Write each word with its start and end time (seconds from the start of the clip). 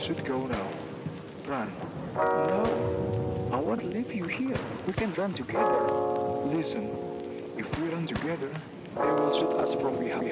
You 0.00 0.06
should 0.06 0.24
go 0.24 0.46
now. 0.46 0.66
Run. 1.46 1.70
No. 2.16 3.50
I 3.52 3.56
won't 3.56 3.84
leave 3.84 4.10
you 4.14 4.24
here. 4.24 4.56
We 4.86 4.94
can 4.94 5.12
run 5.12 5.34
together. 5.34 5.78
Listen. 6.56 6.88
If 7.58 7.66
we 7.78 7.88
run 7.88 8.06
together, 8.06 8.48
they 8.96 9.12
will 9.12 9.30
shoot 9.30 9.52
us 9.60 9.74
from 9.74 9.98
behind. 9.98 10.24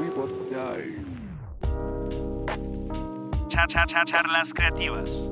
We 0.00 0.10
both 0.10 0.50
die. 0.50 0.98
Cha 3.48 3.66
cha 3.68 3.86
cha 3.86 4.04
charlas 4.04 4.52
creativas. 4.52 5.30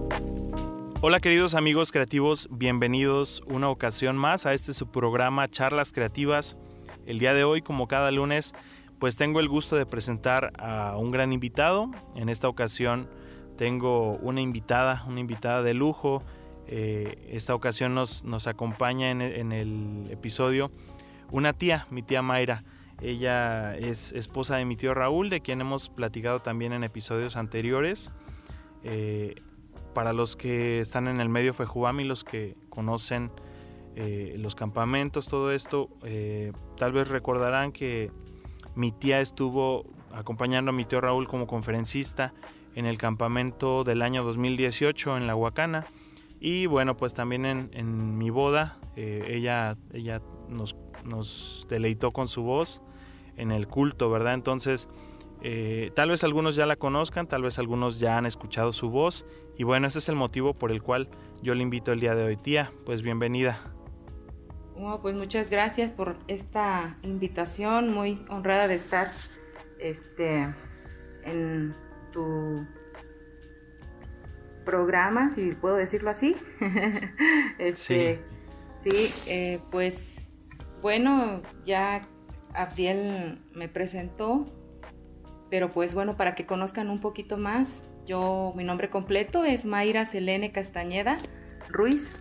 Hola 1.00 1.18
queridos 1.18 1.56
amigos 1.56 1.90
creativos, 1.90 2.46
bienvenidos 2.52 3.42
una 3.46 3.68
ocasión 3.68 4.16
más 4.16 4.46
a 4.46 4.54
este 4.54 4.72
su 4.74 4.92
programa 4.92 5.48
Charlas 5.48 5.92
Creativas. 5.92 6.56
El 7.04 7.18
día 7.18 7.34
de 7.34 7.42
hoy, 7.42 7.62
como 7.62 7.88
cada 7.88 8.12
lunes, 8.12 8.54
pues 8.98 9.16
tengo 9.16 9.40
el 9.40 9.48
gusto 9.48 9.76
de 9.76 9.86
presentar 9.86 10.52
a 10.58 10.96
un 10.96 11.10
gran 11.10 11.32
invitado. 11.32 11.90
En 12.14 12.28
esta 12.28 12.48
ocasión 12.48 13.08
tengo 13.56 14.16
una 14.16 14.40
invitada, 14.40 15.04
una 15.06 15.20
invitada 15.20 15.62
de 15.62 15.74
lujo. 15.74 16.22
Eh, 16.66 17.28
esta 17.30 17.54
ocasión 17.54 17.94
nos, 17.94 18.24
nos 18.24 18.46
acompaña 18.46 19.10
en, 19.10 19.52
el 19.52 20.08
episodio 20.10 20.70
una 21.30 21.52
tía, 21.52 21.86
mi 21.90 22.02
tía 22.02 22.22
Mayra. 22.22 22.64
Ella 23.00 23.76
es 23.76 24.12
esposa 24.12 24.56
de 24.56 24.64
mi 24.64 24.74
tío 24.74 24.92
Raúl, 24.94 25.30
de 25.30 25.40
quien 25.40 25.60
hemos 25.60 25.88
platicado 25.88 26.40
también 26.40 26.72
en 26.72 26.82
episodios 26.82 27.36
anteriores. 27.36 28.10
Eh, 28.82 29.36
para 29.94 30.12
los 30.12 30.36
que 30.36 30.80
están 30.80 31.06
en 31.06 31.20
el 31.20 31.28
medio 31.28 31.54
Fejubami, 31.54 32.04
los 32.04 32.24
que 32.24 32.56
conocen 32.68 33.30
eh, 33.94 34.34
los 34.38 34.54
campamentos, 34.54 35.28
todo 35.28 35.52
esto, 35.52 35.88
tal 36.76 36.92
vez 36.92 37.08
recordarán 37.08 37.72
que 37.72 38.10
mi 38.78 38.92
tía 38.92 39.20
estuvo 39.20 39.84
acompañando 40.12 40.70
a 40.70 40.72
mi 40.72 40.84
tío 40.84 41.00
Raúl 41.00 41.26
como 41.26 41.48
conferencista 41.48 42.32
en 42.76 42.86
el 42.86 42.96
campamento 42.96 43.82
del 43.82 44.02
año 44.02 44.22
2018 44.22 45.16
en 45.16 45.26
La 45.26 45.34
Huacana. 45.34 45.88
Y 46.38 46.66
bueno, 46.66 46.96
pues 46.96 47.12
también 47.12 47.44
en, 47.44 48.16
mi 48.16 48.30
boda, 48.30 48.78
eh, 48.94 49.24
ella, 49.30 49.76
ella 49.92 50.22
nos, 50.48 50.76
nos, 51.04 51.66
deleitó 51.68 52.12
con 52.12 52.28
su 52.28 52.44
voz 52.44 52.80
en 53.36 53.50
el 53.50 53.66
culto, 53.66 54.10
¿verdad? 54.10 54.34
Entonces, 54.34 54.88
eh, 55.42 55.90
tal 55.96 56.10
vez 56.10 56.22
algunos 56.22 56.54
ya 56.54 56.64
la 56.64 56.76
conozcan, 56.76 57.26
tal 57.26 57.42
vez 57.42 57.58
algunos 57.58 57.98
ya 57.98 58.16
han 58.16 58.26
escuchado 58.26 58.72
su 58.72 58.90
voz. 58.90 59.26
Y 59.56 59.64
bueno, 59.64 59.88
ese 59.88 59.98
es 59.98 60.08
el 60.08 60.14
motivo 60.14 60.54
por 60.54 60.70
el 60.70 60.84
cual 60.84 61.08
yo 61.42 61.56
le 61.56 61.64
invito 61.64 61.90
el 61.90 61.98
día 61.98 62.14
de 62.14 62.22
hoy. 62.22 62.36
Tía, 62.36 62.72
pues 62.86 63.02
bienvenida. 63.02 63.58
Bueno, 64.78 65.02
pues 65.02 65.16
muchas 65.16 65.50
gracias 65.50 65.90
por 65.90 66.16
esta 66.28 66.96
invitación, 67.02 67.92
muy 67.92 68.24
honrada 68.28 68.68
de 68.68 68.76
estar 68.76 69.10
este, 69.80 70.54
en 71.24 71.74
tu 72.12 72.64
programa, 74.64 75.32
si 75.32 75.50
puedo 75.56 75.74
decirlo 75.74 76.10
así. 76.10 76.36
este, 77.58 78.22
sí, 78.76 78.90
sí 78.90 79.32
eh, 79.32 79.60
pues 79.72 80.20
bueno, 80.80 81.42
ya 81.64 82.08
Abdiel 82.54 83.40
me 83.54 83.68
presentó, 83.68 84.46
pero 85.50 85.72
pues 85.72 85.92
bueno, 85.92 86.16
para 86.16 86.36
que 86.36 86.46
conozcan 86.46 86.88
un 86.88 87.00
poquito 87.00 87.36
más, 87.36 87.86
yo, 88.06 88.52
mi 88.54 88.62
nombre 88.62 88.90
completo 88.90 89.42
es 89.42 89.64
Mayra 89.64 90.04
Selene 90.04 90.52
Castañeda 90.52 91.16
Ruiz 91.68 92.12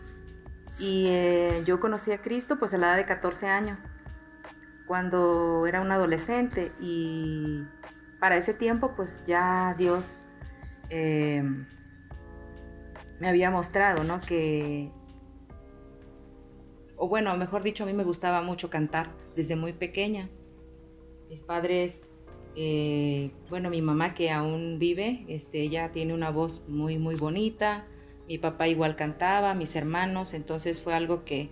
y 0.80 1.08
eh, 1.08 1.64
yo 1.66 1.80
conocí 1.80 2.11
a 2.11 2.22
Cristo 2.22 2.59
pues 2.59 2.73
a 2.73 2.78
la 2.78 2.88
edad 2.88 2.97
de 2.97 3.06
14 3.06 3.47
años, 3.47 3.81
cuando 4.86 5.66
era 5.67 5.81
un 5.81 5.92
adolescente 5.92 6.72
y 6.80 7.64
para 8.20 8.38
ese 8.38 8.53
tiempo 8.53 8.94
pues 8.95 9.23
ya 9.25 9.75
Dios 9.78 10.22
eh, 10.89 11.44
me 13.20 13.28
había 13.28 13.50
mostrado, 13.52 14.03
¿no? 14.03 14.22
Que, 14.22 14.92
o 16.95 17.08
bueno, 17.08 17.36
mejor 17.37 17.64
dicho, 17.64 17.83
a 17.83 17.87
mí 17.87 17.93
me 17.93 18.04
gustaba 18.04 18.42
mucho 18.42 18.70
cantar 18.70 19.10
desde 19.36 19.55
muy 19.55 19.73
pequeña. 19.73 20.30
Mis 21.30 21.42
padres, 21.42 22.08
eh, 22.55 23.32
bueno, 23.49 23.70
mi 23.70 23.82
mamá 23.82 24.14
que 24.14 24.32
aún 24.32 24.77
vive, 24.80 25.26
este, 25.27 25.61
ella 25.61 25.92
tiene 25.92 26.14
una 26.14 26.30
voz 26.30 26.64
muy, 26.67 26.98
muy 26.98 27.16
bonita. 27.16 27.86
Mi 28.27 28.38
papá 28.38 28.67
igual 28.67 28.95
cantaba, 28.95 29.54
mis 29.54 29.76
hermanos, 29.76 30.33
entonces 30.33 30.82
fue 30.82 30.93
algo 30.93 31.23
que, 31.23 31.49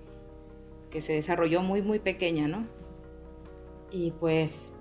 que 0.92 1.02
se 1.02 1.14
desarrolló 1.14 1.62
muy, 1.62 1.82
muy 1.82 2.00
pequeña, 2.00 2.48
¿no? 2.48 2.66
Y 3.92 4.12
pues 4.12 4.74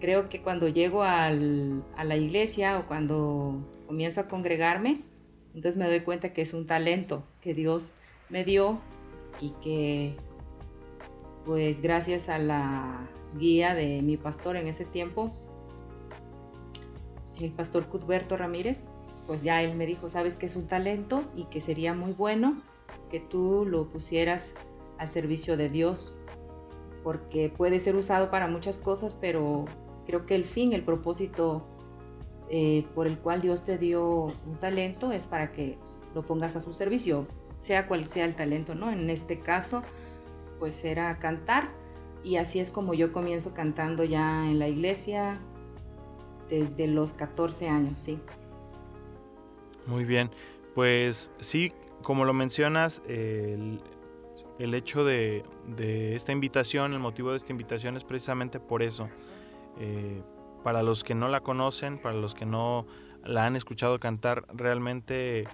creo 0.00 0.28
que 0.28 0.42
cuando 0.42 0.68
llego 0.68 1.02
al, 1.02 1.82
a 1.96 2.04
la 2.04 2.16
iglesia 2.16 2.78
o 2.78 2.86
cuando 2.86 3.54
comienzo 3.86 4.20
a 4.20 4.28
congregarme, 4.28 5.02
entonces 5.54 5.78
me 5.78 5.86
doy 5.86 6.00
cuenta 6.00 6.32
que 6.32 6.42
es 6.42 6.52
un 6.52 6.66
talento 6.66 7.24
que 7.40 7.54
Dios 7.54 7.96
me 8.28 8.44
dio 8.44 8.80
y 9.40 9.50
que 9.62 10.16
pues 11.46 11.80
gracias 11.80 12.28
a 12.28 12.38
la 12.38 13.08
guía 13.38 13.74
de 13.74 14.02
mi 14.02 14.16
pastor 14.16 14.56
en 14.56 14.66
ese 14.66 14.84
tiempo, 14.84 15.32
el 17.40 17.52
pastor 17.52 17.86
Cuthberto 17.86 18.36
Ramírez, 18.36 18.88
pues 19.26 19.42
ya 19.42 19.62
él 19.62 19.76
me 19.76 19.86
dijo, 19.86 20.08
sabes 20.08 20.36
que 20.36 20.46
es 20.46 20.56
un 20.56 20.66
talento 20.66 21.24
y 21.34 21.44
que 21.44 21.60
sería 21.60 21.94
muy 21.94 22.12
bueno 22.12 22.62
que 23.10 23.20
tú 23.20 23.64
lo 23.66 23.88
pusieras 23.88 24.54
al 24.98 25.08
servicio 25.08 25.56
de 25.56 25.68
Dios, 25.68 26.16
porque 27.02 27.52
puede 27.54 27.78
ser 27.80 27.96
usado 27.96 28.30
para 28.30 28.48
muchas 28.48 28.78
cosas, 28.78 29.16
pero 29.20 29.66
creo 30.06 30.26
que 30.26 30.34
el 30.34 30.44
fin, 30.44 30.72
el 30.72 30.82
propósito 30.82 31.66
eh, 32.48 32.86
por 32.94 33.06
el 33.06 33.18
cual 33.18 33.42
Dios 33.42 33.64
te 33.64 33.78
dio 33.78 34.32
un 34.46 34.56
talento 34.60 35.12
es 35.12 35.26
para 35.26 35.52
que 35.52 35.78
lo 36.14 36.24
pongas 36.24 36.56
a 36.56 36.60
su 36.60 36.72
servicio, 36.72 37.26
sea 37.58 37.88
cual 37.88 38.10
sea 38.10 38.24
el 38.24 38.34
talento, 38.34 38.74
¿no? 38.74 38.90
En 38.90 39.10
este 39.10 39.40
caso, 39.40 39.82
pues 40.58 40.84
era 40.84 41.18
cantar 41.18 41.70
y 42.24 42.36
así 42.36 42.60
es 42.60 42.70
como 42.70 42.94
yo 42.94 43.12
comienzo 43.12 43.52
cantando 43.54 44.04
ya 44.04 44.48
en 44.48 44.58
la 44.58 44.68
iglesia 44.68 45.38
desde 46.48 46.86
los 46.86 47.12
14 47.12 47.68
años, 47.68 47.98
sí. 47.98 48.18
Muy 49.86 50.04
bien, 50.04 50.30
pues 50.74 51.30
sí, 51.40 51.72
como 52.02 52.24
lo 52.24 52.32
mencionas, 52.32 53.02
el, 53.08 53.80
el 54.58 54.74
hecho 54.74 55.04
de, 55.04 55.44
de, 55.66 56.14
esta 56.14 56.32
invitación, 56.32 56.92
el 56.92 56.98
motivo 56.98 57.30
de 57.30 57.36
esta 57.36 57.52
invitación 57.52 57.96
es 57.96 58.04
precisamente 58.04 58.60
por 58.60 58.82
eso. 58.82 59.08
Eh, 59.78 60.22
para 60.62 60.82
los 60.82 61.04
que 61.04 61.14
no 61.14 61.28
la 61.28 61.40
conocen, 61.40 61.98
para 61.98 62.16
los 62.16 62.34
que 62.34 62.46
no 62.46 62.86
la 63.24 63.46
han 63.46 63.54
escuchado 63.54 64.00
cantar, 64.00 64.46
realmente 64.52 65.46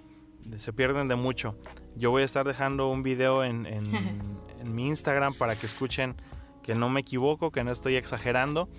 se 0.57 0.73
pierden 0.73 1.07
de 1.07 1.15
mucho. 1.15 1.55
Yo 1.95 2.11
voy 2.11 2.23
a 2.23 2.25
estar 2.25 2.45
dejando 2.47 2.89
un 2.89 3.03
video 3.03 3.43
en, 3.43 3.65
en, 3.65 3.93
en 4.59 4.73
mi 4.73 4.87
Instagram 4.87 5.33
para 5.35 5.55
que 5.55 5.67
escuchen 5.67 6.15
que 6.63 6.73
no 6.73 6.89
me 6.89 7.01
equivoco, 7.01 7.51
que 7.51 7.63
no 7.63 7.71
estoy 7.71 7.95
exagerando. 7.95 8.69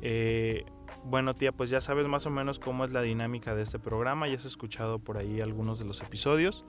Eh, 0.00 0.64
bueno, 1.04 1.34
tía, 1.34 1.52
pues 1.52 1.70
ya 1.70 1.80
sabes 1.80 2.06
más 2.06 2.26
o 2.26 2.30
menos 2.30 2.58
cómo 2.58 2.84
es 2.84 2.92
la 2.92 3.02
dinámica 3.02 3.54
de 3.54 3.62
este 3.62 3.78
programa, 3.78 4.28
ya 4.28 4.36
has 4.36 4.44
escuchado 4.44 4.98
por 4.98 5.18
ahí 5.18 5.40
algunos 5.40 5.78
de 5.78 5.84
los 5.84 6.00
episodios. 6.00 6.64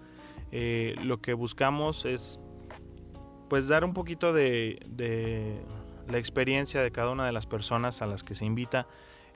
Eh, 0.52 0.96
lo 1.04 1.22
que 1.22 1.34
buscamos 1.34 2.06
es 2.06 2.40
pues 3.50 3.68
dar 3.68 3.84
un 3.86 3.94
poquito 3.94 4.34
de, 4.34 4.80
la 6.08 6.18
experiencia 6.18 6.82
de 6.82 6.92
cada 6.92 7.12
una 7.12 7.26
de 7.26 7.32
las 7.32 7.46
personas 7.46 8.02
a 8.02 8.08
las 8.08 8.24
que 8.24 8.36
se 8.36 8.46
invita 8.46 8.88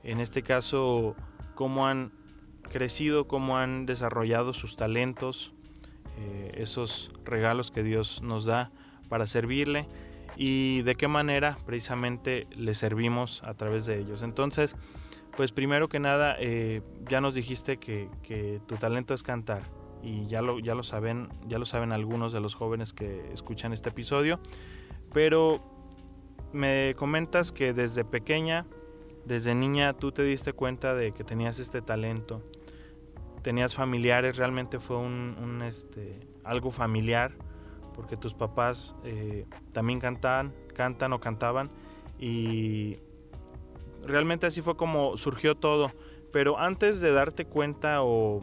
en 0.03 0.19
este 0.19 0.41
caso 0.41 1.16
cómo 1.56 1.88
han 1.88 2.12
crecido, 2.63 3.28
cómo 3.28 3.57
han 3.57 3.86
desarrollado 3.86 4.53
sus 4.53 4.75
talentos, 4.75 5.53
eh, 6.19 6.52
esos 6.56 7.12
regalos 7.24 7.72
que 7.72 7.84
Dios 7.84 8.22
nos 8.22 8.46
da 8.46 8.72
para 9.09 9.25
servirle 9.28 9.88
y 10.38 10.84
de 10.84 10.96
qué 10.96 11.08
manera 11.08 11.58
precisamente 11.66 12.48
le 12.56 12.75
servimos 12.75 13.42
a 13.44 13.56
través 13.56 13.88
de 13.88 14.00
ellos. 14.00 14.22
Entonces, 14.22 14.75
pues 15.36 15.52
primero 15.52 15.90
que 15.90 16.00
nada, 16.00 16.36
eh, 16.39 16.81
ya 17.10 17.19
nos 17.22 17.36
dijiste 17.36 17.78
que, 17.78 18.10
tu 18.68 18.75
talento 18.75 19.13
es 19.13 19.24
cantar 19.24 19.63
y 20.04 20.28
ya 20.28 20.42
lo, 20.42 20.60
ya 20.60 20.75
lo 20.75 20.84
saben, 20.84 21.30
ya 21.48 21.57
lo 21.57 21.66
saben 21.66 21.92
algunos 21.92 22.34
de 22.34 22.39
los 22.39 22.54
jóvenes 22.54 22.94
que 22.94 23.31
escuchan 23.34 23.74
este 23.74 23.89
episodio, 23.89 24.39
pero 25.12 25.62
me 26.54 26.94
comentas 26.95 27.51
que 27.51 27.74
desde 27.74 28.06
pequeña 28.06 28.66
desde 29.28 29.54
niña 29.56 29.94
tú 29.94 30.12
te 30.13 30.24
diste 30.24 30.54
cuenta 30.54 30.94
de 30.94 31.12
que 31.12 31.25
tenías 31.25 31.60
este 31.60 31.81
talento, 31.81 32.42
tenías 33.42 33.75
familiares, 33.75 34.38
realmente 34.38 34.80
fue 34.80 34.98
un, 34.98 35.36
un 35.42 35.62
este, 35.63 36.19
algo 36.45 36.72
familiar, 36.72 37.33
porque 37.97 38.15
tus 38.15 38.35
papás 38.35 38.95
eh, 39.03 39.47
también 39.73 39.99
cantaban, 39.99 40.53
cantan 40.75 41.11
o 41.13 41.19
cantaban, 41.19 41.71
y 42.19 42.97
realmente 44.03 44.45
así 44.45 44.61
fue 44.61 44.77
como 44.77 45.17
surgió 45.17 45.55
todo. 45.55 45.91
Pero 46.31 46.59
antes 46.59 47.01
de 47.01 47.11
darte 47.11 47.45
cuenta 47.45 48.03
o 48.03 48.41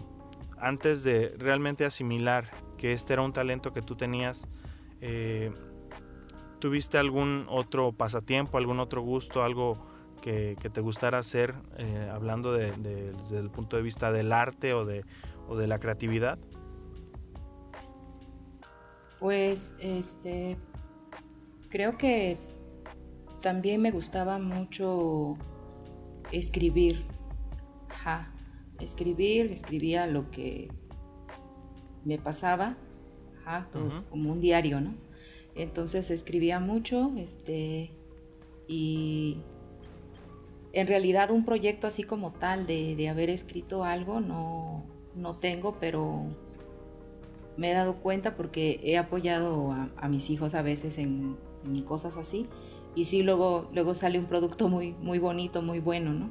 antes 0.58 1.04
de 1.04 1.34
realmente 1.38 1.84
asimilar 1.84 2.50
que 2.76 2.92
este 2.92 3.12
era 3.12 3.22
un 3.22 3.32
talento 3.32 3.72
que 3.72 3.80
tú 3.80 3.94
tenías, 3.94 4.48
eh, 5.00 5.52
¿tuviste 6.58 6.98
algún 6.98 7.46
otro 7.48 7.92
pasatiempo, 7.92 8.58
algún 8.58 8.80
otro 8.80 9.02
gusto, 9.02 9.44
algo 9.44 9.86
que, 10.20 10.56
te 10.72 10.80
gustara 10.80 11.18
hacer, 11.18 11.54
eh, 11.76 12.10
hablando 12.12 12.52
de, 12.52 12.72
desde 12.72 13.38
el 13.38 13.50
punto 13.50 13.76
de 13.76 13.82
vista 13.82 14.10
del 14.10 14.32
arte 14.32 14.74
o 14.74 14.84
de, 14.84 15.04
o 15.46 15.56
de 15.56 15.68
la 15.68 15.78
creatividad? 15.78 16.38
Pues, 19.25 19.75
este, 19.79 20.59
creo 21.71 21.97
que 21.97 22.37
también 23.41 23.81
me 23.81 23.91
gustaba 23.91 24.38
mucho 24.38 25.38
escribir. 26.31 27.06
Ajá. 27.88 28.35
Escribir, 28.81 29.50
escribía 29.50 30.06
lo 30.06 30.31
que 30.31 30.71
me 32.05 32.19
pasaba, 32.19 32.76
ajá, 33.41 33.71
como 34.11 34.31
un 34.31 34.43
diario, 34.43 34.82
¿no? 34.82 34.94
Entonces 35.55 36.11
escribía 36.11 36.61
mucho, 36.61 37.11
este, 37.17 37.93
y 38.69 39.38
en 40.75 40.87
realidad 40.87 41.31
un 41.31 41.47
proyecto 41.47 41.87
así 41.87 42.03
como 42.03 42.35
tal 42.35 42.67
de, 42.67 43.09
haber 43.09 43.31
escrito 43.31 43.85
algo 43.85 44.21
no, 44.21 44.85
no, 45.15 45.37
tengo, 45.37 45.79
pero 45.81 46.26
me 47.56 47.70
he 47.70 47.74
dado 47.74 47.96
cuenta 47.96 48.36
porque 48.36 48.80
he 48.82 48.98
apoyado 48.98 49.72
a, 49.96 50.08
mis 50.08 50.30
hijos 50.30 50.54
a 50.54 50.62
veces 50.62 50.98
en, 50.98 51.36
cosas 51.86 52.16
así 52.18 52.46
y 52.94 53.06
sí 53.06 53.22
luego, 53.22 53.70
luego 53.72 53.94
sale 53.94 54.18
un 54.18 54.26
producto 54.26 54.68
muy, 54.68 54.92
muy 55.00 55.18
bonito, 55.18 55.62
muy 55.62 55.80
bueno, 55.80 56.12
¿no? 56.12 56.30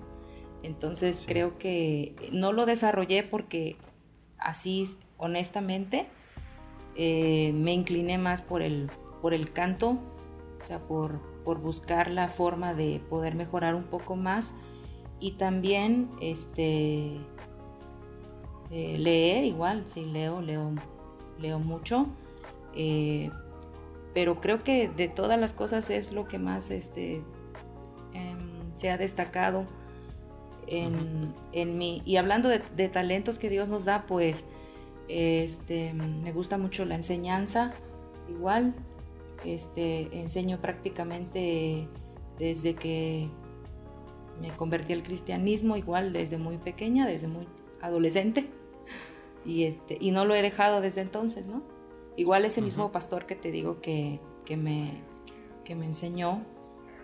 Entonces 0.62 1.24
creo 1.26 1.58
que 1.58 2.16
no 2.32 2.54
lo 2.54 2.66
desarrollé 2.66 3.24
porque 3.24 3.76
así 4.38 4.86
honestamente 5.18 6.08
eh, 6.96 7.52
me 7.54 7.74
incliné 7.74 8.18
más 8.18 8.42
por 8.42 8.62
el, 8.62 8.92
por 9.22 9.34
el 9.34 9.52
canto, 9.52 9.98
o 10.62 10.64
sea, 10.64 10.80
por, 10.80 11.20
por 11.44 11.60
buscar 11.60 12.10
la 12.12 12.28
forma 12.30 12.74
de 12.74 13.02
poder 13.10 13.36
mejorar 13.36 13.76
un 13.76 13.84
poco 13.84 14.16
más 14.16 14.54
y 15.20 15.32
también 15.32 16.10
este 16.22 17.18
eh, 18.72 18.98
leer 18.98 19.46
igual, 19.46 19.84
sí 19.88 20.04
leo, 20.04 20.42
leo, 20.42 20.74
leo 21.44 21.60
mucho, 21.60 22.08
eh, 22.76 23.30
pero 24.16 24.42
creo 24.42 24.64
que 24.64 24.88
de 24.88 25.08
todas 25.08 25.40
las 25.40 25.54
cosas 25.54 25.90
es 25.90 26.12
lo 26.14 26.28
que 26.28 26.40
más 26.40 26.72
este, 26.72 27.22
em, 28.14 28.74
se 28.74 28.90
ha 28.90 28.98
destacado 28.98 29.68
en, 30.68 31.34
en, 31.52 31.78
mí. 31.78 32.02
Y 32.06 32.16
hablando 32.16 32.50
de, 32.50 32.62
de, 32.76 32.90
talentos 32.90 33.38
que 33.38 33.50
Dios 33.50 33.70
nos 33.70 33.86
da, 33.86 34.06
pues 34.08 34.48
este, 35.08 35.94
me 35.94 36.32
gusta 36.32 36.58
mucho 36.58 36.86
la 36.86 36.96
enseñanza, 36.96 37.74
igual, 38.30 38.74
este, 39.44 40.10
enseño 40.20 40.60
prácticamente 40.62 41.88
desde 42.40 42.74
que 42.76 43.30
me 44.42 44.56
convertí 44.56 44.94
al 44.94 45.04
cristianismo, 45.04 45.78
igual 45.78 46.14
desde 46.14 46.38
muy 46.38 46.58
pequeña, 46.58 47.06
desde 47.06 47.28
muy 47.28 47.48
adolescente. 47.82 48.50
Y, 49.46 49.64
este, 49.64 49.98
y 50.00 50.12
no 50.12 50.26
lo 50.26 50.36
he 50.36 50.42
dejado 50.42 50.82
desde 50.82 51.02
entonces, 51.02 51.48
¿no? 51.48 51.64
Igual 52.16 52.46
ese 52.46 52.62
mismo 52.62 52.92
pastor 52.92 53.26
que 53.26 53.36
te 53.36 53.52
digo 53.52 53.82
que, 53.82 54.20
que, 54.46 54.56
me, 54.56 55.02
que 55.64 55.76
me 55.76 55.86
enseñó 55.86 56.44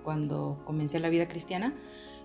cuando 0.03 0.61
comencé 0.65 0.99
la 0.99 1.09
vida 1.09 1.27
cristiana, 1.27 1.73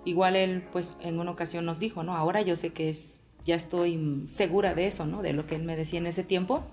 igual 0.05 0.37
él 0.37 0.67
pues 0.71 0.99
en 1.01 1.19
una 1.19 1.31
ocasión 1.31 1.65
nos 1.65 1.81
dijo, 1.81 2.03
¿no? 2.03 2.17
Ahora 2.17 2.43
yo 2.43 2.57
sé 2.57 2.73
que 2.73 2.91
es, 2.91 3.21
ya 3.45 3.55
estoy 3.55 4.23
segura 4.27 4.75
de 4.75 4.87
eso, 4.87 5.07
¿no? 5.07 5.23
De 5.23 5.33
lo 5.33 5.47
que 5.47 5.55
él 5.55 5.65
me 5.65 5.77
decía 5.77 5.99
en 5.99 6.07
ese 6.07 6.25
tiempo 6.25 6.65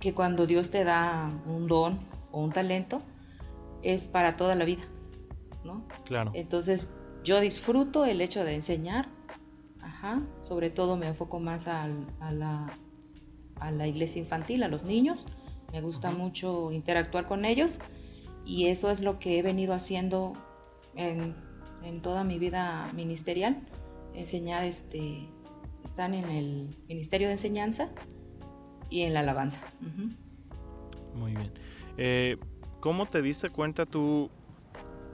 que 0.00 0.14
cuando 0.14 0.46
Dios 0.46 0.70
te 0.70 0.82
da 0.82 1.30
un 1.46 1.68
don 1.68 2.00
o 2.32 2.42
un 2.42 2.52
talento, 2.52 3.02
es 3.82 4.04
para 4.04 4.36
toda 4.36 4.54
la 4.54 4.64
vida, 4.64 4.82
¿no? 5.64 5.86
Claro. 6.04 6.32
Entonces, 6.34 6.92
yo 7.22 7.40
disfruto 7.40 8.04
el 8.04 8.20
hecho 8.20 8.44
de 8.44 8.54
enseñar, 8.54 9.08
ajá, 10.00 10.22
sobre 10.42 10.70
todo 10.70 10.96
me 10.96 11.06
enfoco 11.06 11.40
más 11.40 11.68
a, 11.68 11.86
la, 12.32 12.78
a 13.56 13.70
la 13.70 13.86
iglesia 13.86 14.18
infantil, 14.18 14.62
a 14.62 14.68
los 14.68 14.84
niños, 14.84 15.26
me 15.72 15.82
gusta 15.82 16.10
mucho 16.10 16.72
interactuar 16.72 17.26
con 17.26 17.44
ellos 17.44 17.80
y 18.44 18.66
eso 18.66 18.90
es 18.90 19.02
lo 19.02 19.18
que 19.18 19.38
he 19.38 19.42
venido 19.42 19.74
haciendo 19.74 20.32
en, 20.94 21.34
en 21.84 22.00
toda 22.00 22.24
mi 22.24 22.38
vida 22.38 22.90
ministerial, 22.94 23.60
enseñar, 24.14 24.64
este, 24.64 25.28
están 25.84 26.14
en 26.14 26.30
el 26.30 26.76
Ministerio 26.88 27.28
de 27.28 27.32
Enseñanza, 27.32 27.90
y 28.90 29.02
en 29.02 29.14
la 29.14 29.20
alabanza. 29.20 29.60
Muy 31.14 31.34
bien. 31.34 31.52
Eh, 31.96 32.36
¿Cómo 32.80 33.06
te 33.06 33.22
diste 33.22 33.48
cuenta 33.48 33.86
tú 33.86 34.30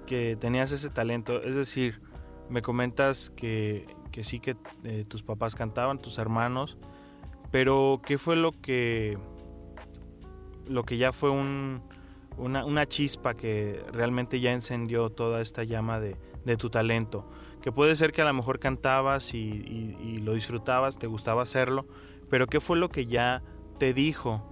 que 0.07 0.37
tenías 0.41 0.73
ese 0.73 0.89
talento? 0.89 1.43
Es 1.43 1.55
decir, 1.55 2.01
me 2.49 2.63
comentas 2.63 3.31
que, 3.31 3.87
que 4.17 4.25
sí 4.25 4.41
que 4.41 4.57
eh, 4.85 5.05
tus 5.07 5.23
papás 5.23 5.55
cantaban, 5.55 5.99
tus 5.99 6.17
hermanos, 6.17 6.79
pero 7.51 8.01
¿qué 8.03 8.17
fue 8.17 8.35
lo 8.35 8.53
que, 8.63 9.19
lo 10.67 10.85
que 10.85 10.97
ya 10.97 11.13
fue 11.13 11.29
un, 11.29 11.83
una, 12.39 12.87
chispa 12.87 13.35
que 13.35 13.85
realmente 13.93 14.41
ya 14.41 14.53
encendió 14.53 15.11
toda 15.11 15.43
esta 15.43 15.65
llama 15.65 16.01
de, 16.01 16.17
tu 16.57 16.71
talento? 16.71 17.29
Que 17.61 17.73
puede 17.73 17.95
ser 17.95 18.13
que 18.13 18.23
a 18.23 18.25
lo 18.25 18.33
mejor 18.33 18.59
cantabas 18.59 19.35
y, 19.35 20.19
lo 20.23 20.33
disfrutabas, 20.33 20.97
te 20.97 21.07
gustaba 21.07 21.43
hacerlo, 21.43 21.85
pero 22.31 22.47
¿qué 22.47 22.59
fue 22.59 22.79
lo 22.79 22.89
que 22.89 23.05
ya 23.05 23.43
te 23.79 23.93
dijo 23.93 24.43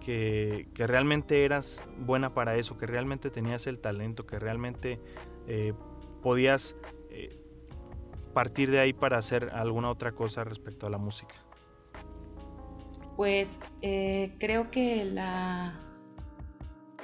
que, 0.00 0.66
realmente 0.74 1.44
eras 1.44 1.84
buena 1.96 2.34
para 2.34 2.56
eso, 2.56 2.76
que 2.76 2.86
realmente 2.86 3.30
tenías 3.30 3.68
el 3.68 3.78
talento, 3.78 4.26
que 4.26 4.40
realmente 4.40 4.98
eh, 5.46 5.74
podías 6.22 6.74
partir 8.32 8.70
de 8.70 8.80
ahí 8.80 8.92
para 8.92 9.18
hacer 9.18 9.50
alguna 9.52 9.90
otra 9.90 10.12
cosa 10.12 10.44
respecto 10.44 10.86
a 10.86 10.90
la 10.90 10.98
música? 10.98 11.34
Pues 13.16 13.60
eh, 13.82 14.34
creo 14.38 14.70
que 14.70 15.04
la 15.04 15.78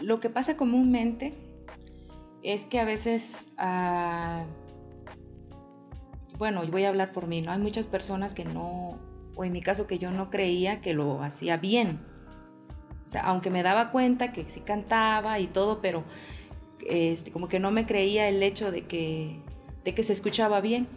lo 0.01 0.21
que 0.21 0.31
pasa 0.31 0.57
comúnmente 0.57 1.35
es 2.43 2.67
que 2.67 2.81
a 2.81 2.85
veces 2.85 3.53
ah, 3.59 4.45
bueno, 6.39 6.65
voy 6.67 6.85
a 6.85 6.89
hablar 6.89 7.13
por 7.13 7.27
mí, 7.27 7.43
¿no? 7.43 7.51
Hay 7.51 7.59
muchas 7.59 7.87
personas 7.87 8.35
que 8.35 8.45
no 8.45 8.99
o 9.35 9.45
en 9.45 9.53
mi 9.53 9.61
caso 9.61 9.87
que 9.87 9.99
yo 9.99 10.11
no 10.11 10.31
creía 10.31 10.81
que 10.81 10.95
lo 10.95 11.23
hacía 11.23 11.57
bien. 11.57 12.01
O 13.07 13.09
sea, 13.09 13.23
aunque 13.23 13.51
me 13.51 13.63
daba 13.63 13.91
cuenta 13.91 14.33
que 14.33 14.45
sí 14.47 14.61
cantaba 14.61 15.39
y 15.39 15.47
todo, 15.47 15.81
pero 15.81 16.05
este, 16.87 17.31
como 17.31 17.49
que 17.49 17.61
no 17.61 17.71
me 17.71 17.87
creía 17.87 18.29
el 18.29 18.43
hecho 18.43 18.73
de 18.73 18.87
que, 18.87 19.41
de 19.85 19.95
que 19.95 20.03
se 20.03 20.13
escuchaba 20.13 20.61
bien. 20.61 20.89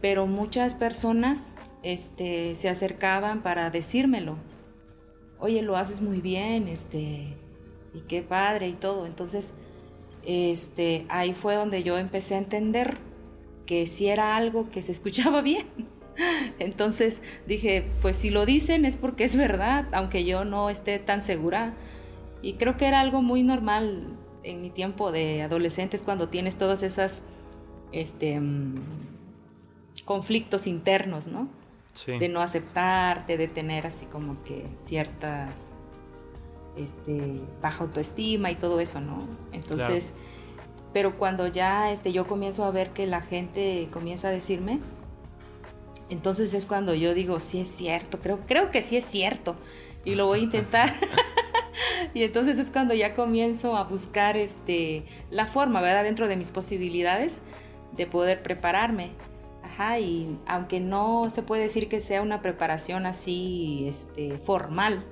Pero 0.00 0.26
muchas 0.26 0.74
personas 0.74 1.60
este, 1.82 2.54
se 2.54 2.68
acercaban 2.68 3.42
para 3.42 3.70
decírmelo. 3.70 4.36
Oye, 5.38 5.62
lo 5.62 5.76
haces 5.76 6.00
muy 6.00 6.20
bien, 6.20 6.68
este, 6.68 7.36
y 7.94 8.00
qué 8.08 8.22
padre 8.22 8.68
y 8.68 8.72
todo. 8.72 9.06
Entonces, 9.06 9.54
este, 10.24 11.06
ahí 11.08 11.32
fue 11.32 11.54
donde 11.54 11.82
yo 11.82 11.98
empecé 11.98 12.34
a 12.34 12.38
entender 12.38 12.98
que 13.66 13.86
si 13.86 14.08
era 14.08 14.36
algo 14.36 14.70
que 14.70 14.82
se 14.82 14.92
escuchaba 14.92 15.42
bien. 15.42 15.66
Entonces 16.58 17.22
dije, 17.46 17.86
pues 18.02 18.16
si 18.16 18.30
lo 18.30 18.44
dicen 18.44 18.84
es 18.84 18.96
porque 18.96 19.22
es 19.22 19.36
verdad, 19.36 19.86
aunque 19.92 20.24
yo 20.24 20.44
no 20.44 20.70
esté 20.70 20.98
tan 20.98 21.22
segura. 21.22 21.74
Y 22.42 22.54
creo 22.54 22.76
que 22.76 22.86
era 22.86 23.00
algo 23.00 23.22
muy 23.22 23.42
normal 23.42 24.16
en 24.42 24.60
mi 24.60 24.70
tiempo 24.70 25.12
de 25.12 25.42
adolescentes 25.42 26.02
cuando 26.02 26.28
tienes 26.28 26.56
todas 26.56 26.82
esas 26.82 27.24
este, 27.92 28.38
mm, 28.40 29.17
conflictos 30.08 30.66
internos, 30.66 31.26
¿no? 31.26 31.50
De 32.06 32.30
no 32.30 32.40
aceptarte, 32.40 33.36
de 33.36 33.46
tener 33.46 33.86
así 33.86 34.06
como 34.06 34.42
que 34.42 34.66
ciertas 34.78 35.74
este, 36.78 37.42
baja 37.60 37.84
autoestima 37.84 38.50
y 38.50 38.54
todo 38.54 38.80
eso, 38.80 39.02
¿no? 39.02 39.18
Entonces, 39.52 40.14
pero 40.94 41.18
cuando 41.18 41.46
ya 41.46 41.92
este, 41.92 42.10
yo 42.10 42.26
comienzo 42.26 42.64
a 42.64 42.70
ver 42.70 42.94
que 42.94 43.06
la 43.06 43.20
gente 43.20 43.86
comienza 43.92 44.28
a 44.28 44.30
decirme, 44.30 44.80
entonces 46.08 46.54
es 46.54 46.64
cuando 46.64 46.94
yo 46.94 47.12
digo, 47.12 47.38
sí 47.38 47.60
es 47.60 47.68
cierto, 47.68 48.18
creo, 48.22 48.40
creo 48.46 48.70
que 48.70 48.80
sí 48.80 48.96
es 48.96 49.04
cierto 49.04 49.56
y 50.06 50.14
lo 50.14 50.26
voy 50.26 50.40
a 50.40 50.42
intentar. 50.44 50.94
y 52.14 52.22
entonces 52.22 52.58
es 52.58 52.70
cuando 52.70 52.94
ya 52.94 53.12
comienzo 53.12 53.76
a 53.76 53.84
buscar 53.84 54.38
este, 54.38 55.04
la 55.30 55.44
forma, 55.44 55.82
¿verdad? 55.82 56.04
Dentro 56.04 56.28
de 56.28 56.36
mis 56.38 56.50
posibilidades 56.50 57.42
de 57.92 58.06
poder 58.06 58.42
prepararme. 58.42 59.10
Ajá, 59.70 59.98
y 60.00 60.38
aunque 60.46 60.80
no 60.80 61.28
se 61.30 61.42
puede 61.42 61.62
decir 61.62 61.88
que 61.88 62.00
sea 62.00 62.22
una 62.22 62.40
preparación 62.40 63.06
así 63.06 63.84
este, 63.86 64.38
formal, 64.38 65.04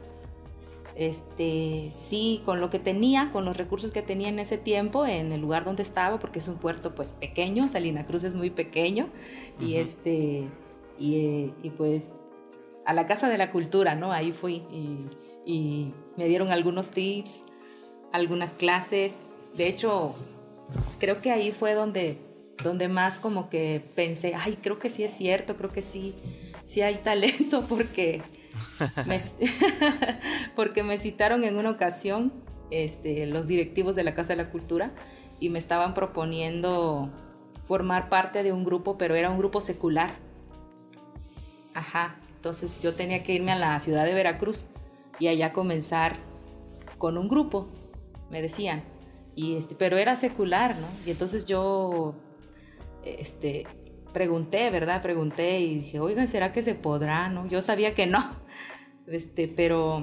este, 0.97 1.91
sí, 1.93 2.41
con 2.47 2.61
lo 2.61 2.71
que 2.71 2.79
tenía, 2.79 3.31
con 3.31 3.45
los 3.45 3.59
recursos 3.59 3.93
que 3.93 4.01
tenía 4.01 4.29
en 4.29 4.39
ese 4.39 4.57
tiempo, 4.57 5.05
en 5.05 5.31
el 5.31 5.43
lugar 5.43 5.65
donde 5.65 5.83
estaba, 5.83 6.19
porque 6.19 6.39
es 6.39 6.49
un 6.49 6.57
puerto 6.57 6.95
pues 6.95 7.13
pequeño, 7.13 7.69
Salina 7.69 8.07
Cruz 8.07 8.25
es 8.25 8.35
muy 8.35 8.49
pequeño, 8.49 9.09
y 9.61 9.77
este 9.77 10.49
y, 10.99 11.71
pues 11.77 12.23
a 12.87 12.95
la 12.95 13.07
Casa 13.07 13.29
de 13.29 13.37
la 13.37 13.51
Cultura, 13.51 13.95
¿no? 13.95 14.13
Ahí 14.13 14.33
fui 14.33 14.63
y, 15.45 15.93
me 16.17 16.27
dieron 16.29 16.51
algunos 16.51 16.93
tips, 16.93 17.45
algunas 18.11 18.55
clases. 18.55 19.29
De 19.55 19.69
hecho, 19.69 20.15
creo 20.99 21.21
que 21.21 21.31
ahí 21.31 21.53
fue 21.53 21.75
donde, 21.75 22.19
donde 22.63 22.89
más 22.89 23.19
como 23.19 23.49
que 23.49 23.83
pensé, 23.95 24.35
ay, 24.35 24.59
creo 24.61 24.79
que 24.79 24.91
sí 24.91 25.05
es 25.05 25.13
cierto, 25.13 25.57
creo 25.57 25.73
que 25.73 25.83
sí, 25.83 26.15
sí 26.65 26.83
hay 26.83 26.97
talento 26.97 27.65
porque 27.69 28.23
me, 29.07 29.19
porque 30.57 30.83
me 30.83 30.99
citaron 30.99 31.45
en 31.45 31.57
una 31.57 31.71
ocasión 31.71 32.33
este, 32.71 33.27
los 33.27 33.47
directivos 33.47 33.95
de 33.97 34.05
la 34.05 34.15
Casa 34.15 34.35
de 34.35 34.43
la 34.43 34.51
Cultura 34.51 34.87
y 35.39 35.51
me 35.51 35.59
estaban 35.59 35.95
proponiendo 35.95 37.11
formar 37.65 38.09
parte 38.09 38.43
de 38.43 38.53
un 38.53 38.65
grupo, 38.65 38.97
pero 38.97 39.15
era 39.15 39.31
un 39.31 39.39
grupo 39.39 39.61
secular. 39.61 40.15
Ajá, 41.75 42.17
entonces 42.37 42.81
yo 42.81 42.95
tenía 42.95 43.23
que 43.23 43.35
irme 43.35 43.53
a 43.53 43.57
la 43.57 43.79
ciudad 43.81 44.05
de 44.05 44.15
Veracruz 44.15 44.67
y 45.19 45.29
allá 45.29 45.53
comenzar 45.53 46.17
con 46.99 47.19
un 47.19 47.29
grupo, 47.29 47.69
me 48.31 48.41
decían. 48.41 48.83
Y 49.35 49.57
este, 49.57 49.75
pero 49.75 49.99
era 49.99 50.17
secular, 50.17 50.77
¿no? 50.79 50.87
Y 51.05 51.11
entonces 51.11 51.45
yo 51.45 52.15
este, 53.19 53.67
pregunté, 54.13 54.71
¿verdad? 54.71 55.03
Pregunté 55.03 55.61
y 55.61 55.77
dije, 55.77 56.01
oigan, 56.01 56.27
¿será 56.27 56.53
que 56.53 56.63
se 56.63 56.75
podrá? 56.75 57.29
¿no? 57.29 57.47
Yo 57.49 57.63
sabía 57.63 57.95
que 57.95 58.07
no, 58.07 58.25
este, 59.07 59.49
pero 59.49 60.01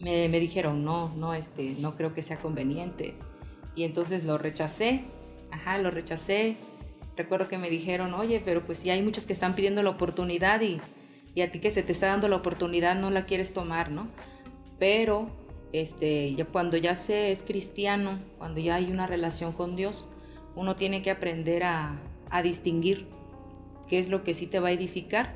me, 0.00 0.28
me, 0.28 0.40
dijeron, 0.40 0.84
no, 0.84 1.12
no, 1.16 1.34
este, 1.34 1.74
no 1.80 1.96
creo 1.96 2.14
que 2.14 2.22
sea 2.22 2.38
conveniente. 2.38 3.14
Y 3.74 3.84
entonces 3.84 4.24
lo 4.24 4.38
rechacé, 4.38 5.04
ajá, 5.50 5.78
lo 5.78 5.90
rechacé. 5.90 6.56
Recuerdo 7.16 7.48
que 7.48 7.58
me 7.58 7.70
dijeron, 7.70 8.14
oye, 8.14 8.40
pero 8.44 8.64
pues 8.64 8.78
si 8.78 8.90
hay 8.90 9.02
muchos 9.02 9.26
que 9.26 9.32
están 9.32 9.54
pidiendo 9.54 9.82
la 9.82 9.90
oportunidad 9.90 10.60
y, 10.60 10.80
y 11.34 11.42
a 11.42 11.52
ti 11.52 11.60
que 11.60 11.70
se 11.70 11.82
te 11.82 11.92
está 11.92 12.06
dando 12.06 12.28
la 12.28 12.36
oportunidad 12.36 12.96
no 12.96 13.10
la 13.10 13.26
quieres 13.26 13.52
tomar, 13.52 13.90
¿no? 13.90 14.08
Pero 14.78 15.28
este, 15.72 16.34
ya 16.34 16.46
cuando 16.46 16.76
ya 16.76 16.96
se 16.96 17.30
es 17.30 17.42
cristiano, 17.42 18.18
cuando 18.38 18.60
ya 18.60 18.76
hay 18.76 18.90
una 18.90 19.06
relación 19.06 19.52
con 19.52 19.76
Dios, 19.76 20.08
uno 20.54 20.76
tiene 20.76 21.02
que 21.02 21.10
aprender 21.10 21.64
a, 21.64 21.98
a 22.30 22.42
distinguir 22.42 23.08
qué 23.88 23.98
es 23.98 24.08
lo 24.08 24.22
que 24.22 24.34
sí 24.34 24.46
te 24.46 24.60
va 24.60 24.68
a 24.68 24.72
edificar 24.72 25.34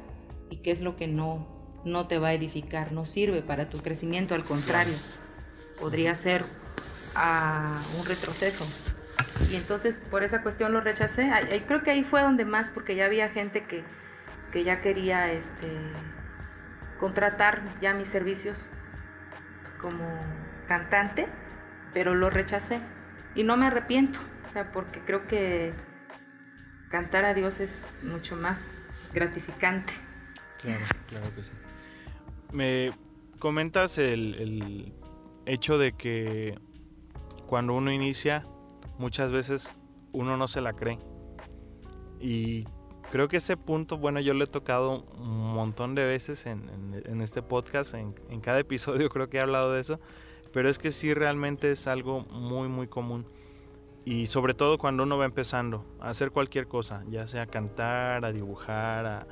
y 0.50 0.58
qué 0.58 0.70
es 0.70 0.80
lo 0.80 0.96
que 0.96 1.08
no, 1.08 1.46
no 1.84 2.06
te 2.06 2.18
va 2.18 2.28
a 2.28 2.32
edificar, 2.34 2.92
no 2.92 3.04
sirve 3.04 3.42
para 3.42 3.68
tu 3.68 3.78
crecimiento, 3.78 4.34
al 4.34 4.44
contrario, 4.44 4.94
podría 5.78 6.14
ser 6.14 6.44
a 7.16 7.80
un 7.98 8.06
retroceso. 8.06 8.64
Y 9.50 9.56
entonces 9.56 10.02
por 10.10 10.22
esa 10.22 10.42
cuestión 10.42 10.72
lo 10.72 10.80
rechacé. 10.80 11.30
Creo 11.66 11.82
que 11.82 11.90
ahí 11.90 12.04
fue 12.04 12.22
donde 12.22 12.44
más, 12.44 12.70
porque 12.70 12.94
ya 12.96 13.06
había 13.06 13.28
gente 13.28 13.64
que, 13.64 13.84
que 14.52 14.64
ya 14.64 14.80
quería 14.80 15.32
este, 15.32 15.68
contratar 16.98 17.78
ya 17.80 17.94
mis 17.94 18.08
servicios 18.08 18.68
como 19.80 20.04
cantante, 20.66 21.28
pero 21.92 22.14
lo 22.14 22.30
rechacé. 22.30 22.80
Y 23.34 23.42
no 23.42 23.56
me 23.56 23.66
arrepiento, 23.66 24.20
sea, 24.54 24.72
porque 24.72 25.00
creo 25.00 25.26
que 25.26 25.74
cantar 26.88 27.24
a 27.24 27.34
Dios 27.34 27.60
es 27.60 27.84
mucho 28.02 28.36
más 28.36 28.60
gratificante. 29.12 29.92
Claro, 30.60 30.84
claro 31.08 31.26
que 31.34 31.42
sí. 31.42 31.50
Me 32.52 32.92
comentas 33.40 33.98
el, 33.98 34.34
el 34.36 34.94
hecho 35.44 35.76
de 35.76 35.92
que 35.92 36.56
cuando 37.46 37.74
uno 37.74 37.92
inicia, 37.92 38.46
muchas 38.96 39.32
veces 39.32 39.74
uno 40.12 40.36
no 40.36 40.46
se 40.46 40.60
la 40.60 40.72
cree. 40.72 40.98
Y 42.20 42.64
creo 43.10 43.26
que 43.26 43.38
ese 43.38 43.56
punto, 43.56 43.98
bueno, 43.98 44.20
yo 44.20 44.34
lo 44.34 44.44
he 44.44 44.46
tocado 44.46 45.02
un 45.18 45.52
montón 45.52 45.96
de 45.96 46.04
veces 46.04 46.46
en, 46.46 47.20
este 47.20 47.42
podcast, 47.42 47.94
en, 47.94 48.08
en, 48.30 48.40
cada 48.40 48.60
episodio 48.60 49.08
creo 49.10 49.28
que 49.28 49.38
he 49.38 49.40
hablado 49.40 49.72
de 49.72 49.80
eso, 49.80 49.98
pero 50.52 50.68
es 50.70 50.78
que 50.78 50.92
sí 50.92 51.12
realmente 51.12 51.72
es 51.72 51.88
algo 51.88 52.20
muy, 52.20 52.68
muy 52.68 52.86
común. 52.86 53.26
Y 54.04 54.26
sobre 54.26 54.54
todo 54.54 54.78
cuando 54.78 55.02
uno 55.02 55.16
va 55.16 55.24
empezando 55.24 55.84
a 56.00 56.10
hacer 56.10 56.30
cualquier 56.30 56.68
cosa, 56.68 57.02
ya 57.08 57.26
sea 57.26 57.46
cantar, 57.46 58.24
a 58.24 58.32
dibujar, 58.32 59.26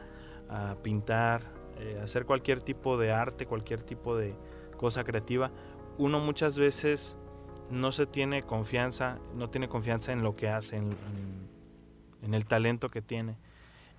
a, 0.49 0.77
pintar, 0.83 1.43
eh, 1.79 1.99
hacer 2.03 2.25
cualquier 2.27 2.61
tipo 2.61 2.97
de 2.97 3.13
arte, 3.13 3.47
cualquier 3.47 3.83
tipo 3.83 4.17
de 4.17 4.35
cosa 4.77 5.05
creativa, 5.05 5.51
uno 5.99 6.21
muchas 6.21 6.59
veces 6.59 7.17
no 7.71 7.93
se 7.93 8.07
tiene 8.07 8.43
confianza, 8.43 9.19
no 9.35 9.49
tiene 9.51 9.69
confianza 9.69 10.13
en 10.13 10.23
lo 10.23 10.37
que 10.37 10.49
hace, 10.49 10.77
en 10.77 12.35
el 12.35 12.45
talento 12.47 12.91
que 12.91 13.03
tiene 13.03 13.37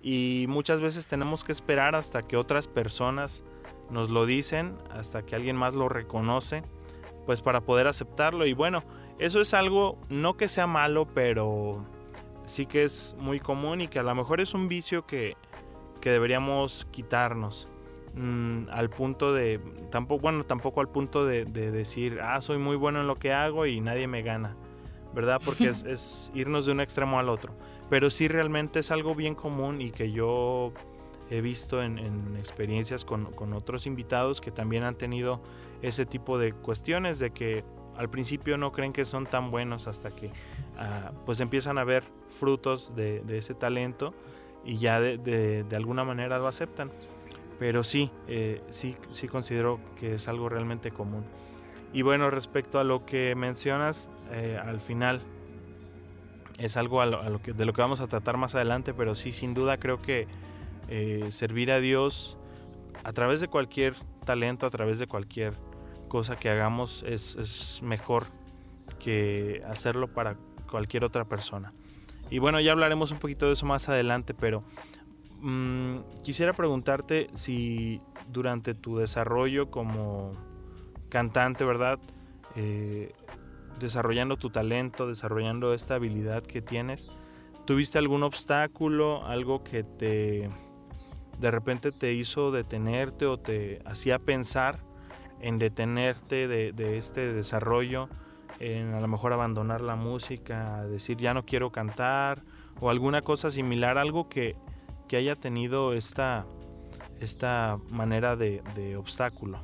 y 0.04 0.44
muchas 0.50 0.82
veces 0.82 1.08
tenemos 1.08 1.44
que 1.44 1.52
esperar 1.52 1.94
hasta 1.94 2.22
que 2.22 2.36
otras 2.36 2.68
personas 2.68 3.42
nos 3.88 4.10
lo 4.10 4.26
dicen, 4.26 4.76
hasta 4.90 5.22
que 5.22 5.34
alguien 5.34 5.56
más 5.56 5.74
lo 5.74 5.88
reconoce, 5.88 6.62
pues 7.24 7.40
para 7.40 7.62
poder 7.62 7.86
aceptarlo. 7.86 8.44
Y 8.44 8.52
bueno, 8.52 8.84
eso 9.18 9.40
es 9.40 9.54
algo 9.54 9.98
no 10.08 10.36
que 10.36 10.48
sea 10.48 10.66
malo, 10.66 11.06
pero 11.06 11.84
sí 12.44 12.66
que 12.66 12.84
es 12.84 13.16
muy 13.18 13.40
común 13.40 13.80
y 13.80 13.88
que 13.88 13.98
a 13.98 14.02
lo 14.02 14.14
mejor 14.14 14.40
es 14.40 14.54
un 14.54 14.68
vicio 14.68 15.06
que, 15.06 15.36
que 16.00 16.10
deberíamos 16.10 16.86
quitarnos. 16.90 17.68
Mm, 18.14 18.68
al 18.70 18.90
punto 18.90 19.32
de, 19.32 19.60
tampoco, 19.90 20.22
bueno, 20.22 20.44
tampoco 20.44 20.80
al 20.80 20.88
punto 20.88 21.26
de, 21.26 21.44
decir, 21.44 22.20
ah, 22.22 22.40
soy 22.40 22.58
muy 22.58 22.76
bueno 22.76 23.00
en 23.00 23.08
lo 23.08 23.16
que 23.16 23.32
hago 23.32 23.66
y 23.66 23.80
nadie 23.80 24.06
me 24.06 24.22
gana, 24.22 24.56
¿verdad? 25.14 25.40
Porque 25.44 25.68
es, 25.68 25.84
es 25.88 26.30
irnos 26.34 26.66
de 26.66 26.72
un 26.72 26.80
extremo 26.80 27.18
al 27.18 27.28
otro 27.28 27.54
pero 27.88 28.10
sí 28.10 28.28
realmente 28.28 28.80
es 28.80 28.90
algo 28.90 29.14
bien 29.14 29.34
común 29.34 29.80
y 29.80 29.90
que 29.90 30.10
yo 30.10 30.72
he 31.30 31.40
visto 31.40 31.82
en, 31.82 32.36
experiencias 32.36 33.04
con, 33.04 33.52
otros 33.52 33.86
invitados 33.86 34.40
que 34.40 34.50
también 34.50 34.84
han 34.84 34.96
tenido 34.96 35.40
ese 35.82 36.06
tipo 36.06 36.38
de 36.38 36.52
cuestiones 36.52 37.18
de 37.18 37.30
que 37.30 37.64
al 37.96 38.10
principio 38.10 38.56
no 38.56 38.72
creen 38.72 38.92
que 38.92 39.04
son 39.04 39.26
tan 39.26 39.50
buenos 39.50 39.86
hasta 39.86 40.10
que 40.10 40.30
ah, 40.78 41.12
pues 41.24 41.40
empiezan 41.40 41.78
a 41.78 41.84
ver 41.84 42.04
frutos 42.28 42.94
de, 42.94 43.22
ese 43.28 43.54
talento 43.54 44.14
y 44.64 44.78
ya 44.78 45.00
de, 45.00 45.64
alguna 45.74 46.04
manera 46.04 46.38
lo 46.38 46.46
aceptan. 46.46 46.90
Pero 47.58 47.84
sí, 47.84 48.10
eh, 48.26 48.60
sí, 48.70 48.96
sí 49.12 49.28
considero 49.28 49.78
que 49.96 50.14
es 50.14 50.26
algo 50.26 50.48
realmente 50.48 50.90
común. 50.90 51.24
Y 51.92 52.02
bueno, 52.02 52.28
respecto 52.30 52.80
a 52.80 52.84
lo 52.84 53.06
que 53.06 53.34
mencionas 53.36 54.10
eh, 54.32 54.58
al 54.60 54.80
final 54.80 55.22
es 56.58 56.76
algo 56.76 57.00
de 57.00 57.64
lo 57.64 57.72
que 57.72 57.80
vamos 57.80 58.00
a 58.00 58.06
tratar 58.08 58.36
más 58.36 58.54
adelante, 58.54 58.94
pero 58.94 59.14
sí, 59.14 59.32
sin 59.32 59.54
duda 59.54 59.76
creo 59.76 60.02
que 60.02 60.26
eh, 60.88 61.26
servir 61.30 61.72
a 61.72 61.80
Dios 61.80 62.36
a 63.02 63.12
través 63.12 63.40
de 63.40 63.48
cualquier 63.48 63.94
talento, 64.24 64.66
a 64.66 64.70
través 64.70 64.98
de 64.98 65.06
cualquier 65.06 65.54
cosa 66.14 66.36
que 66.36 66.48
hagamos 66.48 67.02
es, 67.08 67.80
mejor 67.82 68.22
que 69.00 69.60
hacerlo 69.66 70.06
para 70.06 70.36
cualquier 70.70 71.02
otra 71.02 71.24
persona. 71.24 71.72
Y 72.30 72.38
bueno, 72.38 72.60
ya 72.60 72.70
hablaremos 72.70 73.10
un 73.10 73.18
poquito 73.18 73.48
de 73.48 73.54
eso 73.54 73.66
más 73.66 73.88
adelante, 73.88 74.32
pero 74.32 74.62
mm, 75.40 75.96
quisiera 76.22 76.52
preguntarte 76.52 77.30
si 77.34 78.00
durante 78.28 78.74
tu 78.74 78.96
desarrollo 78.96 79.72
como 79.72 80.30
cantante, 81.08 81.64
¿verdad? 81.64 81.98
Eh, 82.54 83.12
desarrollando 83.80 84.36
tu 84.36 84.50
talento, 84.50 85.08
desarrollando 85.08 85.74
esta 85.74 85.96
habilidad 85.96 86.44
que 86.44 86.62
tienes, 86.62 87.08
¿tuviste 87.64 87.98
algún 87.98 88.22
obstáculo, 88.22 89.26
algo 89.26 89.64
que 89.64 89.82
te 89.82 90.48
de 91.40 91.50
repente 91.50 91.90
te 91.90 92.12
hizo 92.12 92.52
detenerte 92.52 93.26
o 93.26 93.36
te 93.36 93.82
hacía 93.84 94.20
pensar 94.20 94.78
en 95.44 95.58
detenerte 95.58 96.48
de, 96.48 96.96
este 96.98 97.32
desarrollo, 97.32 98.08
en 98.60 98.94
a 98.94 99.00
lo 99.00 99.08
mejor 99.08 99.32
abandonar 99.32 99.80
la 99.80 99.96
música, 99.96 100.84
decir 100.86 101.16
ya 101.18 101.34
no 101.34 101.44
quiero 101.44 101.70
cantar 101.70 102.42
o 102.80 102.90
alguna 102.90 103.22
cosa 103.22 103.50
similar, 103.50 103.98
algo 103.98 104.28
que, 104.28 104.56
haya 105.12 105.36
tenido 105.36 105.92
esta, 105.92 106.44
esta 107.20 107.78
manera 107.88 108.34
de 108.34 108.96
obstáculo? 108.96 109.60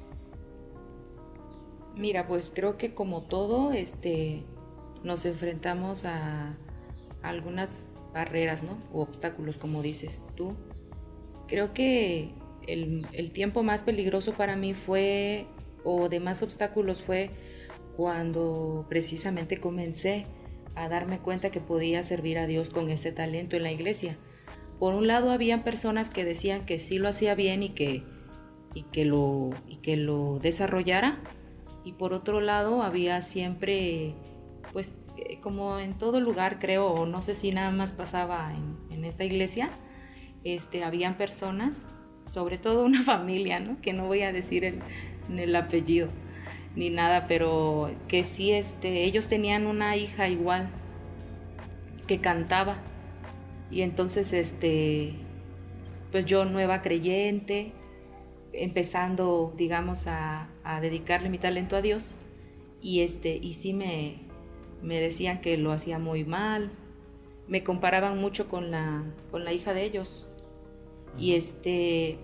Mira, 1.97 2.27
pues 2.27 2.53
creo 2.55 2.79
que 2.79 2.95
como 2.95 3.23
todo, 3.23 3.73
este, 3.73 4.45
nos 5.03 5.27
enfrentamos 5.27 6.05
a, 6.05 6.57
algunas 7.23 7.89
barreras, 8.15 8.63
¿no? 8.63 8.79
O 8.93 9.03
obstáculos, 9.03 9.59
como 9.59 9.83
dices 9.83 10.27
tú. 10.35 10.57
Creo 11.47 11.75
que 11.75 12.33
el, 12.67 13.07
el, 13.13 13.33
tiempo 13.33 13.63
más 13.63 13.83
peligroso 13.83 14.33
para 14.33 14.57
mí 14.57 14.73
fue, 14.73 15.47
o 15.85 16.09
de 16.09 16.21
más 16.21 16.43
obstáculos 16.43 17.01
fue 17.01 17.31
cuando 17.97 18.87
precisamente 18.89 19.59
comencé 19.59 20.27
a 20.75 20.89
darme 20.89 21.19
cuenta 21.19 21.51
que 21.51 21.61
podía 21.61 22.03
servir 22.03 22.39
a 22.39 22.47
Dios 22.47 22.71
con 22.71 22.89
ese 22.89 23.13
talento 23.13 23.57
en 23.57 23.63
la 23.63 23.73
iglesia. 23.73 24.17
Por 24.79 24.95
un 24.95 25.07
lado, 25.07 25.31
habían 25.31 25.63
personas 25.63 26.09
que 26.09 26.25
decían 26.25 26.65
que 26.65 26.79
sí 26.79 26.99
lo 26.99 27.09
hacía 27.09 27.35
bien 27.35 27.63
y 27.63 27.71
que, 27.71 28.03
y 28.75 28.85
que, 28.85 29.05
lo, 29.05 29.51
y 29.69 29.77
que 29.77 29.97
lo 29.97 30.39
desarrollara, 30.39 31.21
y 31.85 31.93
por 31.93 32.13
otro 32.13 32.41
lado 32.41 32.83
había 32.83 33.21
siempre, 33.23 34.15
pues 34.73 34.99
eh, 35.17 35.41
como 35.41 35.79
en 35.79 35.99
todo 35.99 36.21
lugar 36.21 36.59
creo, 36.59 36.87
o 36.87 37.07
no 37.07 37.23
sé 37.23 37.35
si 37.35 37.53
nada 37.53 37.71
más 37.71 37.93
pasaba 37.93 38.55
en, 38.55 39.05
esta 39.05 39.25
iglesia, 39.25 39.71
este, 40.45 40.85
habían 40.85 41.17
personas, 41.17 41.89
sobre 42.25 42.59
todo 42.59 42.85
una 42.85 43.03
familia, 43.03 43.61
¿no? 43.61 43.81
que 43.81 43.95
no 43.95 44.07
voy 44.07 44.23
a 44.23 44.33
decir 44.33 44.65
el, 44.65 44.83
el 45.39 45.55
apellido 45.57 46.09
ni 46.77 46.91
nada, 46.91 47.27
pero 47.27 47.91
que 48.09 48.25
sí, 48.25 48.53
este, 48.53 49.05
ellos 49.05 49.29
tenían 49.29 49.67
una 49.67 49.97
hija 49.97 50.29
igual 50.29 50.71
que 52.07 52.21
cantaba. 52.21 52.79
Y 53.71 53.83
entonces, 53.83 54.33
este, 54.33 55.15
pues 56.13 56.27
yo 56.27 56.45
nueva 56.45 56.83
creyente, 56.83 57.73
empezando, 58.53 59.53
digamos, 59.57 60.07
a, 60.07 60.49
dedicarle 60.81 61.29
mi 61.29 61.39
talento 61.39 61.77
a 61.77 61.83
Dios. 61.83 62.15
Y, 62.81 63.01
este, 63.01 63.37
y 63.37 63.55
sí 63.55 63.73
me, 63.73 64.23
me 64.83 65.01
decían 65.01 65.41
que 65.41 65.57
lo 65.57 65.73
hacía 65.73 65.99
muy 65.99 66.25
mal. 66.25 66.71
Me 67.49 67.65
comparaban 67.65 68.19
mucho 68.19 68.49
con 68.49 68.71
la, 68.71 69.05
con 69.31 69.45
la 69.45 69.53
hija 69.53 69.75
de 69.75 69.85
ellos. 69.85 70.29
Y 71.19 71.35
este, 71.35 72.19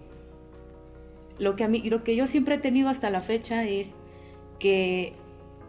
lo 1.38 1.57
que, 1.57 1.64
a 1.64 1.69
mí, 1.69 1.83
lo 1.88 2.05
que 2.05 2.16
yo 2.16 2.26
siempre 2.26 2.57
he 2.57 2.59
tenido 2.59 2.88
hasta 2.88 3.11
la 3.11 3.21
fecha 3.21 3.64
es 3.64 3.99
que 4.59 5.14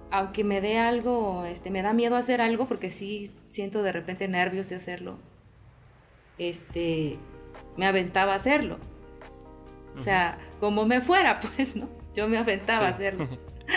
aunque 0.09 0.43
me 0.43 0.61
dé 0.61 0.77
algo, 0.77 1.45
este, 1.45 1.69
me 1.69 1.81
da 1.81 1.93
miedo 1.93 2.15
hacer 2.15 2.41
algo 2.41 2.67
porque 2.67 2.89
sí 2.89 3.31
siento 3.49 3.83
de 3.83 3.91
repente 3.91 4.27
nervios 4.27 4.69
de 4.69 4.77
hacerlo, 4.77 5.17
este, 6.37 7.17
me 7.75 7.85
aventaba 7.85 8.33
a 8.33 8.37
hacerlo. 8.37 8.77
O 9.97 10.01
sea, 10.01 10.37
como 10.59 10.85
me 10.85 11.01
fuera, 11.01 11.39
pues, 11.55 11.75
¿no? 11.75 11.89
Yo 12.15 12.27
me 12.27 12.37
aventaba 12.37 12.87
a 12.87 12.89
hacerlo. 12.89 13.27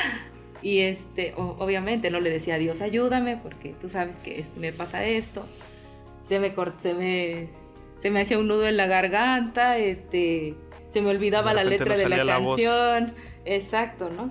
y 0.63 0.81
este, 0.81 1.35
obviamente 1.37 2.11
no 2.11 2.21
le 2.21 2.31
decía 2.31 2.55
a 2.55 2.59
Dios, 2.59 2.81
ayúdame, 2.81 3.37
porque 3.37 3.75
tú 3.81 3.89
sabes 3.89 4.19
que 4.19 4.39
este, 4.39 4.61
me 4.61 4.73
pasa 4.73 5.05
esto. 5.05 5.45
Se 6.23 6.39
me, 6.39 6.55
se 6.81 6.95
me, 6.95 7.49
se 7.99 8.11
me 8.11 8.21
hacía 8.21 8.39
un 8.39 8.47
nudo 8.47 8.67
en 8.67 8.77
la 8.77 8.87
garganta, 8.87 9.79
este, 9.79 10.55
se 10.91 11.01
me 11.01 11.11
olvidaba 11.11 11.55
la 11.55 11.65
letra 11.65 11.97
de 11.97 12.09
la, 12.09 12.27
canción. 12.27 13.15
Exacto, 13.45 14.11
¿no? 14.11 14.31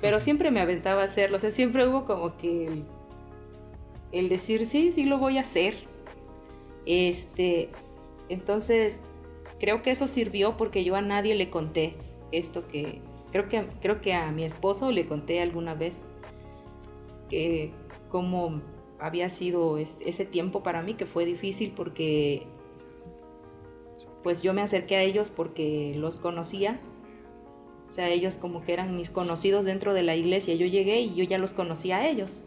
Pero 0.00 0.18
siempre 0.20 0.50
me 0.50 0.60
aventaba 0.60 1.02
a 1.02 1.04
hacerlo, 1.04 1.36
o 1.36 1.40
sea, 1.40 1.50
siempre 1.50 1.86
hubo 1.86 2.06
como 2.06 2.36
que 2.36 2.82
el, 4.10 4.28
decir, 4.28 4.66
sí, 4.66 4.90
sí 4.90 5.04
lo 5.04 5.18
voy 5.18 5.38
a 5.38 5.42
hacer. 5.42 5.74
Este, 6.86 7.68
entonces, 8.30 9.00
creo 9.60 9.82
que 9.82 9.90
eso 9.90 10.08
sirvió 10.08 10.56
porque 10.56 10.82
yo 10.82 10.96
a 10.96 11.02
nadie 11.02 11.34
le 11.34 11.50
conté 11.50 11.94
esto 12.32 12.66
que, 12.66 13.02
creo 13.30 13.48
que, 13.48 13.66
creo 13.82 14.00
que 14.00 14.14
a 14.14 14.32
mi 14.32 14.44
esposo 14.44 14.90
le 14.90 15.06
conté 15.06 15.42
alguna 15.42 15.74
vez 15.74 16.06
que 17.28 17.70
cómo 18.08 18.62
había 18.98 19.28
sido 19.28 19.76
ese 19.76 20.24
tiempo 20.24 20.62
para 20.62 20.82
mí, 20.82 20.94
que 20.94 21.04
fue 21.04 21.26
difícil 21.26 21.72
porque 21.76 22.46
pues 24.22 24.42
yo 24.42 24.54
me 24.54 24.62
acerqué 24.62 24.96
a 24.96 25.02
ellos 25.02 25.30
porque 25.30 25.94
los 25.96 26.16
conocía 26.16 26.80
o 27.88 27.92
sea, 27.92 28.08
ellos 28.08 28.36
como 28.36 28.62
que 28.62 28.74
eran 28.74 28.96
mis 28.96 29.08
conocidos 29.08 29.64
dentro 29.64 29.94
de 29.94 30.02
la 30.02 30.14
iglesia. 30.14 30.54
Yo 30.54 30.66
llegué 30.66 31.00
y 31.00 31.14
yo 31.14 31.24
ya 31.24 31.38
los 31.38 31.54
conocía 31.54 31.98
a 31.98 32.06
ellos. 32.06 32.44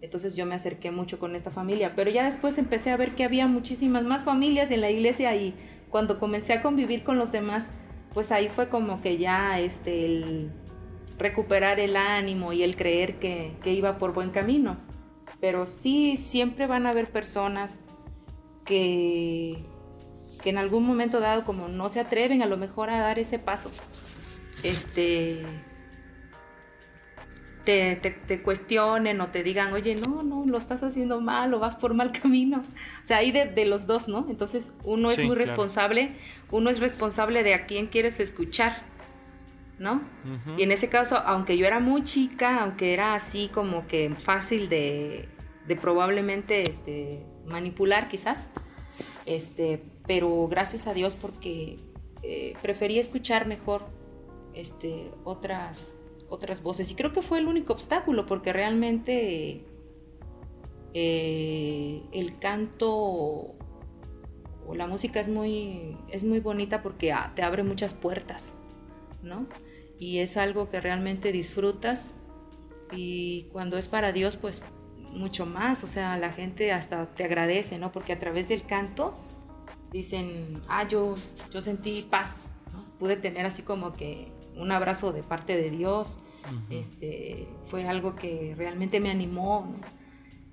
Entonces 0.00 0.34
yo 0.34 0.46
me 0.46 0.54
acerqué 0.54 0.90
mucho 0.90 1.18
con 1.18 1.34
esta 1.34 1.50
familia. 1.50 1.94
Pero 1.96 2.10
ya 2.10 2.24
después 2.24 2.58
empecé 2.58 2.90
a 2.90 2.96
ver 2.96 3.14
que 3.14 3.24
había 3.24 3.46
muchísimas 3.46 4.04
más 4.04 4.24
familias 4.24 4.70
en 4.70 4.82
la 4.82 4.90
iglesia 4.90 5.34
y 5.36 5.54
cuando 5.88 6.18
comencé 6.18 6.52
a 6.52 6.62
convivir 6.62 7.02
con 7.02 7.18
los 7.18 7.32
demás, 7.32 7.72
pues 8.12 8.30
ahí 8.30 8.48
fue 8.48 8.68
como 8.68 9.00
que 9.00 9.16
ya 9.16 9.58
este, 9.58 10.04
el 10.04 10.52
recuperar 11.18 11.80
el 11.80 11.96
ánimo 11.96 12.52
y 12.52 12.62
el 12.62 12.76
creer 12.76 13.18
que, 13.18 13.52
que 13.62 13.72
iba 13.72 13.96
por 13.98 14.12
buen 14.12 14.30
camino. 14.30 14.76
Pero 15.40 15.66
sí, 15.66 16.18
siempre 16.18 16.66
van 16.66 16.86
a 16.86 16.90
haber 16.90 17.10
personas 17.10 17.80
que, 18.64 19.62
que 20.42 20.50
en 20.50 20.58
algún 20.58 20.84
momento 20.84 21.20
dado 21.20 21.44
como 21.44 21.68
no 21.68 21.88
se 21.88 22.00
atreven 22.00 22.42
a 22.42 22.46
lo 22.46 22.56
mejor 22.56 22.90
a 22.90 23.00
dar 23.00 23.18
ese 23.18 23.38
paso 23.38 23.70
este, 24.62 25.44
te, 27.64 27.96
te, 27.96 28.42
cuestionen 28.42 29.20
o 29.20 29.28
te 29.28 29.42
digan, 29.42 29.72
oye, 29.72 29.94
no, 29.94 30.22
no, 30.22 30.44
lo 30.46 30.58
estás 30.58 30.82
haciendo 30.82 31.20
mal 31.20 31.52
o 31.54 31.58
vas 31.58 31.76
por 31.76 31.94
mal 31.94 32.12
camino. 32.12 32.62
O 33.02 33.06
sea, 33.06 33.18
hay 33.18 33.32
de, 33.32 33.64
los 33.66 33.86
dos, 33.86 34.08
¿no? 34.08 34.26
Entonces 34.28 34.72
uno 34.84 35.10
es 35.10 35.22
muy 35.24 35.36
responsable, 35.36 36.16
uno 36.50 36.70
es 36.70 36.80
responsable 36.80 37.42
de 37.42 37.54
a 37.54 37.66
quién 37.66 37.86
quieres 37.86 38.20
escuchar, 38.20 38.82
¿no? 39.78 40.02
Y 40.56 40.62
en 40.62 40.72
ese 40.72 40.88
caso, 40.88 41.16
aunque 41.16 41.56
yo 41.56 41.66
era 41.66 41.80
muy 41.80 42.04
chica, 42.04 42.62
aunque 42.62 42.92
era 42.92 43.14
así 43.14 43.50
como 43.52 43.86
que 43.86 44.14
fácil 44.18 44.68
de, 44.68 45.28
de 45.66 45.76
probablemente 45.76 46.68
este, 46.68 47.24
manipular 47.46 48.08
quizás, 48.08 48.52
este, 49.26 49.82
pero 50.06 50.48
gracias 50.48 50.86
a 50.86 50.94
Dios 50.94 51.14
porque 51.14 51.78
eh, 52.22 52.54
preferí 52.62 52.98
escuchar 52.98 53.46
mejor 53.46 53.84
este, 54.54 55.10
otras, 55.24 55.98
otras 56.28 56.62
voces. 56.62 56.90
Y 56.90 56.94
creo 56.94 57.12
que 57.12 57.22
fue 57.22 57.38
el 57.38 57.46
único 57.46 57.72
obstáculo, 57.72 58.26
porque 58.26 58.52
realmente 58.52 59.64
eh, 60.94 62.02
el 62.12 62.38
canto 62.38 63.54
o 64.66 64.74
la 64.74 64.86
música 64.86 65.20
es 65.20 65.28
muy, 65.28 65.96
es 66.10 66.24
muy 66.24 66.40
bonita 66.40 66.82
porque 66.82 67.12
ah, 67.12 67.32
te 67.34 67.42
abre 67.42 67.62
muchas 67.62 67.94
puertas, 67.94 68.58
¿no? 69.22 69.46
Y 69.98 70.18
es 70.18 70.36
algo 70.36 70.70
que 70.70 70.80
realmente 70.80 71.32
disfrutas 71.32 72.16
y 72.92 73.48
cuando 73.52 73.78
es 73.78 73.88
para 73.88 74.12
Dios, 74.12 74.36
pues 74.36 74.64
mucho 75.10 75.46
más, 75.46 75.84
o 75.84 75.86
sea, 75.86 76.16
la 76.16 76.32
gente 76.32 76.72
hasta 76.72 77.06
te 77.14 77.24
agradece, 77.24 77.78
¿no? 77.78 77.92
Porque 77.92 78.12
a 78.12 78.18
través 78.18 78.48
del 78.48 78.64
canto 78.64 79.14
dicen, 79.92 80.62
ah, 80.68 80.88
yo, 80.88 81.14
yo 81.50 81.62
sentí 81.62 82.06
paz, 82.10 82.40
pude 82.98 83.16
tener 83.16 83.46
así 83.46 83.62
como 83.62 83.92
que 83.92 84.32
un 84.56 84.72
abrazo 84.72 85.12
de 85.12 85.22
parte 85.22 85.56
de 85.56 85.70
Dios. 85.70 86.22
este, 86.70 87.48
fue 87.64 87.86
algo 87.86 88.16
que 88.16 88.54
realmente 88.56 89.00
me 89.00 89.10
animó. 89.10 89.72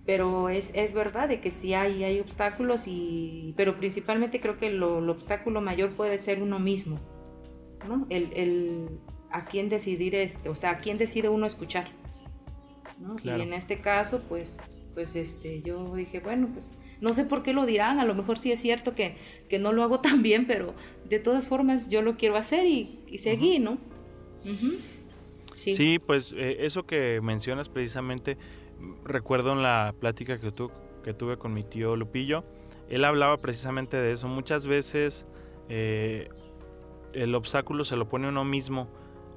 Pero 0.05 0.49
es, 0.49 0.71
es, 0.73 0.93
verdad 0.93 1.29
de 1.29 1.39
que 1.39 1.51
sí 1.51 1.73
hay, 1.75 2.03
hay 2.03 2.19
obstáculos, 2.19 2.87
y, 2.87 3.53
pero 3.57 3.77
principalmente 3.77 4.41
creo 4.41 4.57
que 4.57 4.67
el 4.67 4.81
obstáculo 4.81 5.61
mayor 5.61 5.91
puede 5.91 6.17
ser 6.17 6.41
uno 6.41 6.59
mismo. 6.59 6.99
¿no? 7.87 8.07
El, 8.09 8.33
el, 8.33 8.99
a 9.31 9.45
quién 9.45 9.69
decidir, 9.69 10.15
este, 10.15 10.49
o 10.49 10.55
sea, 10.55 10.71
a 10.71 10.79
quién 10.79 10.97
decide 10.97 11.29
uno 11.29 11.45
escuchar. 11.45 11.91
¿no? 12.99 13.15
Y 13.23 13.29
en 13.29 13.53
este 13.53 13.81
caso, 13.81 14.23
pues, 14.27 14.59
pues 14.95 15.15
este, 15.15 15.61
yo 15.61 15.95
dije, 15.95 16.19
bueno, 16.19 16.49
pues 16.53 16.79
no 17.01 17.13
sé 17.13 17.25
por 17.25 17.43
qué 17.43 17.53
lo 17.53 17.65
dirán, 17.65 17.99
a 17.99 18.05
lo 18.05 18.15
mejor 18.15 18.39
sí 18.39 18.51
es 18.51 18.59
cierto 18.59 18.95
que, 18.95 19.15
que 19.47 19.59
no 19.59 19.71
lo 19.71 19.83
hago 19.83 19.99
tan 20.01 20.21
bien, 20.21 20.45
pero 20.47 20.73
de 21.07 21.19
todas 21.19 21.47
formas 21.47 21.89
yo 21.89 22.01
lo 22.01 22.17
quiero 22.17 22.35
hacer 22.35 22.65
y, 22.65 22.99
y 23.07 23.19
seguí, 23.19 23.59
¿no? 23.59 23.77
sí. 25.53 25.99
pues 25.99 26.33
eh, 26.37 26.57
eso 26.61 26.83
que 26.83 27.19
mencionas 27.21 27.69
precisamente, 27.69 28.37
recuerdo 29.03 29.53
en 29.53 29.63
la 29.63 29.93
plática 29.99 30.39
que, 30.39 30.51
tu, 30.51 30.71
que 31.03 31.13
tuve 31.13 31.37
con 31.37 31.53
mi 31.53 31.63
tío 31.63 31.95
Lupillo, 31.95 32.43
él 32.89 33.05
hablaba 33.05 33.37
precisamente 33.37 33.97
de 33.97 34.13
eso. 34.13 34.27
Muchas 34.27 34.65
veces 34.65 35.25
eh, 35.67 36.29
el 37.13 37.35
obstáculo 37.35 37.83
se 37.83 37.95
lo 37.95 38.09
pone 38.09 38.27
uno 38.27 38.43
mismo 38.43 38.89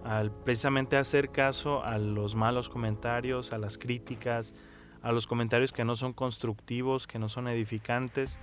al 0.05 0.33
precisamente 0.33 0.97
hacer 0.97 1.31
caso 1.31 1.85
a 1.85 1.99
los 1.99 2.35
malos 2.35 2.69
comentarios, 2.69 3.53
a 3.53 3.59
las 3.59 3.79
críticas, 3.79 4.55
a 5.03 5.13
los 5.13 5.27
comentarios 5.27 5.73
que 5.73 5.85
no 5.85 5.97
son 5.97 6.13
constructivos, 6.13 7.07
que 7.07 7.19
no 7.19 7.29
son 7.29 7.49
edificantes. 7.49 8.39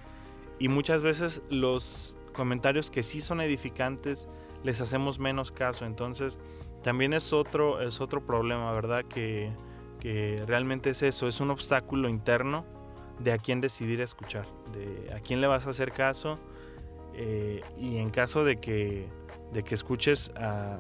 Y 0.60 0.67
muchas 0.67 1.02
veces 1.02 1.41
los 1.50 2.17
comentarios 2.34 2.91
que 2.91 3.04
sí 3.04 3.22
son 3.22 3.41
edificantes 3.41 4.28
les 4.63 4.82
hacemos 4.82 5.19
menos 5.19 5.52
caso. 5.52 5.86
Entonces, 5.86 6.38
también 6.84 7.13
es 7.13 7.34
otro, 7.34 7.82
es 7.82 8.02
otro 8.02 8.26
problema, 8.26 8.72
¿verdad? 8.74 9.06
Que, 9.06 9.52
realmente 10.48 10.91
es 10.91 11.04
eso, 11.04 11.28
es 11.28 11.41
un 11.41 11.52
obstáculo 11.52 12.08
interno 12.08 12.65
de 13.19 13.34
a 13.34 13.38
quién 13.38 13.60
decidir 13.60 14.00
escuchar, 14.00 14.45
de 14.72 15.13
a 15.13 15.19
quién 15.19 15.41
le 15.41 15.48
vas 15.48 15.67
a 15.67 15.72
hacer 15.72 15.91
caso. 15.91 16.39
Eh, 17.15 17.62
y 17.78 17.98
en 17.98 18.10
caso 18.10 18.45
de 18.45 18.62
que, 18.62 19.10
de 19.52 19.63
que 19.63 19.76
escuches 19.76 20.32
a, 20.38 20.80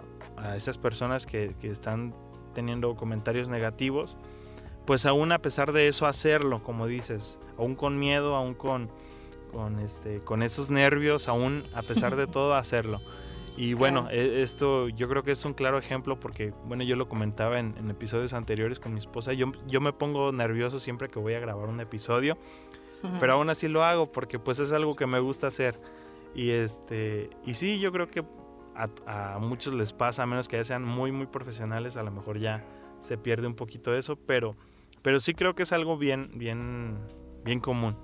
esas 0.55 0.77
personas 0.77 1.25
que, 1.25 1.53
están 1.63 2.15
teniendo 2.53 2.95
comentarios 2.95 3.49
negativos, 3.49 4.15
pues 4.89 5.05
aún 5.05 5.31
a 5.31 5.37
pesar 5.37 5.71
de 5.71 5.87
eso 5.87 6.07
hacerlo, 6.07 6.63
como 6.63 6.87
dices, 6.87 7.37
aún 7.59 7.75
con 7.75 7.99
miedo, 7.99 8.35
aún 8.35 8.55
con, 8.55 8.89
con, 9.51 9.77
este, 9.77 10.19
con 10.19 10.41
esos 10.41 10.71
nervios, 10.71 11.27
aún 11.27 11.63
a 11.75 11.83
pesar 11.83 12.15
de 12.15 12.25
todo 12.27 12.55
hacerlo. 12.55 12.99
Y 13.55 13.75
bueno, 13.75 14.07
e, 14.09 14.41
esto 14.41 14.89
yo 14.89 15.07
creo 15.07 15.21
que 15.21 15.31
es 15.31 15.45
un 15.45 15.53
claro 15.53 15.77
ejemplo 15.77 16.19
porque, 16.19 16.55
bueno, 16.65 16.81
yo 16.83 16.95
lo 16.95 17.07
comentaba 17.07 17.59
en, 17.59 17.87
episodios 17.91 18.33
anteriores 18.33 18.79
con 18.79 18.91
mi 18.91 18.99
esposa, 18.99 19.31
yo, 19.33 19.51
yo 19.67 19.79
me 19.79 19.93
pongo 19.93 20.31
nervioso 20.31 20.79
siempre 20.79 21.07
que 21.07 21.19
voy 21.19 21.35
a 21.35 21.39
grabar 21.39 21.69
un 21.69 21.81
episodio, 21.81 22.39
pero 23.19 23.33
aún 23.33 23.51
así 23.51 23.67
lo 23.67 23.83
hago 23.83 24.11
porque 24.11 24.39
pues 24.39 24.57
es 24.57 24.71
algo 24.71 24.95
que 24.95 25.05
me 25.05 25.19
gusta 25.19 25.45
hacer. 25.45 25.79
Y, 26.33 26.49
este, 26.49 27.29
y 27.45 27.53
sí, 27.53 27.79
yo 27.79 27.91
creo 27.91 28.09
que 28.09 28.25
a, 28.75 29.35
a 29.35 29.37
muchos 29.37 29.75
les 29.75 29.93
pasa, 29.93 30.23
a 30.23 30.25
menos 30.25 30.47
que 30.47 30.57
ya 30.57 30.63
sean 30.63 30.83
muy, 30.83 31.11
muy 31.11 31.27
profesionales, 31.27 31.95
a 31.95 32.01
lo 32.01 32.09
mejor 32.09 32.39
ya 32.39 32.65
se 33.01 33.19
pierde 33.19 33.45
un 33.45 33.55
poquito 33.55 33.95
eso, 33.95 34.15
pero, 34.15 34.55
pero 35.01 35.19
sí 35.19 35.33
creo 35.33 35.55
que 35.55 35.63
es 35.63 35.71
algo 35.71 35.97
bien, 35.97 36.31
bien, 36.35 36.97
bien 37.43 37.59
común. 37.59 37.97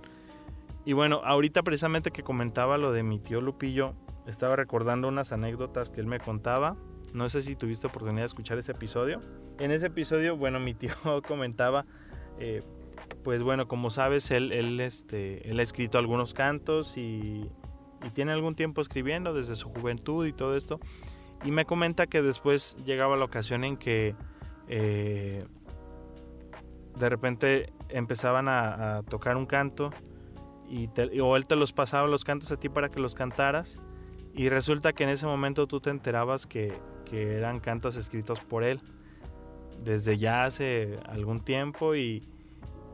Y 0.85 0.93
bueno, 0.93 1.21
ahorita 1.23 1.63
precisamente 1.63 2.11
que 2.11 2.23
comentaba 2.23 2.77
lo 2.77 2.91
de 2.91 3.03
mi 3.03 3.19
tío 3.19 3.41
Lupillo, 3.41 3.93
estaba 4.27 4.55
recordando 4.55 5.07
unas 5.07 5.31
anécdotas 5.31 5.89
que 5.89 6.01
él 6.01 6.07
me 6.07 6.19
contaba. 6.19 6.75
No 7.13 7.29
sé 7.29 7.41
si 7.41 7.55
tuviste 7.55 7.87
oportunidad 7.87 8.21
de 8.21 8.27
escuchar 8.27 8.57
ese 8.57 8.73
episodio. 8.73 9.21
En 9.59 9.71
ese 9.71 9.87
episodio, 9.87 10.35
bueno, 10.35 10.59
mi 10.59 10.73
tío 10.73 10.91
comentaba 11.27 11.85
eh, 12.39 12.63
pues 13.23 13.41
bueno, 13.43 13.67
como 13.67 13.89
sabes, 13.89 14.31
él, 14.31 14.51
él, 14.51 14.79
este, 14.79 15.49
él 15.49 15.59
ha 15.59 15.63
escrito 15.63 15.97
algunos 15.97 16.33
cantos 16.33 16.97
y, 16.97 17.49
tiene 18.13 18.33
algún 18.33 18.53
tiempo 18.53 18.81
escribiendo 18.81 19.33
desde 19.33 19.55
su 19.55 19.69
juventud 19.69 20.27
y 20.27 20.33
todo 20.33 20.55
esto. 20.55 20.79
Y 21.43 21.49
me 21.49 21.65
comenta 21.65 22.05
que 22.05 22.21
después 22.21 22.77
llegaba 22.85 23.17
la 23.17 23.25
ocasión 23.25 23.63
en 23.63 23.77
que 23.77 24.13
eh, 24.67 25.43
de 26.97 27.09
repente 27.09 27.73
empezaban 27.89 28.47
a, 28.47 29.03
tocar 29.09 29.37
un 29.37 29.45
canto 29.45 29.91
y 30.67 30.89
o 31.19 31.35
él 31.35 31.45
te 31.45 31.55
los 31.55 31.73
pasaba 31.73 32.07
los 32.07 32.23
cantos 32.23 32.51
a 32.51 32.57
ti 32.57 32.69
para 32.69 32.89
que 32.89 32.99
los 32.99 33.13
cantaras 33.13 33.79
y 34.33 34.49
resulta 34.49 34.93
que 34.93 35.03
en 35.03 35.09
ese 35.09 35.25
momento 35.25 35.67
tú 35.67 35.79
te 35.79 35.89
enterabas 35.91 36.47
que, 36.47 36.77
que 37.05 37.37
eran 37.37 37.59
cantos 37.59 37.95
escritos 37.95 38.39
por 38.39 38.63
él 38.63 38.81
desde 39.83 40.17
ya 40.17 40.45
hace 40.45 40.99
algún 41.07 41.41
tiempo 41.41 41.95
y, 41.95 42.27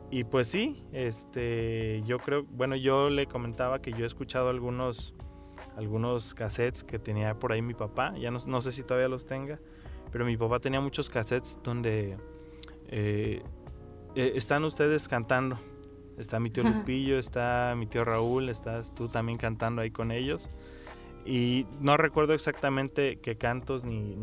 y 0.09 0.25
pues 0.25 0.47
sí, 0.47 0.85
este, 0.91 2.01
yo 2.05 2.19
creo, 2.19 2.43
bueno, 2.43 2.75
yo 2.75 3.09
le 3.09 3.27
comentaba 3.27 3.81
que 3.81 3.91
yo 3.93 4.03
he 4.03 4.07
escuchado 4.07 4.49
algunos, 4.49 5.13
algunos 5.77 6.33
cassettes 6.33 6.83
que 6.83 6.99
tenía 6.99 7.39
por 7.39 7.53
ahí 7.53 7.61
mi 7.61 7.73
papá, 7.73 8.13
ya 8.17 8.29
no, 8.29 8.39
no 8.45 8.61
sé 8.61 8.71
si 8.71 8.83
todavía 8.83 9.07
los 9.07 9.25
tenga, 9.25 9.59
pero 10.11 10.25
mi 10.25 10.35
papá 10.35 10.59
tenía 10.59 10.81
muchos 10.81 11.09
cassettes 11.09 11.59
donde 11.63 12.17
eh, 12.89 13.41
eh, 14.15 14.33
están 14.35 14.63
ustedes 14.63 15.07
cantando. 15.07 15.57
Está 16.17 16.39
mi 16.39 16.49
tío 16.49 16.63
Lupillo, 16.63 17.17
está 17.17 17.73
mi 17.75 17.87
tío 17.87 18.03
Raúl, 18.05 18.49
estás 18.49 18.93
tú 18.93 19.07
también 19.07 19.37
cantando 19.37 19.81
ahí 19.81 19.91
con 19.91 20.11
ellos. 20.11 20.49
Y 21.25 21.65
no 21.79 21.97
recuerdo 21.97 22.33
exactamente 22.33 23.19
qué 23.19 23.37
cantos 23.37 23.85
ni, 23.85 24.15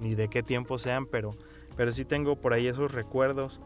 ni, 0.00 0.14
de 0.14 0.28
qué 0.28 0.42
tiempo 0.42 0.78
sean, 0.78 1.06
pero, 1.06 1.36
pero 1.76 1.92
sí 1.92 2.04
tengo 2.04 2.36
por 2.36 2.52
ahí 2.52 2.66
esos 2.66 2.92
recuerdos. 2.92 3.60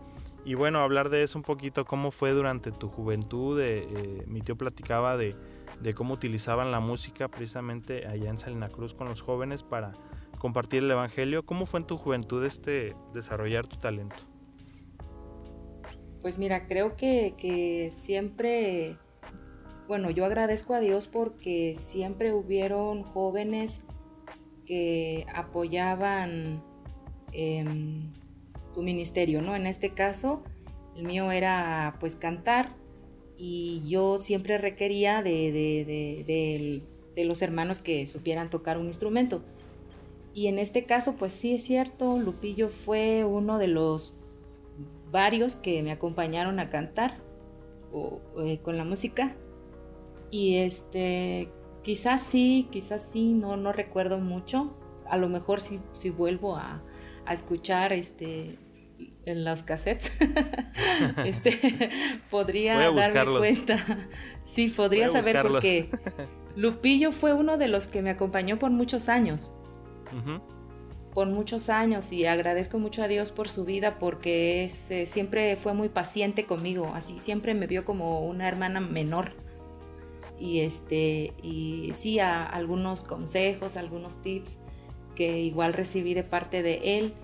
Y 0.44 0.54
bueno, 0.54 0.80
hablar 0.80 1.08
de 1.08 1.22
eso 1.22 1.38
un 1.38 1.42
poquito, 1.42 1.84
cómo 1.84 2.10
fue 2.10 2.30
durante 2.32 2.70
tu 2.70 2.88
juventud. 2.88 3.60
Eh, 3.60 4.24
mi 4.26 4.40
tío 4.42 4.56
platicaba 4.56 5.16
de, 5.16 5.36
de, 5.80 5.94
cómo 5.94 6.14
utilizaban 6.14 6.70
la 6.70 6.80
música 6.80 7.28
precisamente 7.28 8.06
allá 8.06 8.30
en 8.30 8.38
Salina 8.38 8.68
Cruz 8.68 8.94
con 8.94 9.08
los 9.08 9.22
jóvenes 9.22 9.62
para 9.62 9.92
compartir 10.38 10.84
el 10.84 10.90
Evangelio. 10.90 11.44
¿Cómo 11.44 11.66
fue 11.66 11.80
en 11.80 11.86
tu 11.86 11.96
juventud 11.96 12.44
este 12.44 12.94
desarrollar 13.12 13.66
tu 13.66 13.76
talento? 13.76 14.35
Pues 16.26 16.38
mira, 16.38 16.66
creo 16.66 16.96
que, 16.96 17.88
siempre, 17.92 18.96
bueno, 19.86 20.10
yo 20.10 20.24
agradezco 20.24 20.74
a 20.74 20.80
Dios 20.80 21.06
porque 21.06 21.74
siempre 21.76 22.32
hubieron 22.32 23.04
jóvenes 23.04 23.84
que 24.66 25.24
apoyaban 25.32 26.64
em, 27.30 28.12
tu 28.74 28.82
ministerio, 28.82 29.40
¿no? 29.40 29.54
En 29.54 29.68
este 29.68 29.90
caso, 29.90 30.42
el 30.96 31.04
mío 31.04 31.30
era 31.30 31.96
pues 32.00 32.16
cantar 32.16 32.74
y 33.36 33.84
yo 33.88 34.18
siempre 34.18 34.58
requería 34.58 35.22
de, 35.22 35.52
de, 35.52 36.82
de 37.14 37.24
los 37.24 37.40
hermanos 37.40 37.78
que 37.78 38.04
supieran 38.04 38.50
tocar 38.50 38.78
un 38.78 38.86
instrumento. 38.86 39.42
Y 40.34 40.48
en 40.48 40.58
este 40.58 40.86
caso, 40.86 41.14
pues 41.14 41.32
sí 41.32 41.54
es 41.54 41.62
cierto, 41.62 42.18
Lupillo 42.18 42.68
fue 42.68 43.24
uno 43.24 43.58
de 43.58 43.68
los 43.68 44.18
varios 45.10 45.56
que 45.56 45.82
me 45.82 45.92
acompañaron 45.92 46.60
a 46.60 46.68
cantar 46.68 47.20
eh, 48.42 48.58
con 48.62 48.76
la 48.76 48.84
música. 48.84 49.36
Y 50.30 50.56
este, 50.56 51.50
quizás 51.82 52.20
sí, 52.20 52.68
quizás 52.70 53.08
sí, 53.12 53.32
no, 53.32 53.56
no 53.56 53.72
recuerdo 53.72 54.18
mucho. 54.18 54.76
A 55.08 55.16
lo 55.16 55.28
mejor 55.28 55.60
si, 55.60 55.80
si 55.92 56.10
vuelvo 56.10 56.56
a, 56.56 56.82
a, 57.24 57.32
escuchar 57.32 57.92
este, 57.92 58.58
en 59.24 59.44
los 59.44 59.62
cassettes, 59.62 60.12
este, 61.24 61.58
podría 62.30 62.90
darme 62.90 63.38
cuenta. 63.38 63.78
Sí, 64.42 64.68
podría 64.68 65.08
saber 65.08 65.42
porque 65.42 65.90
Lupillo 66.56 67.12
fue 67.12 67.32
uno 67.32 67.56
de 67.56 67.68
los 67.68 67.86
que 67.86 68.02
me 68.02 68.10
acompañó 68.10 68.58
por 68.58 68.70
muchos 68.70 69.08
años 69.08 69.54
por 71.16 71.28
muchos 71.28 71.70
años 71.70 72.12
y 72.12 72.26
agradezco 72.26 72.78
mucho 72.78 73.02
a 73.02 73.08
Dios 73.08 73.32
por 73.32 73.48
su 73.48 73.64
vida 73.64 73.98
porque 73.98 74.70
eh, 74.90 75.06
siempre 75.06 75.56
fue 75.56 75.72
muy 75.72 75.88
paciente 75.88 76.44
conmigo, 76.44 76.92
así 76.94 77.18
siempre 77.18 77.54
me 77.54 77.66
vio 77.66 77.86
como 77.86 78.26
una 78.26 78.46
hermana 78.46 78.80
menor. 78.80 79.32
Y 80.38 80.60
este 80.60 81.32
y 81.42 81.90
sí 81.94 82.18
a 82.18 82.44
algunos 82.44 83.02
consejos, 83.02 83.78
algunos 83.78 84.20
tips 84.20 84.60
que 85.14 85.40
igual 85.40 85.72
recibí 85.72 86.12
de 86.12 86.22
parte 86.22 86.62
de 86.62 86.98
él. 86.98 87.14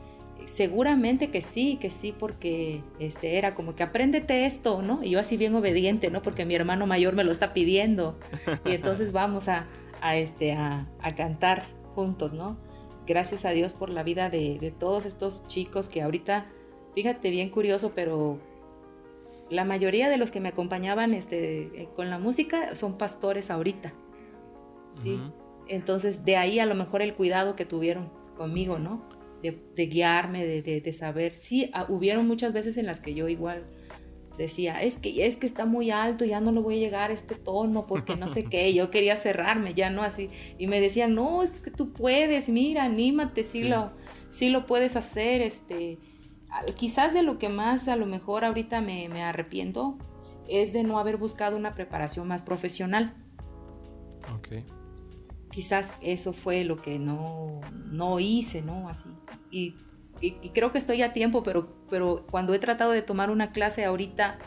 Seguramente 0.46 1.30
que 1.30 1.42
sí, 1.42 1.76
que 1.76 1.90
sí, 1.90 2.14
porque 2.18 2.82
este 2.98 3.36
era 3.36 3.54
como 3.54 3.74
que 3.74 3.82
apréndete 3.82 4.46
esto, 4.46 4.80
¿no? 4.80 5.00
Y 5.04 5.10
yo 5.10 5.20
así 5.20 5.36
bien 5.36 5.54
obediente, 5.54 6.10
¿no? 6.10 6.22
Porque 6.22 6.46
mi 6.46 6.54
hermano 6.54 6.86
mayor 6.86 7.14
me 7.14 7.24
lo 7.24 7.30
está 7.30 7.52
pidiendo. 7.52 8.18
Y 8.64 8.72
entonces 8.72 9.12
vamos 9.12 9.48
a, 9.48 9.66
este, 10.14 10.54
a, 10.54 10.88
a 11.02 11.14
cantar 11.14 11.66
juntos, 11.94 12.32
¿no? 12.32 12.71
Gracias 13.06 13.44
a 13.44 13.50
Dios 13.50 13.74
por 13.74 13.90
la 13.90 14.02
vida 14.02 14.30
de, 14.30 14.72
todos 14.78 15.06
estos 15.06 15.46
chicos 15.46 15.88
que 15.88 16.02
ahorita, 16.02 16.46
fíjate 16.94 17.30
bien 17.30 17.50
curioso, 17.50 17.92
pero 17.94 18.38
la 19.50 19.64
mayoría 19.64 20.08
de 20.08 20.18
los 20.18 20.30
que 20.30 20.40
me 20.40 20.48
acompañaban 20.48 21.14
este, 21.14 21.82
eh, 21.82 21.88
con 21.94 22.10
la 22.10 22.18
música 22.18 22.74
son 22.74 22.98
pastores 22.98 23.50
ahorita. 23.50 23.92
¿sí? 25.02 25.20
Entonces, 25.68 26.24
de 26.24 26.36
ahí 26.36 26.58
a 26.58 26.66
lo 26.66 26.74
mejor 26.74 27.02
el 27.02 27.14
cuidado 27.14 27.56
que 27.56 27.64
tuvieron 27.64 28.10
conmigo, 28.36 28.78
¿no? 28.78 29.02
De, 29.42 29.86
guiarme, 29.86 30.46
de, 30.46 30.80
de, 30.80 30.92
saber. 30.92 31.36
Sí, 31.36 31.68
ah, 31.72 31.86
hubieron 31.88 32.28
muchas 32.28 32.52
veces 32.52 32.76
en 32.76 32.86
las 32.86 33.00
que 33.00 33.12
yo 33.12 33.28
igual 33.28 33.66
decía, 34.42 34.82
es 34.82 34.96
que, 34.96 35.26
es 35.26 35.36
que 35.36 35.46
está 35.46 35.64
muy 35.64 35.90
alto, 35.90 36.24
ya 36.24 36.40
no 36.40 36.52
lo 36.52 36.62
voy 36.62 36.76
a 36.76 36.78
llegar 36.78 37.10
a 37.10 37.14
este 37.14 37.34
tono 37.34 37.86
porque 37.86 38.16
no 38.16 38.28
sé 38.28 38.44
qué, 38.50 38.72
yo 38.74 38.90
quería 38.90 39.16
cerrarme, 39.16 39.74
ya 39.74 39.90
no 39.90 40.02
así, 40.02 40.30
y 40.58 40.66
me 40.66 40.80
decían, 40.80 41.14
no, 41.14 41.42
es 41.42 41.50
que 41.50 41.70
tú 41.70 41.92
puedes, 41.92 42.48
mira, 42.48 42.84
anímate, 42.84 43.44
sí, 43.44 43.64
Lo, 43.64 43.92
sí 44.30 44.50
lo 44.50 44.66
puedes 44.66 44.96
hacer, 44.96 45.40
este, 45.40 45.98
quizás 46.74 47.14
de 47.14 47.22
lo 47.22 47.38
que 47.38 47.48
más 47.48 47.88
a 47.88 47.96
lo 47.96 48.06
mejor 48.06 48.44
ahorita 48.44 48.80
me, 48.80 49.08
me 49.08 49.22
arrepiento 49.22 49.98
es 50.48 50.72
de 50.72 50.82
no 50.82 50.98
haber 50.98 51.16
buscado 51.16 51.56
una 51.56 51.74
preparación 51.74 52.28
más 52.28 52.42
profesional. 52.42 53.14
Ok. 54.36 54.64
Quizás 55.50 55.98
eso 56.02 56.32
fue 56.32 56.64
lo 56.64 56.82
que 56.82 56.98
no, 56.98 57.60
no 57.90 58.18
hice, 58.20 58.60
¿no? 58.62 58.88
Así. 58.88 59.10
Y 59.50 59.76
y, 60.22 60.50
creo 60.50 60.70
que 60.70 60.78
estoy 60.78 61.02
a 61.02 61.12
tiempo, 61.12 61.42
pero, 61.42 61.68
pero 61.92 62.24
cuando 62.30 62.54
he 62.54 62.58
tratado 62.58 62.90
de 62.92 63.02
tomar 63.02 63.30
una 63.30 63.52
clase 63.52 63.84
ahorita, 63.84 64.38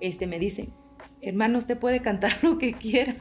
este, 0.00 0.28
me 0.28 0.38
dicen, 0.38 0.72
hermano, 1.20 1.58
usted 1.58 1.76
puede 1.76 2.00
cantar 2.00 2.38
lo 2.44 2.58
que 2.58 2.74
quiera. 2.74 3.16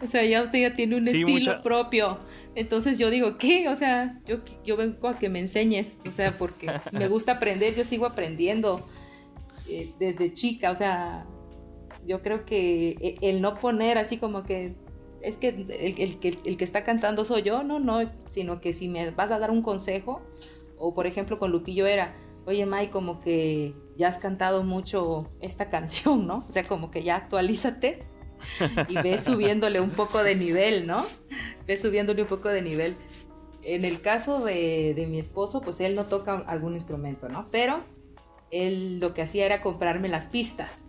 O 0.00 0.06
sea, 0.06 0.24
ya 0.24 0.42
usted 0.42 0.62
ya 0.62 0.74
tiene 0.74 0.96
un 0.96 1.06
estilo 1.06 1.62
propio. 1.62 2.20
Entonces 2.54 2.98
yo 2.98 3.10
digo, 3.10 3.36
¿qué? 3.36 3.68
O 3.68 3.76
sea, 3.76 4.18
yo, 4.24 4.38
yo 4.64 4.78
vengo 4.78 5.08
a 5.08 5.18
que 5.18 5.28
me 5.28 5.40
enseñes. 5.40 6.00
O 6.06 6.10
sea, 6.10 6.32
porque 6.38 6.70
me 6.92 7.06
gusta 7.08 7.32
aprender, 7.32 7.74
yo 7.74 7.84
sigo 7.84 8.06
aprendiendo 8.06 8.88
eh, 9.68 9.92
desde 9.98 10.32
chica. 10.32 10.70
O 10.70 10.74
sea, 10.74 11.26
yo 12.06 12.22
creo 12.22 12.46
que 12.46 12.96
e, 12.98 13.18
el 13.20 13.42
no 13.42 13.60
poner 13.60 13.98
así 13.98 14.16
como 14.16 14.44
que 14.44 14.74
es 15.20 15.36
que 15.36 15.48
el, 15.48 15.70
el, 15.70 16.18
el, 16.22 16.56
que 16.56 16.64
está 16.64 16.82
cantando 16.82 17.26
soy 17.26 17.42
yo, 17.42 17.62
no, 17.62 17.78
no, 17.78 18.10
sino 18.30 18.62
que 18.62 18.72
si 18.72 18.88
me 18.88 19.10
vas 19.10 19.32
a 19.32 19.38
dar 19.38 19.50
un 19.50 19.60
consejo, 19.60 20.22
o 20.78 20.94
por 20.94 21.06
ejemplo 21.06 21.38
con 21.38 21.50
Lupillo 21.50 21.86
era, 21.86 22.14
oye 22.48 22.64
May, 22.64 22.88
como 22.88 23.20
que 23.20 23.74
ya 23.96 24.08
has 24.08 24.16
cantado 24.16 24.64
mucho 24.64 25.30
esta 25.40 25.68
canción, 25.70 26.26
¿no? 26.26 26.46
O 26.48 26.52
sea, 26.52 26.64
como 26.64 26.90
que 26.90 27.02
ya 27.02 27.16
actualízate 27.16 28.06
y 28.88 28.94
ve 28.94 29.18
subiéndole 29.18 29.80
un 29.80 29.90
poco 29.90 30.22
de 30.22 30.34
nivel, 30.34 30.86
¿no? 30.86 31.04
Ve 31.66 31.76
subiéndole 31.76 32.22
un 32.22 32.28
poco 32.28 32.48
de 32.48 32.62
nivel. 32.62 32.96
En 33.62 33.84
el 33.84 34.00
caso 34.00 34.44
de, 34.44 35.06
mi 35.10 35.18
esposo, 35.18 35.60
pues 35.60 35.80
él 35.80 35.94
no 35.94 36.06
toca 36.06 36.38
algún 36.46 36.74
instrumento, 36.74 37.28
¿no? 37.28 37.46
Pero 37.50 37.82
él 38.50 38.98
lo 38.98 39.12
que 39.12 39.20
hacía 39.20 39.44
era 39.44 39.60
comprarme 39.60 40.08
las 40.08 40.26
pistas. 40.26 40.84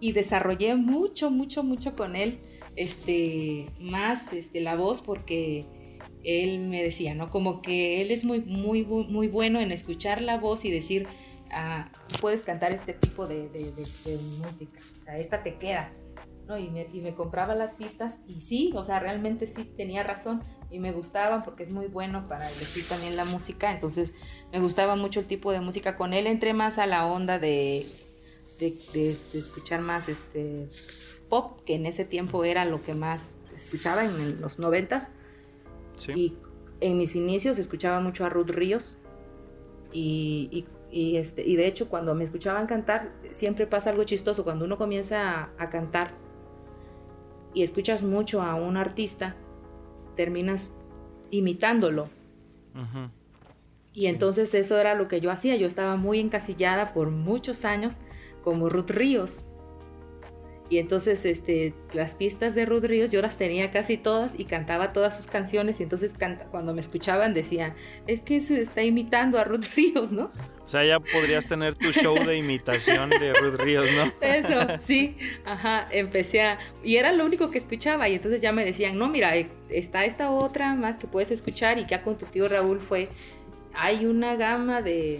Y 0.00 0.10
desarrollé 0.10 0.74
mucho, 0.74 1.30
mucho, 1.30 1.62
mucho 1.62 1.94
con 1.94 2.16
él, 2.16 2.40
este, 2.74 3.70
más 3.78 4.32
este, 4.32 4.60
la 4.60 4.74
voz 4.74 5.00
porque 5.00 5.66
él 6.24 6.60
me 6.60 6.82
decía, 6.82 7.14
¿no? 7.14 7.30
Como 7.30 7.62
que 7.62 8.02
él 8.02 8.10
es 8.10 8.24
muy, 8.24 8.40
muy, 8.40 8.84
muy 8.84 9.28
bueno 9.28 9.60
en 9.60 9.72
escuchar 9.72 10.20
la 10.20 10.38
voz 10.38 10.64
y 10.64 10.70
decir, 10.70 11.06
ah, 11.50 11.90
puedes 12.20 12.44
cantar 12.44 12.72
este 12.72 12.92
tipo 12.92 13.26
de, 13.26 13.48
música, 14.38 14.80
o 14.96 15.00
sea, 15.00 15.18
esta 15.18 15.42
te 15.42 15.56
queda, 15.56 15.92
¿no? 16.46 16.58
Y 16.58 16.70
me, 16.70 17.14
compraba 17.14 17.54
las 17.54 17.74
pistas 17.74 18.20
y 18.26 18.40
sí, 18.40 18.72
o 18.74 18.84
sea, 18.84 18.98
realmente 18.98 19.46
sí 19.46 19.64
tenía 19.64 20.02
razón 20.02 20.42
y 20.70 20.78
me 20.78 20.92
gustaban 20.92 21.42
porque 21.42 21.62
es 21.62 21.70
muy 21.70 21.86
bueno 21.86 22.28
para 22.28 22.48
elegir 22.48 22.86
también 22.88 23.16
la 23.16 23.24
música, 23.24 23.72
entonces 23.72 24.14
me 24.52 24.60
gustaba 24.60 24.96
mucho 24.96 25.20
el 25.20 25.26
tipo 25.26 25.52
de 25.52 25.60
música. 25.60 25.96
Con 25.96 26.12
él 26.12 26.26
entré 26.26 26.52
más 26.52 26.78
a 26.78 26.86
la 26.86 27.06
onda 27.06 27.38
de, 27.38 27.86
escuchar 28.60 29.80
más 29.80 30.08
este 30.08 30.68
pop, 31.30 31.60
que 31.64 31.76
en 31.76 31.86
ese 31.86 32.04
tiempo 32.04 32.44
era 32.44 32.64
lo 32.64 32.82
que 32.82 32.92
más 32.92 33.38
escuchaba 33.54 34.04
en 34.04 34.40
los 34.40 34.58
noventas 34.58 35.12
y 36.08 36.34
en 36.80 36.98
mis 36.98 37.14
inicios 37.16 37.58
escuchaba 37.58 38.00
mucho 38.00 38.24
a 38.24 38.28
Ruth 38.28 38.50
Ríos 38.50 38.96
y, 39.92 40.64
Y, 40.92 41.16
este, 41.16 41.46
y 41.46 41.54
de 41.54 41.68
hecho, 41.68 41.88
cuando 41.88 42.14
me 42.16 42.24
escuchaban 42.24 42.66
cantar, 42.66 43.12
siempre 43.30 43.66
pasa 43.66 43.90
algo 43.90 44.02
chistoso. 44.02 44.42
Cuando 44.42 44.64
uno 44.64 44.76
comienza 44.76 45.50
a, 45.56 45.70
cantar 45.70 46.10
y 47.54 47.62
escuchas 47.62 48.02
mucho 48.02 48.42
a 48.42 48.56
un 48.56 48.76
artista, 48.76 49.36
terminas 50.16 50.74
imitándolo. 51.30 52.08
Y 53.92 54.06
entonces 54.06 54.54
eso 54.54 54.78
era 54.78 54.94
lo 54.94 55.06
que 55.06 55.20
yo 55.20 55.30
hacía. 55.30 55.56
Yo 55.56 55.66
estaba 55.66 55.96
muy 55.96 56.18
encasillada 56.18 56.92
por 56.92 57.10
muchos 57.10 57.64
años 57.64 57.98
como 58.42 58.68
Ruth 58.68 58.90
Ríos. 58.90 59.46
Y 60.70 60.78
entonces 60.78 61.24
este, 61.24 61.74
las 61.92 62.14
pistas 62.14 62.54
de 62.54 62.64
Ruth 62.64 62.84
Ríos 62.84 63.10
yo 63.10 63.20
las 63.20 63.36
tenía 63.36 63.72
casi 63.72 63.96
todas 63.96 64.38
y 64.38 64.44
cantaba 64.44 64.92
todas 64.92 65.16
sus 65.16 65.26
canciones 65.26 65.80
y 65.80 65.82
entonces 65.82 66.14
cuando 66.52 66.72
me 66.72 66.80
escuchaban 66.80 67.34
decían, 67.34 67.74
es 68.06 68.22
que 68.22 68.40
se 68.40 68.60
está 68.60 68.84
imitando 68.84 69.40
a 69.40 69.44
Ruth 69.44 69.64
Ríos, 69.76 70.12
¿no? 70.12 70.30
O 70.64 70.68
sea, 70.68 70.84
ya 70.84 71.00
podrías 71.00 71.48
tener 71.48 71.74
tu 71.74 71.90
show 71.90 72.14
de 72.24 72.36
imitación 72.36 73.10
de 73.10 73.32
Ruth 73.34 73.60
Ríos, 73.60 73.88
¿no? 73.96 74.12
Eso, 74.24 74.78
sí, 74.78 75.16
ajá, 75.44 75.88
empecé 75.90 76.42
a... 76.42 76.60
Y 76.84 76.96
era 76.96 77.10
lo 77.10 77.24
único 77.24 77.50
que 77.50 77.58
escuchaba 77.58 78.08
y 78.08 78.14
entonces 78.14 78.40
ya 78.40 78.52
me 78.52 78.64
decían, 78.64 78.96
no, 78.96 79.08
mira, 79.08 79.34
está 79.70 80.04
esta 80.04 80.30
otra 80.30 80.76
más 80.76 80.98
que 80.98 81.08
puedes 81.08 81.32
escuchar 81.32 81.78
y 81.80 81.86
ya 81.86 82.02
con 82.02 82.16
tu 82.16 82.26
tío 82.26 82.48
Raúl 82.48 82.78
fue, 82.78 83.08
hay 83.74 84.06
una 84.06 84.36
gama 84.36 84.82
de, 84.82 85.18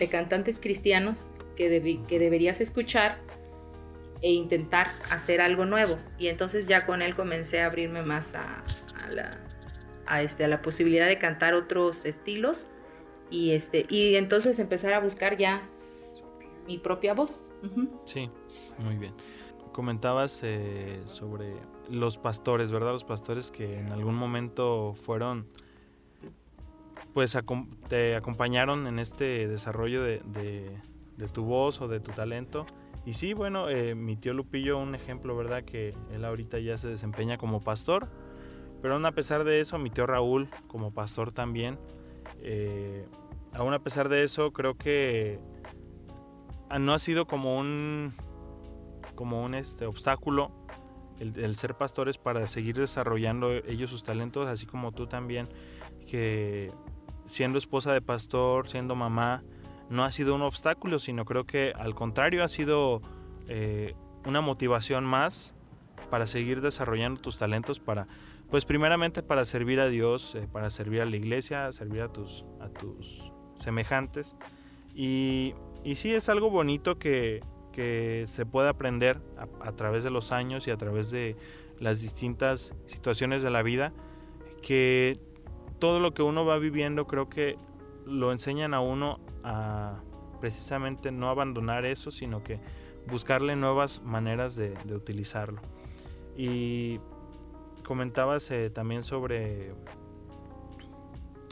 de 0.00 0.08
cantantes 0.08 0.58
cristianos 0.58 1.26
que, 1.56 2.00
que 2.08 2.18
deberías 2.18 2.60
escuchar 2.60 3.27
e 4.22 4.32
intentar 4.32 4.92
hacer 5.10 5.40
algo 5.40 5.64
nuevo. 5.64 5.98
Y 6.18 6.28
entonces 6.28 6.66
ya 6.66 6.86
con 6.86 7.02
él 7.02 7.14
comencé 7.14 7.60
a 7.60 7.66
abrirme 7.66 8.02
más 8.02 8.34
a, 8.34 8.62
la, 9.10 9.38
a, 10.06 10.22
este, 10.22 10.44
a 10.44 10.48
la 10.48 10.62
posibilidad 10.62 11.06
de 11.06 11.18
cantar 11.18 11.54
otros 11.54 12.04
estilos 12.04 12.66
y, 13.30 13.52
este, 13.52 13.86
y 13.88 14.16
entonces 14.16 14.58
empezar 14.58 14.94
a 14.94 15.00
buscar 15.00 15.36
ya 15.36 15.62
mi 16.66 16.78
propia 16.78 17.14
voz. 17.14 17.46
Sí, 18.04 18.30
muy 18.78 18.96
bien. 18.96 19.14
Comentabas 19.72 20.40
eh, 20.42 21.00
sobre 21.06 21.54
los 21.88 22.18
pastores, 22.18 22.72
¿verdad? 22.72 22.92
Los 22.92 23.04
pastores 23.04 23.50
que 23.50 23.78
en 23.78 23.92
algún 23.92 24.16
momento 24.16 24.94
fueron, 24.94 25.46
pues 27.14 27.38
te 27.88 28.16
acompañaron 28.16 28.86
en 28.86 28.98
este 28.98 29.46
desarrollo 29.46 30.02
de, 30.02 30.20
de 31.16 31.28
tu 31.28 31.44
voz 31.44 31.80
o 31.80 31.88
de 31.88 32.00
tu 32.00 32.10
talento 32.12 32.66
y 33.08 33.14
sí, 33.14 33.32
bueno, 33.32 33.70
eh, 33.70 33.94
mi 33.94 34.18
tío 34.18 34.34
Lupillo, 34.34 34.76
un 34.76 34.94
ejemplo, 34.94 35.34
¿verdad? 35.34 35.64
Que 35.64 35.94
él 36.12 36.26
ahorita 36.26 36.58
ya 36.58 36.76
se 36.76 36.88
desempeña 36.88 37.38
como 37.38 37.62
pastor. 37.62 38.10
Pero 38.82 38.92
aún 38.92 39.06
a 39.06 39.12
pesar 39.12 39.44
de 39.44 39.60
eso, 39.60 39.78
mi 39.78 39.88
tío 39.88 40.06
Raúl, 40.06 40.50
como 40.66 40.92
pastor 40.92 41.32
también, 41.32 41.78
eh, 42.42 43.06
aún 43.54 43.72
a 43.72 43.78
pesar 43.78 44.10
de 44.10 44.24
eso, 44.24 44.52
creo 44.52 44.76
que 44.76 45.40
no 46.78 46.92
ha 46.92 46.98
sido 46.98 47.26
como 47.26 47.58
un, 47.58 48.12
como 49.14 49.42
un 49.42 49.54
este, 49.54 49.86
obstáculo 49.86 50.52
el, 51.18 51.56
ser 51.56 51.76
pastores 51.76 52.18
para 52.18 52.46
seguir 52.46 52.76
desarrollando 52.76 53.52
ellos 53.52 53.88
sus 53.88 54.02
talentos, 54.02 54.46
así 54.48 54.66
como 54.66 54.92
tú 54.92 55.06
también, 55.06 55.48
que 56.06 56.74
siendo 57.26 57.56
esposa 57.56 57.90
de 57.94 58.02
pastor, 58.02 58.68
siendo 58.68 58.94
mamá, 58.94 59.44
no 59.90 60.04
ha 60.04 60.10
sido 60.10 60.34
un 60.34 60.42
obstáculo, 60.42 60.98
sino 60.98 61.24
creo 61.24 61.44
que 61.44 61.72
al 61.74 61.94
contrario 61.94 62.44
ha 62.44 62.48
sido 62.48 63.02
eh, 63.48 63.94
una 64.24 64.40
motivación 64.40 65.04
más 65.04 65.54
para 66.10 66.26
seguir 66.26 66.60
desarrollando 66.60 67.20
tus 67.20 67.38
talentos, 67.38 67.80
para, 67.80 68.06
pues 68.50 68.64
primeramente 68.64 69.22
para 69.22 69.44
servir 69.44 69.80
a 69.80 69.88
Dios, 69.88 70.34
eh, 70.34 70.48
para 70.50 70.70
servir 70.70 71.00
a 71.00 71.04
la 71.04 71.16
iglesia, 71.16 71.72
servir 71.72 72.02
a 72.02 72.12
tus, 72.12 72.44
a 72.60 72.68
tus 72.68 73.32
semejantes. 73.58 74.36
Y, 74.94 75.54
y 75.84 75.94
sí 75.94 76.12
es 76.12 76.28
algo 76.28 76.50
bonito 76.50 76.98
que, 76.98 77.42
que 77.72 78.24
se 78.26 78.46
puede 78.46 78.68
aprender 78.68 79.20
a, 79.36 79.68
a, 79.68 79.72
través 79.72 80.04
de 80.04 80.10
los 80.10 80.32
años 80.32 80.66
y 80.66 80.70
a 80.70 80.76
través 80.76 81.10
de 81.10 81.36
las 81.78 82.00
distintas 82.00 82.74
situaciones 82.86 83.42
de 83.42 83.50
la 83.50 83.62
vida, 83.62 83.92
que 84.62 85.20
todo 85.78 86.00
lo 86.00 86.12
que 86.12 86.22
uno 86.22 86.44
va 86.44 86.58
viviendo 86.58 87.06
creo 87.06 87.28
que 87.28 87.56
lo 88.04 88.32
enseñan 88.32 88.74
a 88.74 88.80
uno 88.80 89.20
a 89.48 90.00
precisamente 90.40 91.10
no 91.10 91.30
abandonar 91.30 91.84
eso, 91.84 92.10
sino 92.10 92.44
que 92.44 92.60
buscarle 93.06 93.56
nuevas 93.56 94.02
maneras 94.02 94.54
de, 94.56 94.76
utilizarlo. 94.94 95.60
Y 96.36 97.00
comentabas 97.82 98.50
eh, 98.50 98.70
también 98.70 99.02
sobre... 99.02 99.72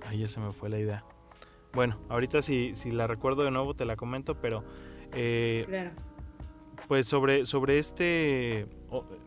Ahí 0.06 0.20
ya 0.20 0.28
se 0.28 0.38
me 0.38 0.52
fue 0.52 0.68
la 0.68 0.78
idea. 0.78 1.04
Bueno, 1.72 1.98
ahorita 2.08 2.42
si, 2.42 2.76
si 2.76 2.92
la 2.92 3.06
recuerdo 3.06 3.42
de 3.42 3.50
nuevo 3.50 3.74
te 3.74 3.84
la 3.84 3.96
comento, 3.96 4.40
pero... 4.40 4.62
Eh, 5.12 5.90
pues 6.88 7.08
sobre, 7.08 7.46
sobre 7.46 7.78
este 7.78 8.68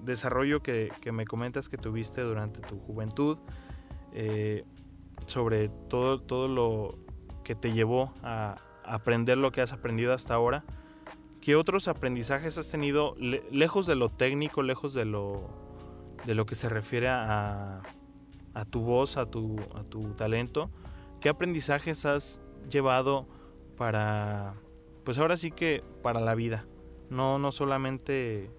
desarrollo 0.02 0.62
que, 0.62 0.92
me 1.12 1.26
comentas 1.26 1.68
que 1.68 1.78
tuviste 1.78 2.22
durante 2.22 2.62
tu 2.62 2.80
juventud, 2.80 3.38
eh, 4.14 4.64
sobre 5.26 5.70
todo, 5.90 6.22
todo 6.22 6.48
lo, 6.48 6.98
que 7.50 7.56
te 7.56 7.74
llevó 7.74 8.14
a 8.22 8.58
aprender 8.84 9.36
lo 9.40 9.52
que 9.52 9.62
has 9.62 9.74
aprendido 9.74 10.14
hasta 10.14 10.36
ahora. 10.36 10.64
¿Qué 11.42 11.56
otros 11.56 11.88
aprendizajes 11.88 12.60
has 12.60 12.70
tenido 12.70 13.16
lejos 13.18 13.88
de 13.88 13.96
lo 13.96 14.10
técnico, 14.10 14.62
lejos 14.62 14.94
de 14.94 15.06
lo, 15.06 15.50
de 16.28 16.36
lo 16.36 16.46
que 16.46 16.54
se 16.54 16.70
refiere 16.70 17.08
a, 17.08 17.82
a 18.54 18.66
tu 18.66 18.82
voz, 18.82 19.18
a 19.18 19.26
tu, 19.26 19.56
a 19.74 19.84
tu 19.84 20.14
talento? 20.14 20.70
¿Qué 21.22 21.28
aprendizajes 21.28 22.06
has 22.06 22.44
llevado 22.70 23.26
para, 23.78 24.54
pues 25.04 25.18
ahora 25.18 25.36
sí 25.36 25.50
que 25.50 25.84
para 26.04 26.20
la 26.20 26.36
vida? 26.36 26.68
No, 27.10 27.40
no 27.40 27.52
solamente 27.52 28.52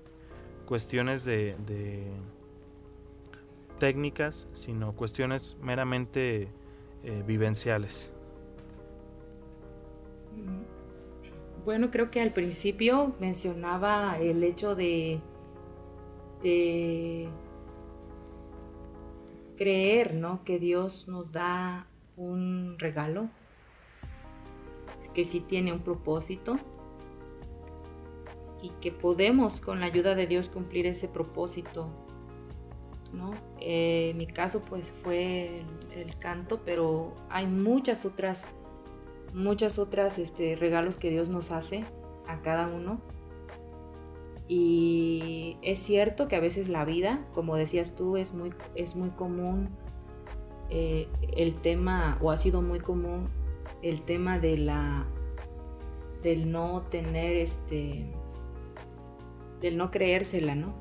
cuestiones 0.66 1.24
de, 1.24 1.54
de 1.64 2.10
técnicas, 3.78 4.48
sino 4.52 4.96
cuestiones 4.96 5.56
meramente 5.60 6.48
eh, 7.04 7.22
vivenciales. 7.24 8.12
Bueno, 11.64 11.90
creo 11.90 12.10
que 12.10 12.20
al 12.20 12.32
principio 12.32 13.14
mencionaba 13.20 14.18
el 14.18 14.42
hecho 14.42 14.74
de, 14.74 15.20
creer, 19.56 20.14
¿no? 20.14 20.42
Que 20.44 20.58
Dios 20.58 21.06
nos 21.06 21.32
da 21.32 21.86
un 22.16 22.76
regalo, 22.78 23.28
que 25.14 25.24
sí 25.24 25.40
tiene 25.40 25.72
un 25.72 25.80
propósito 25.80 26.58
y 28.62 28.70
que 28.80 28.90
podemos 28.90 29.60
con 29.60 29.80
la 29.80 29.86
ayuda 29.86 30.14
de 30.14 30.26
Dios 30.26 30.48
cumplir 30.48 30.86
ese 30.86 31.08
propósito, 31.08 31.88
¿no? 33.12 33.32
Eh, 33.60 34.10
en 34.10 34.16
mi 34.16 34.26
caso 34.26 34.62
pues 34.62 34.92
fue 35.02 35.62
el 35.94 36.16
canto, 36.18 36.60
pero 36.64 37.14
hay 37.28 37.46
muchas 37.46 38.06
otras 38.06 38.48
muchas 39.34 39.78
otras 39.78 40.18
este, 40.18 40.56
regalos 40.56 40.96
que 40.96 41.10
Dios 41.10 41.28
nos 41.28 41.50
hace 41.50 41.84
a 42.26 42.40
cada 42.42 42.68
uno. 42.68 43.00
Y 44.48 45.56
es 45.62 45.78
cierto 45.78 46.26
que 46.26 46.36
a 46.36 46.40
veces 46.40 46.68
la 46.68 46.84
vida, 46.84 47.24
como 47.34 47.56
decías 47.56 47.94
tú, 47.94 48.16
es 48.16 48.34
muy, 48.34 48.50
es 48.74 48.96
muy 48.96 49.10
común 49.10 49.68
eh, 50.70 51.08
el 51.36 51.54
tema, 51.54 52.18
o 52.20 52.30
ha 52.30 52.36
sido 52.36 52.62
muy 52.62 52.80
común 52.80 53.28
el 53.82 54.02
tema 54.02 54.38
de 54.38 54.58
la 54.58 55.06
del 56.22 56.52
no 56.52 56.82
tener 56.90 57.36
este 57.36 58.06
del 59.60 59.76
no 59.76 59.90
creérsela, 59.90 60.54
¿no? 60.54 60.74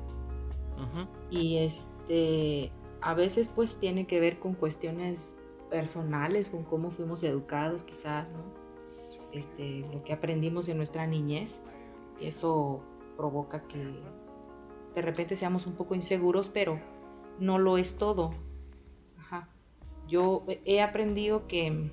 Y 1.30 1.58
este 1.58 2.72
a 3.02 3.14
veces 3.14 3.48
pues 3.48 3.78
tiene 3.78 4.06
que 4.06 4.20
ver 4.20 4.38
con 4.38 4.54
cuestiones 4.54 5.39
personales, 5.70 6.50
con 6.50 6.64
cómo 6.64 6.90
fuimos 6.90 7.22
educados 7.22 7.84
quizás, 7.84 8.30
¿no? 8.32 8.42
Este, 9.32 9.86
lo 9.92 10.02
que 10.02 10.12
aprendimos 10.12 10.68
en 10.68 10.76
nuestra 10.76 11.06
niñez, 11.06 11.62
eso 12.20 12.82
provoca 13.16 13.66
que 13.68 13.78
de 14.94 15.02
repente 15.02 15.36
seamos 15.36 15.66
un 15.66 15.74
poco 15.74 15.94
inseguros, 15.94 16.48
pero 16.48 16.80
no 17.38 17.58
lo 17.58 17.78
es 17.78 17.96
todo. 17.96 18.32
Yo 20.08 20.44
he 20.64 20.82
aprendido 20.82 21.46
que 21.46 21.92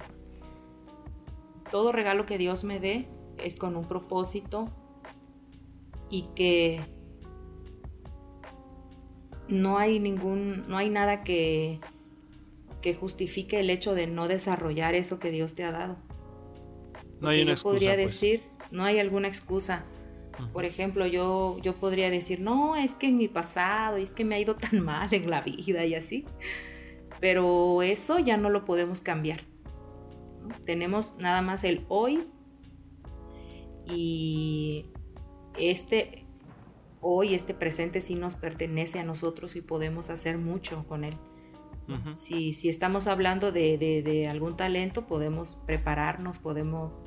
todo 1.69 1.91
regalo 1.91 2.25
que 2.25 2.39
Dios 2.39 2.63
me 2.63 2.79
dé 2.79 3.07
es 3.37 3.57
con 3.57 3.75
un 3.75 3.85
propósito 3.85 4.69
y 6.09 6.23
que 6.33 6.81
no 9.47 9.77
hay 9.77 9.99
ningún, 9.99 10.67
no 10.67 10.77
hay 10.77 10.89
nada 10.89 11.23
que 11.23 11.79
que 12.87 12.93
justifique 12.93 13.59
el 13.59 13.69
hecho 13.69 13.95
de 13.95 14.07
no 14.07 14.29
desarrollar 14.29 14.95
eso 14.95 15.19
que 15.19 15.29
Dios 15.29 15.55
te 15.55 15.65
ha 15.65 15.73
dado. 15.73 15.97
no 17.19 17.27
hay 17.27 17.41
una 17.41 17.55
yo 17.55 17.63
podría 17.63 17.95
pues. 17.95 18.13
decir, 18.13 18.43
no 18.71 18.85
hay 18.85 18.97
alguna 18.99 19.27
excusa. 19.27 19.83
Por 20.53 20.63
ejemplo, 20.63 21.05
yo, 21.05 21.57
yo 21.61 21.75
podría 21.75 22.09
decir, 22.09 22.39
no, 22.39 22.77
es 22.77 22.93
que 22.93 23.09
en 23.09 23.17
mi 23.17 23.27
pasado, 23.27 23.97
es 23.97 24.11
que 24.11 24.23
me 24.23 24.35
ha 24.35 24.39
ido 24.39 24.55
tan 24.55 24.79
mal 24.79 25.13
en 25.13 25.29
la 25.29 25.41
vida 25.41 25.83
y 25.83 25.95
así. 25.95 26.23
Pero 27.19 27.81
eso 27.81 28.19
ya 28.19 28.37
no 28.37 28.49
lo 28.49 28.63
podemos 28.63 29.01
cambiar. 29.01 29.41
Tenemos 30.63 31.15
nada 31.17 31.41
más 31.41 31.65
el 31.65 31.83
hoy 31.89 32.25
y 33.85 34.85
este 35.59 36.25
hoy, 37.01 37.33
este 37.33 37.53
presente 37.53 37.99
sí 37.99 38.15
nos 38.15 38.35
pertenece 38.35 38.97
a 38.99 39.03
nosotros 39.03 39.57
y 39.57 39.61
podemos 39.61 40.09
hacer 40.09 40.37
mucho 40.37 40.85
con 40.87 41.03
él. 41.03 41.17
Si, 42.13 42.69
estamos 42.69 43.07
hablando 43.07 43.51
de, 43.51 44.27
algún 44.29 44.57
talento, 44.57 45.07
podemos 45.07 45.61
prepararnos, 45.65 46.39
podemos 46.39 47.01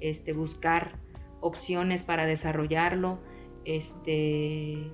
este, 0.00 0.32
buscar 0.32 0.98
opciones 1.40 2.02
para 2.02 2.26
desarrollarlo. 2.26 3.20
Este, 3.64 4.92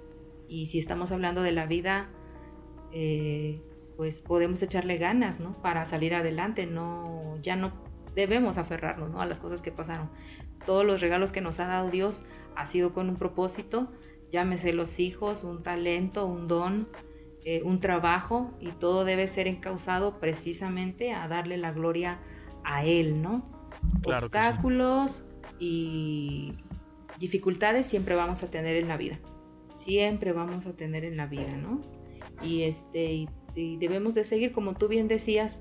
y 0.49 0.67
si 0.67 0.79
estamos 0.79 1.13
hablando 1.13 1.43
de 1.43 1.53
la 1.53 1.67
vida, 1.67 2.09
eh, 2.93 3.63
pues 3.97 4.23
podemos 4.23 4.63
echarle 4.63 4.99
ganas, 4.99 5.41
¿no? 5.41 5.61
Para 5.63 5.85
salir 5.85 6.15
adelante, 6.15 6.67
no, 6.67 7.39
ya 7.43 7.57
no 7.57 7.73
debemos 8.15 8.59
aferrarnos, 8.59 9.11
¿no? 9.11 9.21
A 9.21 9.27
las 9.27 9.41
cosas 9.41 9.63
que 9.63 9.73
pasaron. 9.73 10.11
Todos 10.65 10.85
los 10.85 11.01
regalos 11.01 11.33
que 11.33 11.41
nos 11.41 11.61
ha 11.61 11.67
dado 11.67 11.91
Dios 11.91 12.23
ha 12.57 12.67
sido 12.67 12.93
con 12.93 13.09
un 13.09 13.17
propósito, 13.17 13.93
llámese 14.31 14.73
los 14.73 14.99
hijos, 14.99 15.45
un 15.45 15.63
talento, 15.63 16.27
un 16.27 16.49
don, 16.49 16.89
eh, 17.49 17.63
un 17.63 17.79
trabajo, 17.79 18.51
y 18.59 18.73
todo 18.73 19.05
debe 19.05 19.29
ser 19.29 19.47
encausado 19.47 20.19
precisamente 20.19 21.13
a 21.13 21.29
darle 21.29 21.57
la 21.59 21.71
gloria 21.71 22.19
a 22.65 22.85
Él, 22.85 23.23
¿no? 23.23 23.49
Obstáculos 24.05 25.29
y 25.61 26.55
dificultades 27.21 27.87
siempre 27.87 28.17
vamos 28.17 28.43
a 28.43 28.51
tener 28.51 28.75
en 28.75 28.89
la 28.89 28.97
vida, 28.97 29.21
siempre 29.69 30.33
vamos 30.33 30.67
a 30.67 30.75
tener 30.75 31.05
en 31.05 31.17
la 31.17 31.27
vida, 31.27 31.57
¿no? 31.57 31.83
Y 32.43 32.63
este, 32.63 33.29
y 33.55 33.77
debemos 33.77 34.17
de 34.17 34.25
seguir, 34.25 34.51
como 34.51 34.75
tú 34.75 34.89
bien 34.89 35.07
decías, 35.07 35.61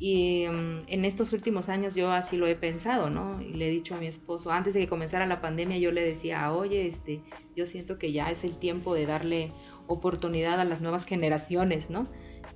y 0.00 0.42
em, 0.42 0.82
en 0.88 1.04
estos 1.04 1.32
últimos 1.32 1.68
años 1.68 1.94
yo 1.94 2.10
así 2.10 2.36
lo 2.36 2.48
he 2.48 2.56
pensado, 2.56 3.10
¿no? 3.10 3.40
Y 3.40 3.54
le 3.54 3.68
he 3.68 3.70
dicho 3.70 3.94
a 3.94 3.98
mi 3.98 4.08
esposo, 4.08 4.50
antes 4.50 4.74
de 4.74 4.80
que 4.80 4.88
comenzara 4.88 5.24
la 5.26 5.40
pandemia, 5.40 5.78
yo 5.78 5.92
le 5.92 6.04
decía, 6.04 6.52
oye, 6.52 6.88
este, 6.88 7.22
yo 7.54 7.64
siento 7.64 7.96
que 7.96 8.10
ya 8.10 8.30
es 8.32 8.42
el 8.42 8.58
tiempo 8.58 8.92
de 8.92 9.06
darle 9.06 9.52
oportunidad 9.86 10.60
a 10.60 10.64
las 10.64 10.80
nuevas 10.80 11.04
generaciones, 11.04 11.90
¿no? 11.90 12.06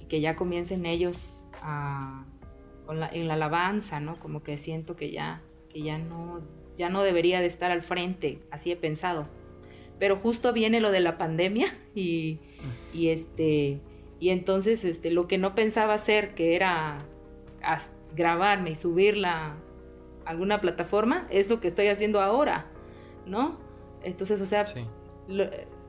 Y 0.01 0.07
que 0.07 0.21
ya 0.21 0.37
comiencen 0.37 0.87
ellos 0.87 1.47
a, 1.61 2.25
en 3.13 3.29
la 3.29 3.35
alabanza, 3.35 4.01
¿no? 4.01 4.19
Como 4.19 4.43
que 4.43 4.57
siento 4.57 4.97
que 4.97 5.11
ya, 5.11 5.43
que 5.69 5.83
ya 5.83 5.99
no, 5.99 6.41
ya 6.77 6.89
no 6.89 7.03
debería 7.03 7.41
de 7.41 7.47
estar 7.47 7.71
al 7.71 7.83
frente, 7.83 8.41
así 8.51 8.71
he 8.71 8.77
pensado. 8.77 9.29
Pero 9.99 10.17
justo 10.17 10.53
viene 10.53 10.81
lo 10.81 10.91
de 10.91 11.01
la 11.01 11.19
pandemia 11.19 11.67
y, 11.95 12.39
y 12.95 13.09
este, 13.09 13.81
y 14.21 14.31
entonces 14.31 14.85
este, 14.85 15.11
lo 15.11 15.29
que 15.29 15.39
no 15.39 15.55
pensaba 15.55 15.95
hacer, 15.95 16.35
que 16.35 16.55
era 16.57 16.99
grabarme 18.15 18.71
y 18.71 18.75
subirla 18.75 19.57
a 20.25 20.31
alguna 20.31 20.61
plataforma, 20.61 21.27
es 21.31 21.51
lo 21.51 21.61
que 21.61 21.69
estoy 21.69 21.89
haciendo 21.89 22.21
ahora, 22.21 22.67
¿no? 23.27 23.59
Entonces, 24.03 24.41
o 24.41 24.47
sea, 24.47 24.65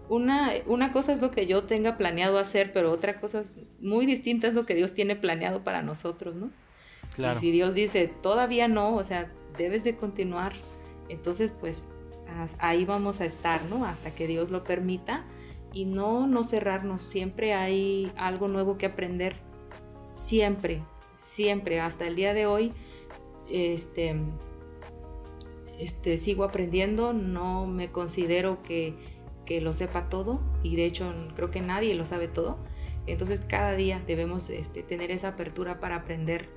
una, 0.10 0.52
una 0.65 0.91
cosa 0.91 1.13
es 1.13 1.22
lo 1.22 1.32
que 1.32 1.45
yo 1.45 1.63
tenga 1.63 1.98
planeado 1.98 2.39
hacer, 2.39 2.74
pero 2.74 2.91
otra 2.91 3.19
cosa 3.19 3.39
es 3.39 3.56
muy 3.80 4.06
distinta 4.06 4.48
es 4.48 4.56
lo 4.56 4.65
que 4.65 4.76
Dios 4.76 4.93
tiene 4.93 5.15
planeado 5.15 5.63
para 5.63 5.84
nosotros, 5.84 6.36
¿no? 6.36 6.52
Y 7.17 7.36
si 7.38 7.52
Dios 7.52 7.76
dice, 7.76 8.08
todavía 8.22 8.67
no, 8.67 8.95
o 8.95 9.04
sea, 9.04 9.32
debes 9.58 9.84
de 9.84 9.95
continuar, 9.95 10.54
entonces 11.10 11.52
pues 11.52 11.88
ahí 12.60 12.86
vamos 12.86 13.22
a 13.22 13.26
estar, 13.26 13.63
¿no? 13.65 13.86
Hasta 13.86 14.13
que 14.13 14.28
Dios 14.28 14.52
lo 14.52 14.63
permita 14.63 15.26
y 15.74 15.86
no, 15.86 16.28
no 16.28 16.43
cerrarnos, 16.43 17.02
siempre 17.04 17.54
hay 17.54 18.12
algo 18.15 18.48
nuevo 18.48 18.78
que 18.78 18.88
aprender, 18.88 19.36
siempre, 20.13 20.84
siempre, 21.15 21.80
hasta 21.80 22.08
el 22.08 22.15
día 22.15 22.34
de 22.34 22.45
hoy, 22.45 22.74
este, 23.50 24.15
este, 25.78 26.17
sigo 26.17 26.43
aprendiendo, 26.43 27.13
no 27.13 27.67
me 27.67 27.91
considero 27.91 28.63
que, 28.63 28.95
que, 29.50 29.62
lo 29.62 29.74
sepa 29.74 30.10
todo 30.10 30.40
y 30.64 30.76
de 30.76 30.86
hecho 30.86 31.12
creo 31.36 31.52
que 31.52 31.62
nadie 31.62 31.96
lo 31.96 32.06
sabe 32.06 32.28
todo. 32.28 32.58
Entonces 33.08 33.42
cada 33.42 33.74
día 33.74 34.02
debemos 34.06 34.50
este, 34.50 34.84
tener 34.84 35.12
esa 35.12 35.30
apertura 35.30 35.80
para 35.80 35.96
aprender 35.98 36.50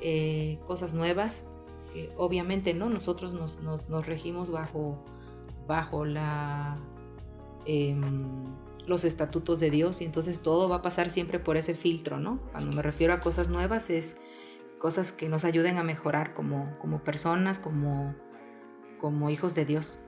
eh, 0.00 0.58
cosas 0.66 0.94
nuevas. 0.94 1.48
obviamente 2.16 2.74
no, 2.74 2.90
nosotros 2.90 3.32
nos, 3.32 3.60
nos, 3.60 3.88
nos 3.88 4.06
regimos 4.06 4.50
bajo, 4.50 5.02
bajo 5.66 6.04
la 6.04 6.78
Em, 7.66 8.54
los 8.86 9.04
estatutos 9.04 9.58
de 9.58 9.68
Dios 9.72 10.00
y 10.00 10.04
entonces 10.04 10.40
todo 10.40 10.68
va 10.68 10.76
a 10.76 10.82
pasar 10.82 11.10
siempre 11.10 11.40
por 11.40 11.56
ese 11.56 11.74
filtro, 11.74 12.20
¿no? 12.20 12.38
Cuando 12.52 12.76
me 12.76 12.82
refiero 12.82 13.12
a 13.12 13.18
cosas 13.18 13.48
nuevas 13.48 13.90
es 13.90 14.16
cosas 14.78 15.10
que 15.10 15.28
nos 15.28 15.44
ayuden 15.44 15.76
a 15.76 15.82
mejorar 15.82 16.34
como, 16.34 16.78
como 16.78 17.02
personas, 17.02 17.58
como, 17.58 18.14
como 19.00 19.28
hijos 19.28 19.56
de 19.56 19.64
Dios. 19.64 20.00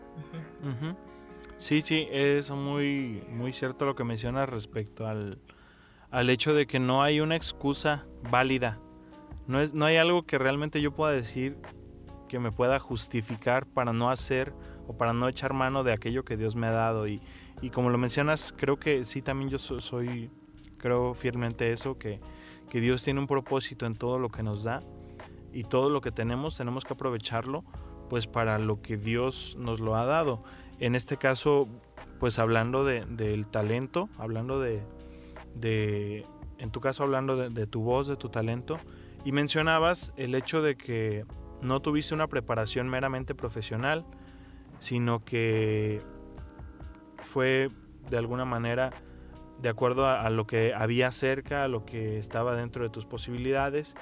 Sí, 1.59 1.83
sí, 1.83 2.07
es 2.12 2.53
muy, 2.53 3.25
muy 3.29 3.53
cierto 3.53 3.85
lo 3.85 3.97
que 3.97 4.05
mencionas 4.05 4.49
respecto 4.49 5.09
al, 5.09 5.40
al 6.09 6.31
hecho 6.31 6.55
de 6.55 6.68
que 6.68 6.79
no 6.79 7.03
hay 7.03 7.21
una 7.21 7.35
excusa 7.35 8.07
válida. 8.31 8.79
No, 9.49 9.61
es, 9.61 9.75
no 9.75 9.85
hay 9.85 9.97
algo 9.97 10.23
que 10.23 10.38
realmente 10.38 10.81
yo 10.81 10.92
pueda 10.92 11.11
decir 11.11 11.59
que 12.29 12.38
me 12.38 12.53
pueda 12.53 12.79
justificar 12.79 13.66
para 13.66 13.92
no 13.92 14.09
hacer 14.09 14.55
o 14.87 14.97
para 14.97 15.12
no 15.12 15.27
echar 15.29 15.53
mano 15.53 15.83
de 15.83 15.92
aquello 15.92 16.25
que 16.25 16.37
Dios 16.37 16.55
me 16.55 16.68
ha 16.68 16.71
dado. 16.71 17.09
Y, 17.09 17.21
y 17.61 17.71
como 17.71 17.90
lo 17.90 17.99
mencionas, 17.99 18.55
creo 18.57 18.79
que 18.79 19.05
sí, 19.05 19.21
también 19.21 19.51
yo 19.51 19.59
soy, 19.59 20.31
creo 20.77 21.12
fielmente 21.12 21.73
eso, 21.73 21.99
que, 21.99 22.21
que 22.71 22.81
Dios 22.81 23.03
tiene 23.03 23.18
un 23.18 23.27
propósito 23.27 23.85
en 23.85 23.97
todo 23.97 24.21
lo 24.21 24.29
que 24.29 24.44
nos 24.44 24.62
da 24.62 24.81
y 25.53 25.64
todo 25.64 25.90
lo 25.90 26.03
que 26.03 26.12
tenemos 26.12 26.57
tenemos 26.57 26.85
que 26.85 26.92
aprovecharlo 26.92 27.64
pues 28.09 28.27
para 28.27 28.59
lo 28.59 28.81
que 28.81 28.97
Dios 28.97 29.57
nos 29.59 29.81
lo 29.81 29.97
ha 29.97 30.05
dado. 30.05 30.44
En 30.81 30.95
este 30.95 31.17
caso, 31.17 31.69
pues 32.21 32.38
hablando 32.38 32.85
de, 32.85 33.05
del 33.05 33.49
talento, 33.49 34.09
hablando 34.17 34.61
de, 34.61 34.83
en 36.59 36.71
tu 36.71 36.81
caso 36.81 37.03
hablando 37.03 37.37
de, 37.37 37.67
tu 37.67 37.83
voz, 37.83 38.07
de 38.07 38.17
tu 38.17 38.29
talento, 38.29 38.79
y 39.25 39.33
mencionabas 39.33 40.12
el 40.17 40.35
hecho 40.35 40.62
de 40.62 40.77
que 40.77 41.25
no 41.62 41.81
tuviste 41.81 42.14
una 42.14 42.29
preparación 42.29 42.88
meramente 42.88 43.35
profesional, 43.35 44.05
sino 44.79 45.25
que 45.25 46.01
fue 47.23 47.71
de 48.09 48.17
alguna 48.17 48.45
manera 48.45 48.93
de 49.61 49.69
acuerdo 49.69 50.07
a, 50.07 50.31
lo 50.31 50.47
que 50.47 50.73
había 50.73 51.11
cerca, 51.11 51.64
a 51.64 51.69
lo 51.69 51.85
que 51.85 52.19
estaba 52.19 52.55
dentro 52.55 52.85
de 52.85 52.91
tus 52.91 53.05
posibilidades. 53.05 53.95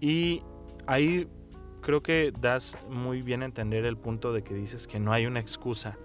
Y 0.00 0.42
ahí 0.86 1.28
creo 1.82 2.02
que 2.02 2.32
das 2.40 2.78
muy 2.88 3.20
bien 3.22 3.42
a 3.42 3.44
entender 3.44 3.84
el 3.84 3.98
punto 3.98 4.32
de 4.32 4.42
que 4.42 4.54
dices 4.54 4.86
que 4.86 4.98
no 4.98 5.12
hay 5.12 5.26
una 5.26 5.40
excusa. 5.40 5.98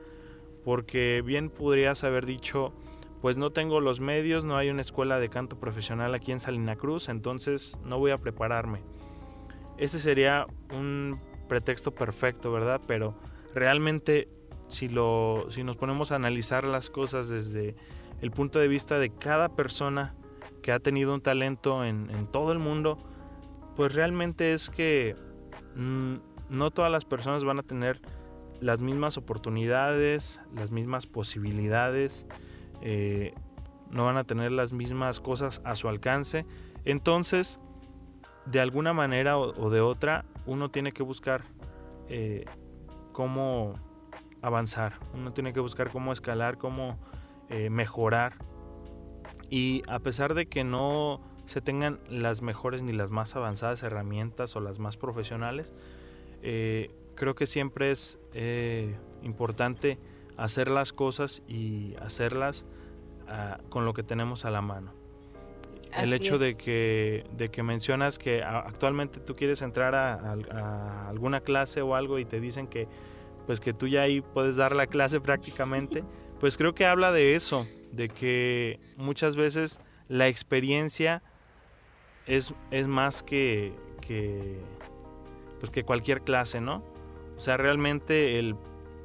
Porque 0.64 1.24
bien 1.26 1.50
podrías 1.50 2.04
haber 2.04 2.26
dicho, 2.26 2.74
pues 3.22 3.38
no 3.38 3.52
tengo 3.52 3.80
los 3.80 4.00
medios, 4.00 4.46
no 4.46 4.58
hay 4.58 4.70
una 4.70 4.82
escuela 4.82 5.20
de 5.20 5.30
canto 5.30 5.60
profesional 5.60 6.14
aquí 6.14 6.32
en 6.32 6.40
Salina 6.40 6.76
Cruz, 6.76 7.10
entonces 7.10 7.80
no 7.84 8.00
voy 8.00 8.12
a 8.12 8.18
prepararme. 8.18 8.82
Ese 9.78 10.00
sería 10.00 10.46
un 10.72 11.20
pretexto 11.48 11.94
perfecto, 11.94 12.52
¿verdad? 12.52 12.82
Pero 12.88 13.16
realmente 13.54 14.30
si, 14.68 14.90
lo, 14.90 15.46
si 15.50 15.64
nos 15.64 15.78
ponemos 15.78 16.12
a 16.12 16.16
analizar 16.16 16.64
las 16.64 16.90
cosas 16.90 17.30
desde 17.30 17.76
el 18.22 18.32
punto 18.32 18.60
de 18.60 18.68
vista 18.68 19.00
de 19.00 19.10
cada 19.10 19.50
persona 19.50 20.16
que 20.62 20.72
ha 20.72 20.80
tenido 20.80 21.14
un 21.14 21.22
talento 21.22 21.84
en, 21.84 22.28
todo 22.32 22.52
el 22.52 22.60
mundo, 22.60 22.98
pues 23.76 23.94
realmente 23.96 24.54
es 24.54 24.70
que 24.70 25.16
mm, 25.76 26.16
no 26.50 26.72
todas 26.72 26.92
las 26.92 27.06
personas 27.06 27.44
van 27.44 27.60
a 27.60 27.64
tener 27.64 28.02
las 28.62 28.80
mismas 28.80 29.18
oportunidades, 29.18 30.40
las 30.56 30.72
mismas 30.72 31.08
posibilidades, 31.08 32.28
eh, 32.82 33.34
no 33.90 34.06
van 34.06 34.18
a 34.18 34.24
tener 34.24 34.52
las 34.52 34.72
mismas 34.72 35.20
cosas 35.20 35.62
a 35.66 35.76
su 35.76 35.90
alcance. 35.90 36.46
Entonces, 36.86 37.60
de 38.46 38.62
alguna 38.62 38.94
manera 38.94 39.38
o, 39.38 39.70
de 39.70 39.82
otra, 39.82 40.26
uno 40.46 40.70
tiene 40.70 40.92
que 40.92 41.04
buscar 41.04 41.42
eh, 42.08 42.46
cómo 43.12 43.74
avanzar, 44.42 44.94
uno 45.14 45.34
tiene 45.34 45.54
que 45.54 45.60
buscar 45.60 45.90
cómo 45.92 46.14
escalar, 46.14 46.58
cómo 46.58 47.00
eh, 47.50 47.70
mejorar. 47.70 48.36
Y 49.50 49.82
a 49.90 50.00
pesar 50.00 50.36
de 50.36 50.46
que 50.46 50.64
no 50.64 51.20
se 51.46 51.62
tengan 51.62 52.00
las 52.08 52.42
mejores 52.42 52.84
ni 52.84 52.94
las 52.94 53.10
más 53.10 53.36
avanzadas 53.36 53.84
herramientas 53.84 54.56
o 54.56 54.62
las 54.62 54.80
más 54.80 54.98
profesionales, 54.98 55.74
creo 57.16 57.36
que 57.36 57.48
siempre 57.48 57.92
es 57.92 58.20
eh, 58.34 58.96
importante 59.24 59.98
hacer 60.38 60.70
las 60.70 60.94
cosas 60.94 61.42
y 61.48 61.96
hacerlas 62.02 62.66
ah, 63.28 63.60
con 63.70 63.86
lo 63.86 63.94
que 63.94 64.04
tenemos 64.04 64.46
a 64.46 64.52
la 64.52 64.62
mano. 64.62 64.94
el 65.98 66.14
hecho 66.14 66.38
de 66.38 66.56
que, 66.56 67.26
de 67.36 67.50
que 67.50 67.64
mencionas 67.64 68.18
que 68.18 68.44
actualmente 68.44 69.20
tú 69.20 69.36
quieres 69.36 69.62
entrar 69.62 69.94
a 69.94 71.10
alguna 71.10 71.42
clase 71.42 71.82
o 71.82 71.96
algo 71.96 72.18
y 72.18 72.26
te 72.26 72.40
dicen 72.40 72.68
que 72.68 72.88
pues 73.46 73.60
que 73.60 73.74
tú 73.74 73.88
ya 73.88 74.04
ahí 74.04 74.22
puedes 74.22 74.56
dar 74.56 74.76
la 74.76 74.88
clase 74.88 75.20
prácticamente, 75.20 76.04
pues 76.40 76.58
creo 76.58 76.74
que 76.74 76.86
habla 76.86 77.12
de 77.12 77.36
eso, 77.36 77.68
de 77.92 78.10
que 78.10 78.80
muchas 78.98 79.36
veces 79.36 79.80
la 80.08 80.28
experiencia 80.28 81.22
es, 82.26 82.54
es 82.72 82.88
más 82.88 83.24
que, 83.24 83.74
que, 84.02 84.60
pues 85.60 85.72
que 85.72 85.84
cualquier 85.84 86.22
clase, 86.22 86.62
¿no? 86.62 86.84
O 87.42 87.44
sea, 87.44 87.58
realmente 87.58 88.38
el 88.38 88.56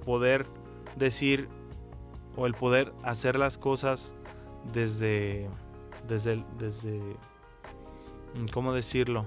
poder 0.05 0.45
decir 0.95 1.49
o 2.37 2.47
el 2.47 2.53
poder 2.53 2.93
hacer 3.03 3.39
las 3.39 3.57
cosas 3.57 4.15
desde, 4.75 5.49
desde, 6.07 6.45
desde, 6.59 7.01
¿cómo 8.53 8.75
decirlo? 8.75 9.27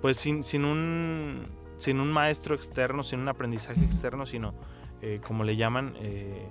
Pues 0.00 0.16
sin, 0.16 0.44
sin, 0.44 0.64
un, 0.64 1.48
sin 1.76 1.98
un 1.98 2.12
maestro 2.12 2.54
externo, 2.54 3.02
sin 3.02 3.18
un 3.18 3.28
aprendizaje 3.28 3.84
externo, 3.84 4.26
sino, 4.26 4.54
eh, 5.02 5.20
como 5.26 5.42
le 5.42 5.56
llaman, 5.56 5.96
eh, 5.98 6.46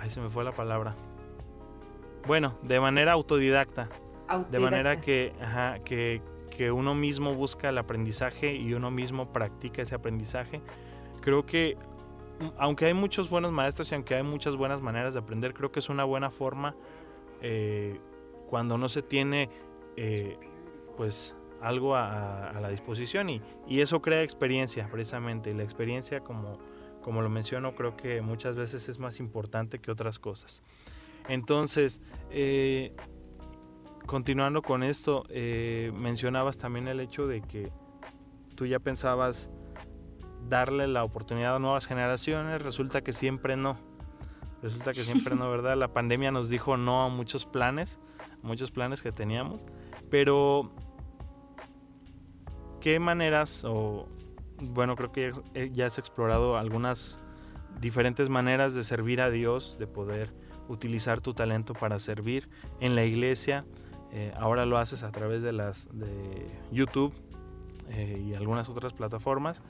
ahí 0.00 0.10
se 0.10 0.20
me 0.20 0.28
fue 0.28 0.44
la 0.44 0.52
palabra. 0.52 0.96
Bueno, 2.26 2.58
de 2.62 2.78
manera 2.78 3.12
autodidacta. 3.12 3.88
De 4.50 4.58
manera 4.58 5.00
que, 5.00 5.32
que, 5.86 6.20
que 6.60 6.70
uno 6.70 6.94
mismo 6.94 7.34
busca 7.34 7.70
el 7.70 7.78
aprendizaje 7.78 8.54
y 8.54 8.74
uno 8.74 8.90
mismo 8.90 9.32
practica 9.32 9.80
ese 9.80 9.94
aprendizaje. 9.94 10.60
Creo 11.22 11.46
que 11.46 11.78
aunque 12.58 12.84
hay 12.84 12.92
muchos 12.92 13.30
buenos 13.30 13.50
maestros 13.50 13.90
y 13.90 13.94
aunque 13.94 14.14
hay 14.14 14.22
muchas 14.22 14.56
buenas 14.56 14.82
maneras 14.82 15.14
de 15.14 15.20
aprender, 15.20 15.54
creo 15.54 15.72
que 15.72 15.78
es 15.78 15.88
una 15.88 16.04
buena 16.04 16.28
forma 16.28 16.76
eh, 17.40 17.98
cuando 18.46 18.76
no 18.76 18.90
se 18.90 19.00
tiene 19.00 19.48
eh, 19.96 20.36
pues 20.98 21.34
algo 21.62 21.96
a, 21.96 22.52
la 22.60 22.68
disposición 22.68 23.30
y, 23.30 23.40
eso 23.66 24.02
crea 24.02 24.22
experiencia 24.22 24.86
precisamente 24.92 25.52
y 25.52 25.54
la 25.54 25.62
experiencia 25.62 26.20
como, 26.20 26.58
como 27.00 27.22
lo 27.22 27.30
menciono 27.30 27.74
creo 27.74 27.96
que 27.96 28.20
muchas 28.20 28.56
veces 28.56 28.86
es 28.90 28.98
más 28.98 29.18
importante 29.18 29.78
que 29.78 29.90
otras 29.90 30.18
cosas. 30.18 30.62
Entonces, 31.26 32.02
eh, 32.30 32.94
continuando 34.06 34.62
con 34.62 34.82
esto, 34.82 35.24
mencionabas 35.94 36.58
también 36.58 36.88
el 36.88 37.00
hecho 37.00 37.26
de 37.26 37.40
que 37.42 37.72
tú 38.54 38.66
ya 38.66 38.78
pensabas 38.78 39.50
darle 40.48 40.86
la 40.86 41.04
oportunidad 41.04 41.56
a 41.56 41.58
nuevas 41.58 41.86
generaciones, 41.86 42.62
resulta 42.62 43.02
que 43.02 43.12
siempre 43.12 43.56
no. 43.56 43.78
Resulta 44.62 44.92
que 44.92 45.02
siempre 45.02 45.36
no, 45.36 45.50
¿verdad? 45.50 45.76
La 45.76 45.88
pandemia 45.88 46.30
nos 46.30 46.48
dijo 46.48 46.76
no 46.76 47.04
a 47.04 47.08
muchos 47.08 47.46
planes, 47.46 48.00
muchos 48.42 48.70
planes 48.70 49.02
que 49.02 49.12
teníamos, 49.12 49.64
pero 50.10 50.72
¿qué 52.80 52.98
maneras 52.98 53.64
o 53.64 54.08
bueno, 54.60 54.96
creo 54.96 55.12
que 55.12 55.32
ya 55.72 55.86
has 55.86 55.98
explorado 55.98 56.56
algunas 56.56 57.20
diferentes 57.80 58.28
maneras 58.28 58.74
de 58.74 58.82
servir 58.82 59.20
a 59.20 59.30
Dios, 59.30 59.78
de 59.78 59.86
poder 59.86 60.32
utilizar 60.68 61.20
tu 61.20 61.34
talento 61.34 61.72
para 61.72 61.98
servir 61.98 62.48
en 62.80 62.94
la 62.94 63.04
iglesia. 63.04 63.64
Eh, 64.12 64.32
ahora 64.36 64.66
lo 64.66 64.78
haces 64.78 65.02
a 65.02 65.12
través 65.12 65.42
de 65.42 65.52
las 65.52 65.88
de 65.92 66.50
YouTube 66.72 67.12
eh, 67.90 68.22
y 68.26 68.34
algunas 68.34 68.68
otras 68.68 68.92
plataformas. 68.92 69.62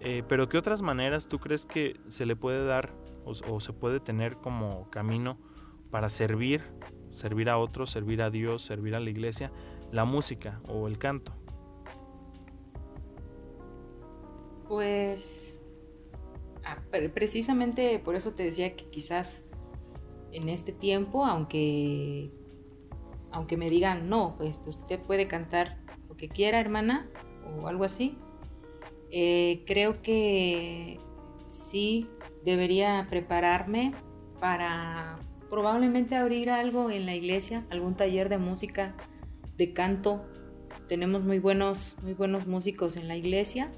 Eh, 0.00 0.22
pero 0.28 0.48
¿qué 0.48 0.58
otras 0.58 0.82
maneras 0.82 1.28
tú 1.28 1.38
crees 1.38 1.64
que 1.64 1.98
se 2.08 2.26
le 2.26 2.36
puede 2.36 2.64
dar 2.64 2.92
o, 3.24 3.60
se 3.60 3.72
puede 3.74 4.00
tener 4.00 4.36
como 4.36 4.88
camino 4.90 5.38
para 5.90 6.08
servir, 6.08 6.62
servir 7.12 7.50
a 7.50 7.58
otros, 7.58 7.90
servir 7.90 8.22
a 8.22 8.30
Dios, 8.30 8.62
servir 8.62 8.94
a 8.94 9.00
la 9.00 9.10
iglesia, 9.10 9.52
la 9.92 10.04
música 10.06 10.58
o 10.66 10.86
el 10.86 10.98
canto? 10.98 11.34
Pues 14.66 15.54
ah, 16.64 16.78
precisamente 17.12 17.98
por 17.98 18.14
eso 18.14 18.32
te 18.32 18.44
decía 18.44 18.76
que 18.76 18.88
quizás 18.88 19.44
en 20.32 20.48
este 20.48 20.72
tiempo, 20.72 21.26
aunque, 21.26 22.32
aunque 23.32 23.56
me 23.56 23.70
digan, 23.70 24.08
no, 24.08 24.34
pues 24.36 24.60
usted 24.66 25.00
puede 25.00 25.26
cantar 25.26 25.78
lo 26.08 26.16
que 26.16 26.28
quiera, 26.28 26.60
hermana, 26.60 27.08
o 27.60 27.68
algo 27.68 27.84
así, 27.84 28.16
eh, 29.10 29.62
creo 29.66 30.02
que 30.02 31.00
sí 31.44 32.08
debería 32.44 33.06
prepararme 33.08 33.94
para 34.40 35.18
probablemente 35.48 36.14
abrir 36.14 36.50
algo 36.50 36.90
en 36.90 37.06
la 37.06 37.14
iglesia, 37.14 37.66
algún 37.70 37.94
taller 37.94 38.28
de 38.28 38.38
música, 38.38 38.94
de 39.56 39.72
canto. 39.72 40.24
Tenemos 40.88 41.24
muy 41.24 41.38
buenos, 41.38 41.96
muy 42.02 42.14
buenos 42.14 42.46
músicos 42.46 42.96
en 42.96 43.08
la 43.08 43.16
iglesia 43.16 43.70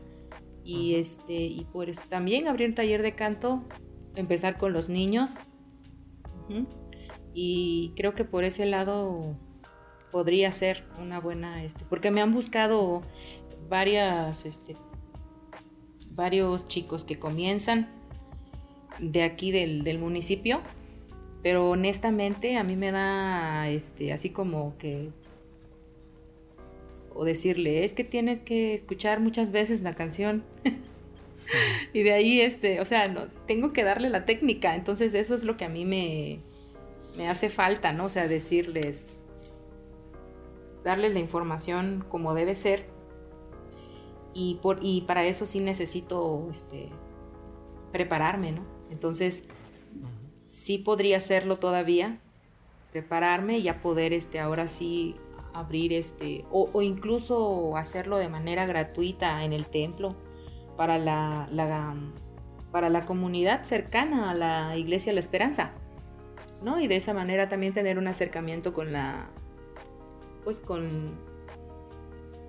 y 0.64 0.96
este 0.96 1.34
y 1.34 1.66
pues 1.72 2.02
también 2.08 2.48
abrir 2.48 2.68
un 2.68 2.74
taller 2.74 3.02
de 3.02 3.14
canto, 3.14 3.64
empezar 4.14 4.58
con 4.58 4.72
los 4.72 4.88
niños. 4.88 5.40
Y 7.34 7.92
creo 7.96 8.14
que 8.14 8.24
por 8.24 8.44
ese 8.44 8.66
lado 8.66 9.36
podría 10.10 10.50
ser 10.52 10.84
una 11.00 11.20
buena 11.20 11.64
este, 11.64 11.84
porque 11.88 12.10
me 12.10 12.20
han 12.20 12.32
buscado 12.32 13.02
varias 13.68 14.44
este, 14.44 14.76
varios 16.10 16.66
chicos 16.68 17.04
que 17.04 17.18
comienzan 17.18 17.88
de 18.98 19.22
aquí 19.22 19.52
del, 19.52 19.98
municipio, 19.98 20.60
pero 21.42 21.70
honestamente 21.70 22.56
a 22.56 22.64
mí 22.64 22.76
me 22.76 22.92
da 22.92 23.68
este, 23.70 24.12
así 24.12 24.30
como 24.30 24.76
que 24.76 25.10
o 27.14 27.24
decirle, 27.24 27.84
es 27.84 27.94
que 27.94 28.04
tienes 28.04 28.40
que 28.40 28.74
escuchar 28.74 29.20
muchas 29.20 29.50
veces 29.50 29.82
la 29.82 29.94
canción. 29.94 30.44
y 31.92 32.02
de 32.02 32.12
ahí, 32.12 32.40
este, 32.40 32.80
o 32.80 32.86
sea, 32.86 33.08
no, 33.08 33.26
tengo 33.46 33.72
que 33.72 33.84
darle 33.84 34.08
la 34.10 34.24
técnica. 34.24 34.74
Entonces 34.74 35.12
eso 35.14 35.34
es 35.34 35.44
lo 35.44 35.56
que 35.56 35.64
a 35.64 35.68
mí 35.68 35.84
me, 35.84 36.40
me 37.16 37.28
hace 37.28 37.48
falta, 37.50 37.92
¿no? 37.92 38.04
O 38.04 38.08
sea, 38.08 38.28
decirles, 38.28 39.24
darles 40.84 41.12
la 41.12 41.20
información 41.20 42.04
como 42.08 42.34
debe 42.34 42.54
ser 42.54 42.86
y, 44.32 44.58
por, 44.62 44.78
y 44.82 45.02
para 45.02 45.24
eso 45.24 45.46
sí 45.46 45.60
necesito 45.60 46.48
este, 46.50 46.88
prepararme, 47.92 48.52
¿no? 48.52 48.62
Entonces, 48.90 49.48
sí 50.44 50.78
podría 50.78 51.16
hacerlo 51.18 51.58
todavía, 51.58 52.20
prepararme 52.92 53.58
y 53.58 53.62
ya 53.62 53.80
poder 53.80 54.12
este, 54.12 54.40
ahora 54.40 54.66
sí 54.66 55.16
abrir 55.52 55.92
este, 55.92 56.44
o, 56.50 56.82
incluso 56.82 57.76
hacerlo 57.76 58.18
de 58.18 58.28
manera 58.28 58.66
gratuita 58.66 59.44
en 59.44 59.52
el 59.52 59.66
templo 59.66 60.16
para 60.76 60.98
la, 60.98 61.48
la, 61.50 61.94
para 62.70 62.88
la 62.88 63.04
comunidad 63.04 63.64
cercana 63.64 64.30
a 64.30 64.34
la 64.34 64.76
iglesia 64.76 65.12
La 65.12 65.20
Esperanza, 65.20 65.72
¿no? 66.62 66.80
Y 66.80 66.88
de 66.88 66.96
esa 66.96 67.14
manera 67.14 67.48
también 67.48 67.72
tener 67.72 67.98
un 67.98 68.06
acercamiento 68.06 68.72
con 68.72 68.92
la, 68.92 69.28
pues 70.44 70.60
con 70.60 71.30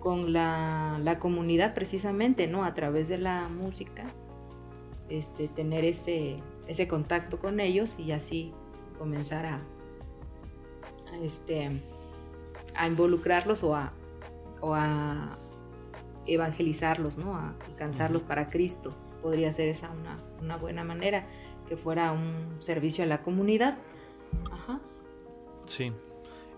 con 0.01 0.33
la, 0.33 1.17
comunidad 1.19 1.73
precisamente, 1.73 2.47
¿no? 2.47 2.65
A 2.65 2.73
través 2.73 3.07
de 3.07 3.17
la 3.17 3.47
música, 3.47 4.11
este, 5.07 5.47
tener 5.47 5.85
ese, 5.85 6.37
ese 6.67 6.87
contacto 6.89 7.39
con 7.39 7.61
ellos 7.61 7.97
y 7.99 8.11
así 8.11 8.51
comenzar 8.97 9.45
a, 9.45 9.61
este, 11.21 11.81
a 12.75 12.87
involucrarlos 12.87 13.63
o 13.63 13.75
a, 13.75 13.93
o 14.59 14.73
a 14.73 15.37
evangelizarlos, 16.25 17.17
¿no? 17.17 17.35
A 17.35 17.55
alcanzarlos 17.67 18.23
para 18.23 18.49
Cristo. 18.49 18.93
Podría 19.21 19.51
ser 19.51 19.69
esa 19.69 19.91
una, 20.41 20.57
buena 20.57 20.83
manera, 20.83 21.27
que 21.67 21.77
fuera 21.77 22.11
un 22.11 22.57
servicio 22.59 23.03
a 23.03 23.07
la 23.07 23.21
comunidad. 23.21 23.77
Ajá. 24.51 24.79
Sí. 25.67 25.91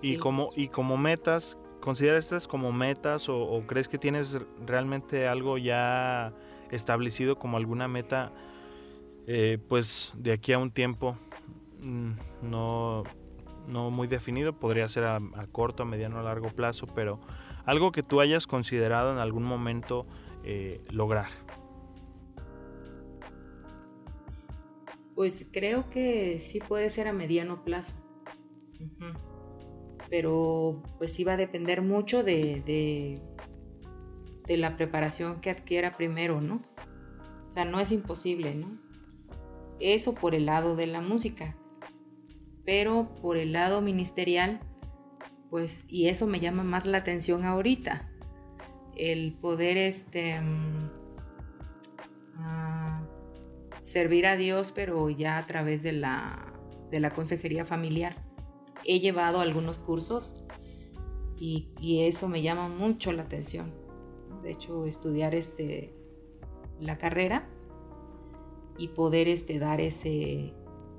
Y, 0.01 0.17
Como, 0.17 0.49
y 0.55 0.67
como 0.67 0.97
metas, 0.97 1.57
¿Consideras 1.83 2.23
estas 2.23 2.47
como 2.47 2.71
metas 2.71 3.27
o, 3.27 3.61
crees 3.67 3.89
que 3.89 3.97
tienes 3.97 4.39
realmente 4.65 5.27
algo 5.27 5.57
ya 5.57 6.31
establecido 6.71 7.37
como 7.37 7.57
alguna 7.57 7.89
meta, 7.89 8.31
eh, 9.27 9.57
pues 9.67 10.13
de 10.15 10.31
aquí 10.31 10.53
a 10.53 10.59
un 10.59 10.71
tiempo 10.71 11.17
mm, 11.81 12.11
no, 12.41 13.03
no 13.67 13.91
muy 13.91 14.07
definido, 14.07 14.53
podría 14.53 14.87
ser 14.87 15.03
a, 15.03 15.19
corto, 15.51 15.83
a 15.83 15.85
mediano, 15.85 16.19
a 16.19 16.23
largo 16.23 16.47
plazo, 16.47 16.87
pero 16.87 17.19
algo 17.65 17.91
que 17.91 18.01
tú 18.01 18.21
hayas 18.21 18.47
considerado 18.47 19.11
en 19.11 19.17
algún 19.17 19.43
momento 19.43 20.05
eh, 20.45 20.81
lograr? 20.89 21.31
Pues 25.15 25.45
creo 25.51 25.89
que 25.89 26.39
sí 26.39 26.59
puede 26.59 26.89
ser 26.89 27.07
a 27.07 27.13
mediano 27.13 27.63
plazo 27.63 28.03
pero 30.13 30.83
pues 30.99 31.11
sí 31.11 31.23
va 31.23 31.33
a 31.33 31.37
depender 31.37 31.81
mucho 31.81 32.23
de, 32.23 32.61
de, 34.47 34.57
la 34.57 34.77
preparación 34.77 35.41
que 35.41 35.49
adquiera 35.49 35.97
primero, 35.97 36.39
¿no? 36.39 36.61
O 37.49 37.51
sea, 37.51 37.65
no 37.65 37.79
es 37.79 37.91
imposible, 37.91 38.53
¿no? 38.53 38.79
Eso 39.79 40.13
por 40.13 40.35
el 40.35 40.45
lado 40.45 40.75
de 40.75 40.85
la 40.85 41.01
música, 41.01 41.57
pero 42.63 43.15
por 43.23 43.37
el 43.37 43.53
lado 43.53 43.81
ministerial, 43.81 44.59
pues, 45.49 45.87
y 45.89 46.09
eso 46.09 46.27
me 46.27 46.39
llama 46.39 46.63
más 46.63 46.85
la 46.85 46.99
atención 46.99 47.43
ahorita, 47.43 48.07
el 48.95 49.33
poder 49.33 49.77
este, 49.77 50.39
servir 53.83 54.25
a 54.25 54.37
Dios, 54.37 54.71
pero 54.71 55.09
ya 55.09 55.37
a 55.37 55.45
través 55.45 55.83
de 55.83 55.91
la, 55.91 56.53
de 56.89 57.01
la 57.01 57.11
consejería 57.11 57.65
familiar 57.65 58.23
he 58.85 59.01
llevado 59.01 59.41
algunos 59.41 59.77
cursos 59.77 60.41
y, 61.37 61.67
eso 62.07 62.29
me 62.29 62.41
llama 62.41 62.69
mucho 62.69 63.11
la 63.11 63.23
atención. 63.23 63.73
De 64.41 64.51
hecho, 64.51 64.85
estudiar 64.85 65.35
este, 65.35 65.93
la 66.79 66.97
carrera 66.97 67.49
y 68.77 68.87
poder 68.89 69.27
este, 69.27 69.59
dar 69.59 69.81
ese, 69.81 70.53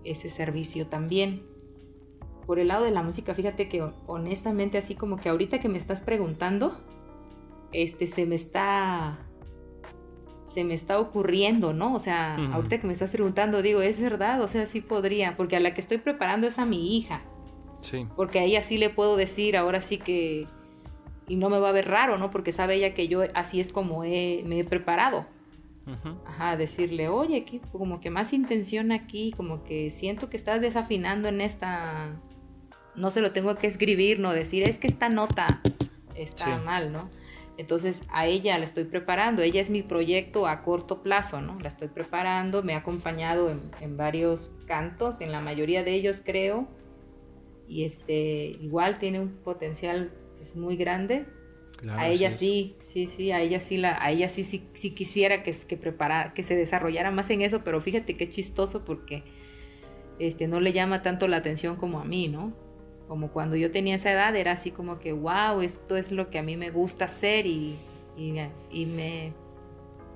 ese 0.05 0.29
servicio 0.29 0.87
también. 0.87 1.47
Por 2.45 2.59
el 2.59 2.69
lado 2.69 2.85
de 2.85 2.91
la 2.91 3.03
música, 3.03 3.33
fíjate 3.33 3.71
que 3.71 3.83
honestamente 4.07 4.77
así 4.77 4.95
como 4.95 5.17
que 5.17 5.31
ahorita 5.31 5.59
que 5.61 5.71
me 5.71 5.79
estás 5.79 6.03
preguntando, 6.03 6.79
este 7.73 8.07
se 8.07 8.27
me 8.27 8.35
está 8.35 9.27
se 10.45 10.63
me 10.63 10.75
está 10.75 11.01
ocurriendo, 11.01 11.73
¿no? 11.73 11.95
O 11.95 11.99
sea, 11.99 12.37
ahorita 12.53 12.79
que 12.79 12.87
me 12.87 12.93
estás 12.93 13.11
preguntando, 13.11 13.63
digo, 13.63 13.81
es 13.81 13.99
verdad, 14.01 14.43
o 14.43 14.47
sea, 14.47 14.67
sí 14.67 14.83
podría, 14.83 15.37
porque 15.37 15.57
a 15.57 15.61
la 15.61 15.73
que 15.73 15.81
estoy 15.81 15.99
preparando 15.99 16.47
es 16.47 16.59
a 16.59 16.67
mi 16.67 16.97
hija. 16.97 17.23
Sí. 17.81 18.07
Porque 18.15 18.39
a 18.39 18.45
ella 18.45 18.63
sí 18.63 18.77
le 18.77 18.91
puedo 18.91 19.17
decir, 19.17 19.57
ahora 19.57 19.81
sí 19.81 19.97
que, 19.97 20.47
y 21.27 21.37
no 21.37 21.49
me 21.49 21.59
va 21.59 21.71
a 21.71 21.73
ver 21.73 21.89
raro, 21.89 22.19
¿no? 22.19 22.31
Porque 22.31 22.53
sabe 22.53 22.75
ella 22.75 22.93
que 22.93 23.09
yo 23.09 23.23
así 23.35 23.59
es 23.59 23.73
como 23.73 24.01
me 24.01 24.59
he 24.59 24.65
preparado. 24.65 25.27
Ajá, 26.27 26.57
decirle, 26.57 27.09
oye, 27.09 27.37
aquí, 27.37 27.61
como 27.73 28.01
que 28.01 28.11
más 28.11 28.33
intención 28.33 28.93
aquí, 28.93 29.33
como 29.37 29.65
que 29.65 29.91
siento 29.91 30.31
que 30.31 30.37
estás 30.37 30.63
desafinando 30.63 31.29
en 31.29 31.43
esta, 31.43 32.11
no 32.95 33.11
se 33.11 33.21
lo 33.21 33.33
tengo 33.33 33.57
que 33.57 33.67
escribir, 33.67 34.19
no 34.19 34.33
decir, 34.33 34.67
es 34.67 34.79
que 34.79 34.87
esta 34.87 35.09
nota 35.09 35.61
está 36.15 36.57
mal, 36.59 36.93
¿no? 36.93 37.09
Entonces 37.57 38.05
a 38.11 38.27
ella 38.27 38.59
la 38.59 38.65
estoy 38.65 38.85
preparando, 38.85 39.43
ella 39.43 39.61
es 39.61 39.71
mi 39.71 39.83
proyecto 39.83 40.47
a 40.47 40.63
corto 40.63 41.03
plazo, 41.03 41.41
¿no? 41.41 41.59
La 41.61 41.69
estoy 41.69 41.89
preparando, 41.89 42.63
me 42.63 42.75
ha 42.75 42.79
acompañado 42.79 43.51
en, 43.81 43.97
varios 43.97 44.57
cantos, 44.67 45.21
en 45.21 45.31
la 45.31 45.41
mayoría 45.41 45.85
de 45.85 45.95
ellos 45.95 46.23
creo, 46.25 46.67
y 47.69 47.85
este, 47.85 48.57
igual 48.61 48.99
tiene 48.99 49.21
un 49.21 49.29
potencial 49.29 50.13
pues, 50.37 50.57
muy 50.57 50.77
grande. 50.77 51.27
a 51.89 52.09
ella 52.09 52.33
sí, 52.33 52.77
sí, 52.81 53.07
sí, 53.07 53.31
a 53.31 53.41
ella 53.41 53.61
sí, 53.61 53.77
la, 53.77 53.99
a 54.01 54.11
ella 54.11 54.29
sí, 54.29 54.43
sí, 54.43 54.67
sí 54.73 54.91
quisiera 54.91 55.45
que, 55.45 55.53
que, 55.53 55.77
preparar, 55.77 56.35
que 56.35 56.43
se 56.43 56.57
desarrollara 56.57 57.13
más 57.13 57.31
en 57.31 57.43
eso, 57.43 57.63
pero 57.63 57.81
fíjate 57.81 58.17
qué 58.17 58.29
chistoso 58.29 58.85
porque 58.85 59.23
este, 60.19 60.49
no 60.49 60.59
le 60.59 60.73
llama 60.73 61.03
tanto 61.03 61.29
la 61.29 61.37
atención 61.37 61.77
como 61.77 62.01
a 62.01 62.05
mí, 62.05 62.27
¿no? 62.27 62.64
Como 63.09 63.29
cuando 63.29 63.57
yo 63.57 63.71
tenía 63.71 63.95
esa 63.95 64.13
edad, 64.13 64.35
era 64.37 64.53
así 64.53 64.71
como 64.71 64.99
que, 64.99 65.13
wow, 65.13 65.61
esto 65.61 65.97
es 65.97 66.13
lo 66.13 66.31
que 66.31 66.39
a 66.39 66.43
mí 66.43 66.57
me 66.57 66.71
gusta 66.71 67.05
hacer 67.05 67.47
y, 67.47 67.77
y, 68.17 68.33
me, 68.87 69.33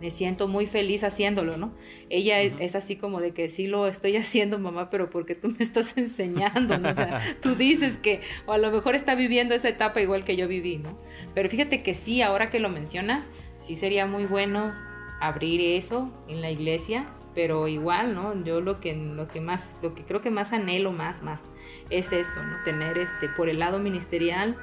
me, 0.01 0.11
siento 0.11 0.49
muy 0.49 0.67
feliz 0.67 1.05
haciéndolo, 1.05 1.57
¿no? 1.57 1.73
Ella 2.09 2.41
es, 2.41 2.75
así 2.75 2.97
como 2.97 3.21
de 3.21 3.33
que 3.33 3.49
sí 3.49 3.67
lo 3.67 3.87
estoy 3.87 4.17
haciendo, 4.17 4.59
mamá, 4.59 4.89
pero 4.91 5.11
porque 5.11 5.35
tú 5.35 5.49
me 5.49 5.59
estás 5.59 5.97
enseñando, 5.97 6.79
¿no? 6.79 6.89
O 6.89 6.95
sea, 6.95 7.23
tú 7.43 7.55
dices 7.55 7.99
que, 7.99 8.21
o 8.47 8.53
a 8.53 8.59
lo 8.59 8.71
mejor 8.71 8.95
está 8.95 9.15
viviendo 9.15 9.55
esa 9.55 9.69
etapa 9.69 10.01
igual 10.01 10.25
que 10.25 10.37
yo 10.37 10.49
viví, 10.49 10.79
¿no? 10.79 10.99
Pero 11.35 11.49
fíjate 11.49 11.83
que 11.83 11.95
sí, 11.95 12.23
ahora 12.23 12.51
que 12.51 12.59
lo 12.59 12.71
mencionas, 12.71 13.31
sí 13.59 13.77
sería 13.77 14.07
muy 14.07 14.25
bueno 14.25 14.73
abrir 15.21 15.61
eso 15.61 16.11
en 16.29 16.41
la 16.41 16.51
iglesia 16.51 17.07
pero 17.39 17.69
igual, 17.69 18.17
¿no? 18.17 18.35
Yo 18.43 18.61
lo 18.61 18.81
que, 18.81 18.97
lo 18.97 19.29
que 19.29 19.41
más, 19.41 19.79
lo 19.81 19.95
que 19.95 20.05
creo 20.05 20.21
que 20.21 20.29
más 20.29 20.53
anhelo 20.53 20.91
más, 20.91 21.23
más, 21.23 21.45
es 21.89 22.11
eso, 22.11 22.43
¿no? 22.43 22.65
Tener 22.65 22.99
este, 22.99 23.29
por 23.29 23.49
el 23.49 23.61
lado 23.61 23.79
ministerial, 23.79 24.57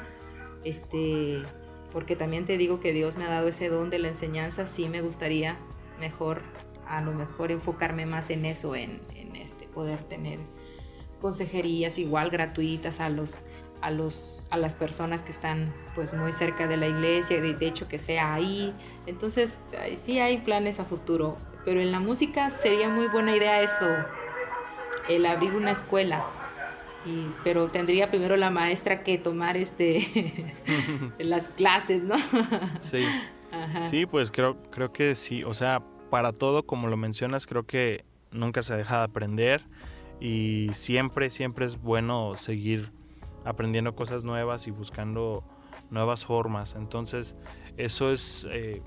este, 0.65 1.41
porque 1.93 2.17
también 2.17 2.43
te 2.43 2.57
digo 2.57 2.81
que 2.81 2.91
Dios 2.91 3.15
me 3.15 3.23
ha 3.23 3.29
dado 3.29 3.47
ese 3.47 3.69
don 3.69 3.89
de 3.89 3.99
la 3.99 4.09
enseñanza, 4.09 4.67
sí 4.67 4.89
me 4.89 4.99
gustaría 4.99 5.57
mejor, 6.01 6.41
a 6.85 6.99
lo 6.99 7.13
mejor 7.13 7.53
enfocarme 7.53 8.05
más 8.05 8.29
en 8.29 8.43
eso, 8.43 8.75
en, 8.75 8.99
en 9.15 9.37
este, 9.37 9.67
poder 9.67 10.03
tener 10.03 10.39
consejerías 11.21 11.97
igual 11.97 12.29
gratuitas 12.29 12.99
a 12.99 13.07
los, 13.07 13.41
a 13.79 13.89
los, 13.89 14.45
a 14.49 14.57
las 14.57 14.75
personas 14.75 15.21
que 15.21 15.31
están 15.31 15.73
pues 15.95 16.13
muy 16.13 16.33
cerca 16.33 16.67
de 16.67 16.75
la 16.75 16.87
iglesia, 16.87 17.39
de, 17.39 17.53
de 17.53 17.67
hecho 17.67 17.87
que 17.87 17.99
sea 17.99 18.33
ahí, 18.33 18.73
entonces 19.05 19.61
sí 19.95 20.19
hay 20.19 20.39
planes 20.39 20.81
a 20.81 20.83
futuro, 20.83 21.37
pero 21.65 21.81
en 21.81 21.91
la 21.91 21.99
música 21.99 22.49
sería 22.49 22.89
muy 22.89 23.07
buena 23.07 23.35
idea 23.35 23.61
eso, 23.61 23.87
el 25.09 25.25
abrir 25.25 25.55
una 25.55 25.71
escuela. 25.71 26.23
Y, 27.05 27.27
pero 27.43 27.67
tendría 27.67 28.09
primero 28.09 28.35
la 28.35 28.49
maestra 28.49 29.03
que 29.03 29.17
tomar 29.17 29.57
este 29.57 30.53
las 31.19 31.49
clases, 31.49 32.03
¿no? 32.03 32.15
sí. 32.79 33.05
Sí, 33.89 34.05
pues 34.05 34.31
creo, 34.31 34.61
creo 34.69 34.91
que 34.91 35.15
sí. 35.15 35.43
O 35.43 35.53
sea, 35.53 35.81
para 36.09 36.33
todo, 36.33 36.65
como 36.65 36.87
lo 36.87 36.97
mencionas, 36.97 37.47
creo 37.47 37.65
que 37.65 38.03
nunca 38.31 38.61
se 38.61 38.75
deja 38.75 38.97
de 38.97 39.03
aprender 39.03 39.61
y 40.19 40.69
siempre, 40.73 41.29
siempre 41.29 41.65
es 41.65 41.81
bueno 41.81 42.35
seguir 42.35 42.91
aprendiendo 43.43 43.95
cosas 43.95 44.23
nuevas 44.23 44.67
y 44.67 44.71
buscando 44.71 45.43
nuevas 45.89 46.25
formas. 46.25 46.75
Entonces, 46.75 47.35
eso 47.77 48.11
es, 48.11 48.47
eh, 48.49 48.81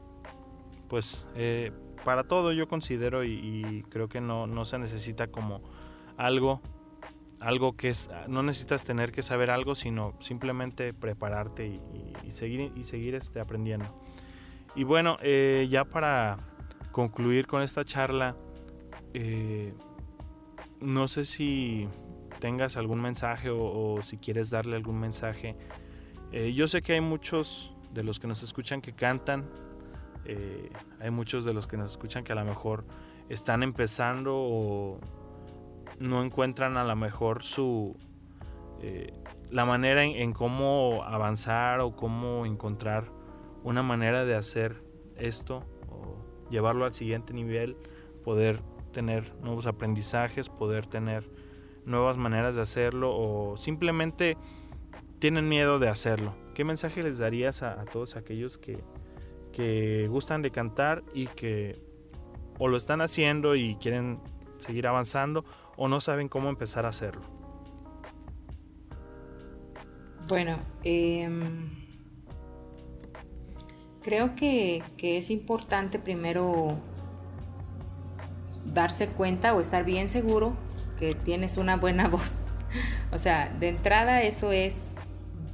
pues, 0.89 1.27
eh, 1.35 1.73
para 2.09 2.25
todo 2.25 2.53
yo 2.53 2.69
considero 2.69 3.23
y, 3.23 3.85
creo 3.91 4.09
que 4.09 4.23
no, 4.23 4.47
no, 4.47 4.65
se 4.65 4.79
necesita 4.79 5.27
como 5.27 5.61
algo, 6.17 6.63
algo 7.39 7.77
que 7.77 7.91
es, 7.91 8.11
no 8.29 8.43
necesitas 8.43 8.83
tener 8.83 9.13
que 9.13 9.23
saber 9.23 9.51
algo, 9.51 9.75
sino 9.75 10.15
simplemente 10.21 10.95
prepararte 10.95 11.67
y, 11.67 12.31
seguir, 12.31 12.73
y 12.75 12.85
seguir 12.85 13.15
este, 13.15 13.41
aprendiendo. 13.41 13.95
Y 14.75 14.85
bueno, 14.85 15.19
eh, 15.21 15.69
ya 15.69 15.85
para 15.85 16.39
concluir 16.93 17.47
con 17.47 17.61
esta 17.61 17.85
charla, 17.85 18.37
eh, 19.13 19.75
no 20.81 21.09
sé 21.09 21.27
si 21.27 21.89
tengas 22.41 22.79
algún 22.79 23.03
mensaje 23.03 23.51
o, 23.51 24.01
si 24.03 24.17
quieres 24.17 24.49
darle 24.49 24.77
algún 24.77 24.99
mensaje. 24.99 25.57
Eh, 26.33 26.55
yo 26.55 26.69
sé 26.69 26.81
que 26.81 26.95
hay 26.95 27.03
muchos 27.03 27.75
de 27.93 28.03
los 28.03 28.19
que 28.19 28.29
nos 28.29 28.43
escuchan 28.43 28.81
que 28.81 28.95
cantan, 28.95 29.45
eh, 30.29 30.71
hay 31.01 31.11
muchos 31.11 31.47
de 31.47 31.55
los 31.55 31.67
que 31.67 31.79
nos 31.79 31.93
escuchan 31.93 32.23
que 32.23 32.33
a 32.33 32.35
lo 32.35 32.45
mejor 32.45 32.85
están 33.31 33.63
empezando 33.63 34.35
o 34.37 35.01
no 35.99 36.23
encuentran 36.23 36.77
a 36.77 36.85
lo 36.85 36.95
mejor 36.97 37.43
su 37.43 37.97
eh, 38.83 39.13
la 39.51 39.65
manera 39.65 40.05
en, 40.05 40.35
cómo 40.35 41.03
avanzar 41.03 41.81
o 41.81 41.97
cómo 41.97 42.45
encontrar 42.45 43.11
una 43.65 43.83
manera 43.83 44.27
de 44.27 44.37
hacer 44.37 44.83
esto 45.17 45.65
o 45.89 46.19
llevarlo 46.51 46.85
al 46.85 46.93
siguiente 46.93 47.33
nivel, 47.33 47.79
poder 48.23 48.61
tener 48.93 49.35
nuevos 49.41 49.67
aprendizajes, 49.67 50.51
poder 50.51 50.87
tener 50.87 51.31
nuevas 51.87 52.19
maneras 52.19 52.55
de 52.55 52.61
hacerlo 52.61 53.17
o 53.17 53.57
simplemente 53.57 54.37
tienen 55.19 55.49
miedo 55.49 55.79
de 55.79 55.89
hacerlo. 55.89 56.35
¿Qué 56.55 56.65
mensaje 56.65 57.03
les 57.03 57.17
darías 57.17 57.63
a 57.63 57.83
todos 57.87 58.17
aquellos 58.17 58.59
que, 58.59 58.85
que 59.59 60.07
gustan 60.09 60.41
de 60.41 60.53
cantar 60.53 61.03
y 61.13 61.27
que 61.27 61.83
o 62.61 62.69
lo 62.69 62.77
están 62.77 63.01
haciendo 63.01 63.57
y 63.57 63.75
quieren 63.75 64.21
seguir 64.59 64.87
avanzando 64.87 65.45
o 65.77 65.89
no 65.89 66.01
saben 66.01 66.29
cómo 66.29 66.49
empezar 66.49 66.87
a 66.87 66.91
hacerlo. 66.91 67.23
Bueno, 70.29 70.61
em, 70.85 71.71
creo 74.01 74.37
que, 74.37 74.85
que 74.97 75.19
es 75.19 75.29
importante 75.29 75.99
primero 75.99 76.79
darse 78.65 79.09
cuenta 79.09 79.57
o 79.57 79.61
estar 79.61 79.85
bien 79.85 80.09
seguro 80.09 80.57
que 81.01 81.17
tienes 81.17 81.57
una 81.57 81.77
buena 81.77 82.07
voz. 82.09 82.45
O 83.11 83.19
sea, 83.19 83.49
de 83.59 83.71
entrada 83.71 84.23
eso 84.23 84.53
es, 84.53 84.99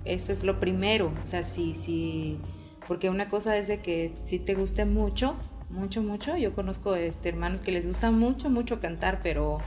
eso 0.05 0.31
es 0.31 0.45
lo 0.45 0.61
primero. 0.61 1.11
O 1.23 1.27
sea, 1.27 1.43
si, 1.43 1.73
si, 1.73 2.39
porque 2.87 3.11
una 3.11 3.29
cosa 3.29 3.57
es 3.57 3.69
de 3.69 3.81
que 3.81 4.15
si 4.25 4.39
te 4.39 4.55
guste 4.55 4.85
mucho, 4.85 5.37
mucho, 5.71 6.03
mucho, 6.03 6.37
yo 6.37 6.55
conozco 6.55 6.95
este, 6.95 7.31
hermanos 7.31 7.61
que 7.61 7.73
les 7.73 7.87
gusta 7.87 8.11
mucho, 8.11 8.51
mucho 8.51 8.81
cantar, 8.81 9.21
pero 9.23 9.59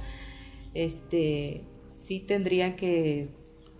este, 0.73 1.63
sí 2.03 2.19
tendrían 2.19 2.75
que, 2.75 3.29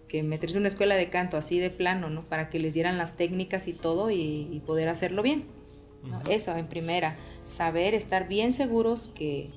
que 0.08 0.24
meterse 0.24 0.58
en 0.58 0.62
una 0.62 0.68
escuela 0.68 0.96
de 0.96 1.10
canto 1.10 1.38
así 1.38 1.60
de 1.60 1.70
plano, 1.70 2.10
¿no? 2.10 2.26
Para 2.26 2.50
que 2.50 2.60
les 2.60 2.74
dieran 2.74 2.98
las 2.98 3.16
técnicas 3.16 3.68
y 3.68 3.74
todo 3.74 4.12
y, 4.12 4.62
poder 4.66 4.90
hacerlo 4.90 5.22
bien. 5.22 5.44
Eso 6.30 6.56
en 6.56 6.68
primera, 6.68 7.18
saber, 7.46 7.94
estar 7.94 8.28
bien 8.28 8.54
seguros 8.54 9.10
que, 9.14 9.50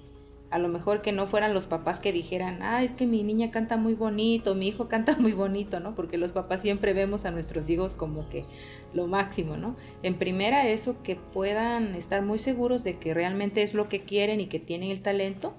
a 0.51 0.59
lo 0.59 0.69
mejor 0.69 1.01
que 1.01 1.13
no 1.13 1.27
fueran 1.29 1.55
los 1.55 1.67
papás 1.67 2.01
que 2.01 2.13
dijeran, 2.13 2.61
ah, 2.63 2.83
es 2.83 2.93
que 2.93 3.07
mi 3.07 3.23
niña 3.23 3.53
canta 3.53 3.77
muy 3.77 3.95
bonito, 3.95 4.57
mi 4.57 4.69
hijo 4.69 4.89
canta 4.89 5.17
muy 5.17 5.33
bonito, 5.33 5.79
¿no? 5.79 5.95
Porque 5.95 6.19
los 6.19 6.33
papás 6.33 6.61
siempre 6.61 6.93
vemos 6.93 7.25
a 7.25 7.31
nuestros 7.31 7.71
hijos 7.71 7.95
como 7.95 8.29
que 8.29 8.45
lo 8.93 9.07
máximo, 9.07 9.57
¿no? 9.57 9.77
En 10.03 10.19
primera, 10.19 10.67
eso, 10.67 11.03
que 11.03 11.15
puedan 11.15 11.95
estar 11.95 12.23
muy 12.23 12.41
seguros 12.41 12.83
de 12.83 12.99
que 12.99 13.15
realmente 13.15 13.63
es 13.63 13.75
lo 13.75 13.89
que 13.89 14.03
quieren 14.03 14.41
y 14.41 14.47
que 14.47 14.59
tienen 14.59 14.91
el 14.91 15.01
talento. 15.01 15.55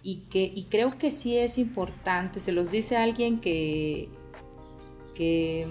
Y, 0.00 0.18
que, 0.30 0.44
y 0.54 0.66
creo 0.70 0.96
que 0.96 1.10
sí 1.10 1.36
es 1.36 1.58
importante, 1.58 2.38
se 2.38 2.52
los 2.52 2.70
dice 2.70 2.96
alguien 2.96 3.40
que, 3.40 4.08
que 5.16 5.66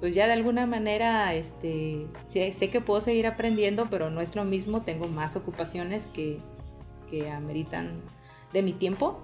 pues 0.00 0.14
ya 0.14 0.26
de 0.26 0.34
alguna 0.34 0.66
manera 0.66 1.34
este, 1.34 2.06
sé, 2.20 2.52
sé 2.52 2.68
que 2.68 2.82
puedo 2.82 3.00
seguir 3.00 3.26
aprendiendo, 3.26 3.88
pero 3.88 4.10
no 4.10 4.20
es 4.20 4.36
lo 4.36 4.44
mismo, 4.44 4.82
tengo 4.82 5.08
más 5.08 5.34
ocupaciones 5.34 6.06
que, 6.06 6.40
que 7.10 7.30
ameritan 7.30 8.02
de 8.52 8.62
mi 8.62 8.72
tiempo. 8.72 9.18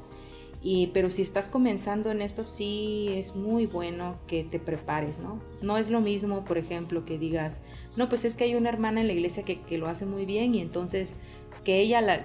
Y, 0.66 0.86
pero 0.94 1.10
si 1.10 1.20
estás 1.20 1.48
comenzando 1.48 2.10
en 2.10 2.22
esto, 2.22 2.42
sí 2.42 3.10
es 3.12 3.36
muy 3.36 3.66
bueno 3.66 4.16
que 4.26 4.44
te 4.44 4.58
prepares, 4.58 5.18
¿no? 5.18 5.38
No 5.60 5.76
es 5.76 5.90
lo 5.90 6.00
mismo, 6.00 6.46
por 6.46 6.56
ejemplo, 6.56 7.04
que 7.04 7.18
digas, 7.18 7.62
no, 7.96 8.08
pues 8.08 8.24
es 8.24 8.34
que 8.34 8.44
hay 8.44 8.54
una 8.54 8.70
hermana 8.70 9.02
en 9.02 9.08
la 9.08 9.12
iglesia 9.12 9.42
que, 9.42 9.60
que 9.60 9.76
lo 9.76 9.88
hace 9.88 10.06
muy 10.06 10.24
bien 10.24 10.54
y 10.54 10.60
entonces 10.60 11.18
que 11.64 11.80
ella 11.80 12.00
la 12.00 12.24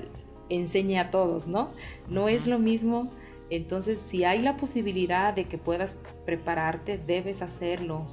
enseñe 0.49 0.97
a 0.99 1.11
todos, 1.11 1.47
¿no? 1.47 1.71
No 2.07 2.29
es 2.29 2.47
lo 2.47 2.59
mismo. 2.59 3.11
Entonces, 3.49 3.99
si 3.99 4.23
hay 4.23 4.41
la 4.41 4.57
posibilidad 4.57 5.33
de 5.33 5.45
que 5.45 5.57
puedas 5.57 5.99
prepararte, 6.25 6.97
debes 6.97 7.41
hacerlo. 7.41 8.07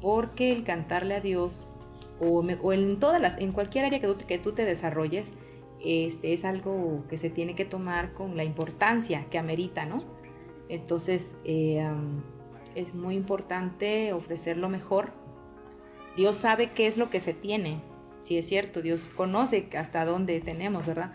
Porque 0.00 0.52
el 0.52 0.64
cantarle 0.64 1.14
a 1.14 1.20
Dios, 1.20 1.66
o, 2.20 2.40
o 2.62 2.72
en 2.72 2.98
todas 2.98 3.20
las, 3.20 3.38
en 3.38 3.52
cualquier 3.52 3.84
área 3.84 4.00
que 4.00 4.06
tú, 4.06 4.16
que 4.26 4.38
tú 4.38 4.52
te 4.52 4.64
desarrolles, 4.64 5.34
este, 5.84 6.32
es 6.32 6.44
algo 6.44 7.04
que 7.08 7.18
se 7.18 7.30
tiene 7.30 7.54
que 7.54 7.64
tomar 7.64 8.12
con 8.12 8.36
la 8.36 8.44
importancia 8.44 9.26
que 9.30 9.38
amerita, 9.38 9.86
¿no? 9.86 10.04
Entonces, 10.68 11.36
eh, 11.44 11.86
es 12.74 12.94
muy 12.94 13.14
importante 13.14 14.12
ofrecer 14.12 14.56
lo 14.56 14.68
mejor. 14.68 15.12
Dios 16.16 16.36
sabe 16.38 16.70
qué 16.72 16.86
es 16.86 16.96
lo 16.96 17.10
que 17.10 17.20
se 17.20 17.34
tiene, 17.34 17.80
si 18.26 18.36
es 18.38 18.48
cierto, 18.48 18.82
Dios 18.82 19.10
conoce 19.10 19.68
hasta 19.78 20.04
dónde 20.04 20.40
tenemos, 20.40 20.84
¿verdad? 20.84 21.12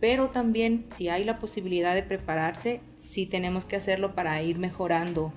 Pero 0.00 0.30
también 0.30 0.86
si 0.88 1.10
hay 1.10 1.22
la 1.22 1.38
posibilidad 1.38 1.94
de 1.94 2.02
prepararse, 2.02 2.80
sí 2.96 3.26
tenemos 3.26 3.66
que 3.66 3.76
hacerlo 3.76 4.14
para 4.14 4.40
ir 4.40 4.58
mejorando. 4.58 5.30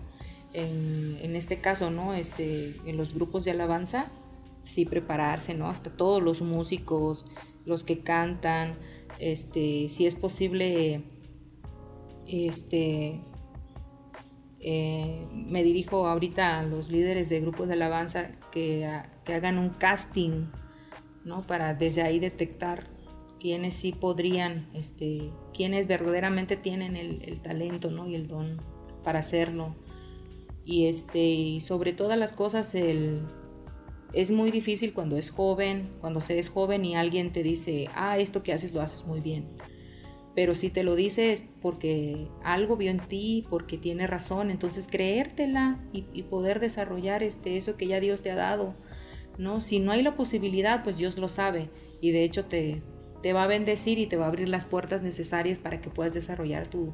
En, 0.54 1.18
en 1.22 1.36
este 1.36 1.58
caso, 1.58 1.92
¿no? 1.92 2.14
Este, 2.14 2.76
en 2.86 2.96
los 2.96 3.14
grupos 3.14 3.44
de 3.44 3.52
alabanza, 3.52 4.10
sí 4.62 4.86
prepararse, 4.86 5.54
¿no? 5.54 5.68
Hasta 5.68 5.90
todos 5.90 6.24
los 6.24 6.42
músicos, 6.42 7.26
los 7.68 7.84
que 7.84 8.00
cantan, 8.00 8.76
este, 9.20 9.90
si 9.90 10.08
es 10.08 10.16
posible, 10.16 11.04
este, 12.28 13.22
eh, 14.60 15.28
me 15.34 15.64
dirijo 15.64 16.08
ahorita 16.08 16.60
a 16.60 16.64
los 16.64 16.90
líderes 16.90 17.30
de 17.30 17.42
grupos 17.42 17.68
de 17.68 17.74
alabanza 17.74 18.32
que, 18.52 18.90
que 19.24 19.34
hagan 19.34 19.60
un 19.60 19.70
casting, 19.70 20.48
¿no? 21.24 21.46
Para 21.46 21.74
desde 21.74 22.02
ahí 22.02 22.20
detectar 22.20 22.88
quiénes 23.40 23.76
sí 23.76 23.92
podrían, 23.92 24.68
este, 24.74 25.32
quienes 25.54 25.88
verdaderamente 25.88 26.58
tienen 26.58 26.96
el, 26.96 27.40
talento, 27.42 27.92
¿no? 27.92 28.08
Y 28.08 28.16
el 28.16 28.28
don 28.28 28.62
para 29.04 29.20
hacerlo. 29.20 29.76
Y 30.66 30.88
este, 30.88 31.20
y 31.20 31.60
sobre 31.62 31.94
todas 31.94 32.18
las 32.18 32.34
cosas, 32.34 32.74
el, 32.76 33.22
es 34.14 34.32
muy 34.32 34.52
difícil 34.52 34.94
cuando 34.94 35.18
es 35.18 35.32
joven, 35.32 35.90
cuando 36.02 36.22
se 36.22 36.40
es 36.40 36.50
joven 36.50 36.86
y 36.86 36.96
alguien 36.96 37.32
te 37.32 37.44
dice, 37.44 37.88
ah, 37.94 38.18
esto 38.18 38.44
que 38.44 38.54
haces 38.54 38.74
lo 38.74 38.82
haces 38.82 39.06
muy 39.06 39.20
bien. 39.20 39.48
Pero 40.36 40.54
si 40.54 40.70
te 40.70 40.84
lo 40.84 40.96
dice 40.96 41.32
es 41.32 41.46
porque 41.62 42.28
algo 42.44 42.78
vio 42.78 42.92
en 42.92 43.00
ti, 43.00 43.46
porque 43.50 43.78
tiene 43.78 44.06
razón, 44.06 44.52
entonces 44.52 44.88
creértela 44.88 45.80
y, 45.94 46.24
poder 46.24 46.60
desarrollar 46.60 47.24
este, 47.24 47.58
eso 47.58 47.76
que 47.76 47.88
ya 47.88 48.00
Dios 48.00 48.22
te 48.22 48.32
ha 48.32 48.36
dado. 48.36 48.76
¿no? 49.38 49.62
Si 49.62 49.80
no 49.80 49.92
hay 49.92 50.04
la 50.04 50.16
posibilidad, 50.16 50.84
pues 50.84 50.98
Dios 50.98 51.18
lo 51.18 51.28
sabe 51.28 51.70
y 52.02 52.12
de 52.12 52.24
hecho 52.24 52.46
te, 52.46 52.84
te 53.24 53.34
va 53.34 53.44
a 53.44 53.48
bendecir 53.48 53.98
y 53.98 54.06
te 54.06 54.16
va 54.16 54.26
a 54.26 54.28
abrir 54.28 54.48
las 54.48 54.66
puertas 54.66 55.04
necesarias 55.04 55.60
para 55.60 55.82
que 55.82 55.90
puedas 55.90 56.14
desarrollar 56.14 56.68
tu, 56.68 56.94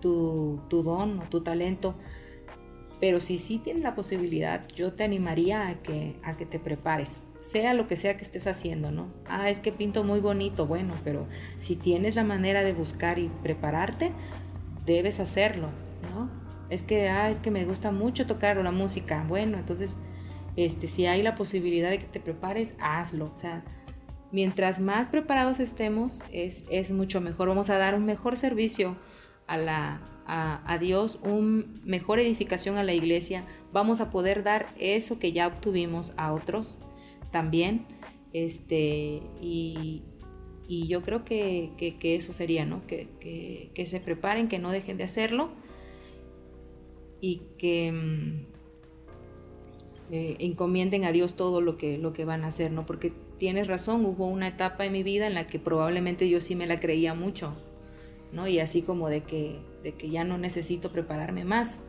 tu 0.00 0.60
don 0.70 1.18
o 1.20 1.22
tu 1.30 1.42
talento. 1.42 1.94
Pero 3.02 3.18
si 3.18 3.36
sí 3.36 3.58
tienes 3.58 3.82
la 3.82 3.96
posibilidad, 3.96 4.64
yo 4.76 4.92
te 4.92 5.02
animaría 5.02 5.66
a 5.66 5.74
que, 5.82 6.14
a 6.22 6.36
que 6.36 6.46
te 6.46 6.60
prepares, 6.60 7.22
sea 7.40 7.74
lo 7.74 7.88
que 7.88 7.96
sea 7.96 8.16
que 8.16 8.22
estés 8.22 8.46
haciendo, 8.46 8.92
¿no? 8.92 9.12
Ah, 9.26 9.50
es 9.50 9.58
que 9.58 9.72
pinto 9.72 10.04
muy 10.04 10.20
bonito, 10.20 10.68
bueno, 10.68 10.94
pero 11.02 11.26
si 11.58 11.74
tienes 11.74 12.14
la 12.14 12.22
manera 12.22 12.62
de 12.62 12.72
buscar 12.72 13.18
y 13.18 13.28
prepararte, 13.42 14.12
debes 14.86 15.18
hacerlo, 15.18 15.70
¿no? 16.00 16.30
Es 16.70 16.84
que, 16.84 17.08
ah, 17.08 17.28
es 17.28 17.40
que 17.40 17.50
me 17.50 17.64
gusta 17.64 17.90
mucho 17.90 18.24
tocar 18.28 18.56
la 18.58 18.70
música, 18.70 19.26
bueno, 19.28 19.58
entonces, 19.58 19.98
este, 20.54 20.86
si 20.86 21.06
hay 21.06 21.24
la 21.24 21.34
posibilidad 21.34 21.90
de 21.90 21.98
que 21.98 22.06
te 22.06 22.20
prepares, 22.20 22.76
hazlo, 22.78 23.32
o 23.34 23.36
sea, 23.36 23.64
mientras 24.30 24.78
más 24.78 25.08
preparados 25.08 25.58
estemos, 25.58 26.22
es, 26.30 26.66
es 26.70 26.92
mucho 26.92 27.20
mejor, 27.20 27.48
vamos 27.48 27.68
a 27.68 27.78
dar 27.78 27.96
un 27.96 28.04
mejor 28.04 28.36
servicio 28.36 28.96
a 29.48 29.56
la, 29.56 30.11
a, 30.26 30.78
Dios, 30.78 31.18
un 31.22 31.80
mejor 31.84 32.20
edificación 32.20 32.78
a 32.78 32.82
la 32.82 32.94
iglesia, 32.94 33.44
vamos 33.72 34.00
a 34.00 34.10
poder 34.10 34.42
dar 34.42 34.74
eso 34.78 35.18
que 35.18 35.32
ya 35.32 35.46
obtuvimos 35.46 36.12
a 36.16 36.32
otros 36.32 36.78
también. 37.30 37.86
Este, 38.32 39.22
y, 39.40 40.02
y 40.68 40.86
yo 40.86 41.02
creo 41.02 41.24
que, 41.24 41.70
que, 41.76 42.16
eso 42.16 42.32
sería, 42.32 42.64
¿no? 42.64 42.86
Que, 42.86 43.08
que, 43.74 43.86
se 43.86 44.00
preparen, 44.00 44.48
que 44.48 44.58
no 44.58 44.70
dejen 44.70 44.96
de 44.96 45.04
hacerlo 45.04 45.50
y 47.20 47.42
que 47.58 47.92
mm, 47.92 48.52
eh, 50.12 50.36
encomienden 50.40 51.04
a 51.04 51.12
Dios 51.12 51.34
todo 51.36 51.60
lo 51.60 51.76
que, 51.76 51.98
lo 51.98 52.12
que 52.12 52.24
van 52.24 52.44
a 52.44 52.48
hacer, 52.48 52.72
¿no? 52.72 52.86
Porque 52.86 53.12
tienes 53.38 53.66
razón, 53.66 54.04
hubo 54.06 54.26
una 54.26 54.48
etapa 54.48 54.86
en 54.86 54.92
mi 54.92 55.02
vida 55.02 55.26
en 55.26 55.34
la 55.34 55.46
que 55.46 55.58
probablemente 55.58 56.28
yo 56.28 56.40
sí 56.40 56.54
me 56.54 56.66
la 56.66 56.80
creía 56.80 57.12
mucho, 57.12 57.54
¿no? 58.32 58.46
Y 58.46 58.58
así 58.58 58.82
como 58.82 59.08
de 59.08 59.24
que 59.24 59.58
de 59.82 59.94
que 59.94 60.10
ya 60.10 60.24
no 60.24 60.38
necesito 60.38 60.92
prepararme 60.92 61.44
más, 61.44 61.80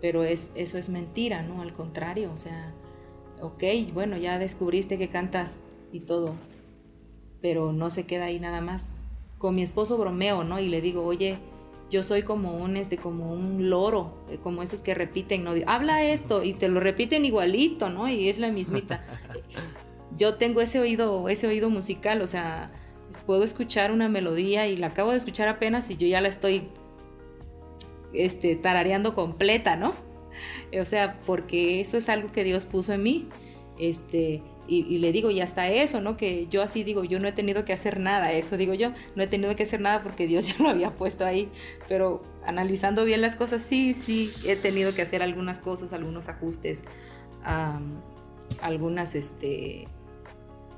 pero 0.00 0.24
es, 0.24 0.50
eso 0.54 0.78
es 0.78 0.88
mentira, 0.88 1.42
¿no? 1.42 1.62
Al 1.62 1.72
contrario, 1.72 2.30
o 2.32 2.38
sea, 2.38 2.74
ok, 3.40 3.62
bueno, 3.92 4.16
ya 4.16 4.38
descubriste 4.38 4.98
que 4.98 5.08
cantas 5.08 5.60
y 5.92 6.00
todo, 6.00 6.34
pero 7.40 7.72
no 7.72 7.90
se 7.90 8.06
queda 8.06 8.26
ahí 8.26 8.38
nada 8.40 8.60
más. 8.60 8.92
Con 9.38 9.54
mi 9.54 9.62
esposo 9.62 9.96
bromeo, 9.96 10.44
¿no? 10.44 10.58
Y 10.58 10.68
le 10.68 10.80
digo, 10.80 11.04
oye, 11.04 11.38
yo 11.90 12.02
soy 12.02 12.22
como 12.22 12.56
un, 12.56 12.76
este, 12.76 12.98
como 12.98 13.32
un 13.32 13.70
loro, 13.70 14.24
eh, 14.28 14.38
como 14.42 14.62
esos 14.62 14.82
que 14.82 14.94
repiten, 14.94 15.44
¿no? 15.44 15.52
Habla 15.66 16.02
esto 16.04 16.42
y 16.42 16.54
te 16.54 16.68
lo 16.68 16.80
repiten 16.80 17.24
igualito, 17.24 17.88
¿no? 17.88 18.08
Y 18.08 18.28
es 18.28 18.38
la 18.38 18.50
mismita. 18.50 19.04
Yo 20.16 20.34
tengo 20.34 20.60
ese 20.60 20.80
oído, 20.80 21.28
ese 21.28 21.46
oído 21.46 21.70
musical, 21.70 22.20
o 22.22 22.26
sea, 22.26 22.72
puedo 23.24 23.44
escuchar 23.44 23.92
una 23.92 24.08
melodía 24.08 24.66
y 24.66 24.76
la 24.76 24.88
acabo 24.88 25.12
de 25.12 25.16
escuchar 25.18 25.48
apenas 25.48 25.90
y 25.90 25.96
yo 25.96 26.06
ya 26.06 26.20
la 26.20 26.28
estoy 26.28 26.68
este, 28.12 28.56
tarareando 28.56 29.14
completa, 29.14 29.76
¿no? 29.76 29.94
O 30.80 30.84
sea, 30.84 31.20
porque 31.24 31.80
eso 31.80 31.96
es 31.96 32.08
algo 32.08 32.30
que 32.30 32.44
Dios 32.44 32.64
puso 32.64 32.92
en 32.92 33.02
mí. 33.02 33.28
Este, 33.78 34.42
y, 34.70 34.98
le 34.98 35.12
digo, 35.12 35.30
y 35.30 35.40
hasta 35.40 35.68
eso, 35.70 36.02
¿no? 36.02 36.18
Que 36.18 36.46
yo 36.48 36.62
así 36.62 36.84
digo, 36.84 37.02
yo 37.02 37.18
no 37.20 37.26
he 37.26 37.32
tenido 37.32 37.64
que 37.64 37.72
hacer 37.72 37.98
nada, 37.98 38.32
eso 38.32 38.58
digo 38.58 38.74
yo, 38.74 38.92
no 39.16 39.22
he 39.22 39.26
tenido 39.26 39.56
que 39.56 39.62
hacer 39.62 39.80
nada 39.80 40.02
porque 40.02 40.26
Dios 40.26 40.46
ya 40.58 40.62
lo 40.62 40.68
había 40.68 40.90
puesto 40.90 41.24
ahí, 41.24 41.48
pero 41.88 42.22
analizando 42.44 43.06
bien 43.06 43.22
las 43.22 43.34
cosas, 43.34 43.62
sí, 43.62 43.94
sí, 43.94 44.30
he 44.46 44.56
tenido 44.56 44.94
que 44.94 45.00
hacer 45.00 45.22
algunas 45.22 45.58
cosas, 45.58 45.94
algunos 45.94 46.28
ajustes, 46.28 46.82
algunas, 48.60 49.14
este, 49.14 49.88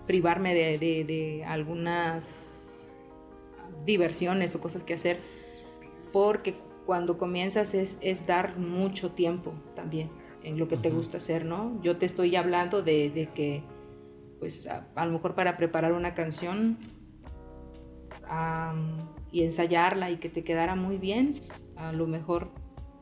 privarme 0.07 0.55
de, 0.55 0.79
de 0.79 1.45
algunas 1.45 2.97
diversiones 3.85 4.55
o 4.55 4.61
cosas 4.61 4.85
que 4.85 4.95
hacer, 4.95 5.19
porque 6.13 6.55
cuando 6.91 7.17
comienzas 7.17 7.75
es, 7.75 8.01
es 8.03 8.27
dar 8.27 8.59
mucho 8.59 9.13
tiempo 9.13 9.55
también 9.77 10.11
en 10.43 10.59
lo 10.59 10.67
que 10.67 10.77
te 10.77 10.91
gusta 10.91 11.19
hacer, 11.19 11.45
¿no? 11.45 11.81
Yo 11.83 11.99
te 11.99 12.05
estoy 12.05 12.35
hablando 12.35 12.83
de, 12.83 13.11
de 13.11 13.29
que, 13.29 13.63
pues 14.41 14.67
a, 14.67 14.89
a, 14.97 15.07
lo 15.07 15.13
mejor 15.13 15.37
para 15.37 15.57
preparar 15.57 15.93
una 15.93 16.15
canción 16.15 16.79
um, 18.29 19.07
y 19.31 19.45
ensayarla 19.45 20.11
y 20.11 20.17
que 20.17 20.29
te 20.29 20.43
quedara 20.43 20.75
muy 20.75 20.97
bien, 20.97 21.33
a 21.77 21.93
lo 21.93 22.09
mejor 22.09 22.51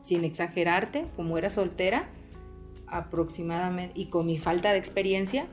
sin 0.01 0.23
exagerarte, 0.23 1.07
como 1.15 1.39
era 1.39 1.49
soltera, 1.49 2.11
aproximadamente, 2.85 3.99
y 3.99 4.05
con 4.11 4.27
mi 4.27 4.37
falta 4.37 4.71
de 4.71 4.77
experiencia 4.77 5.47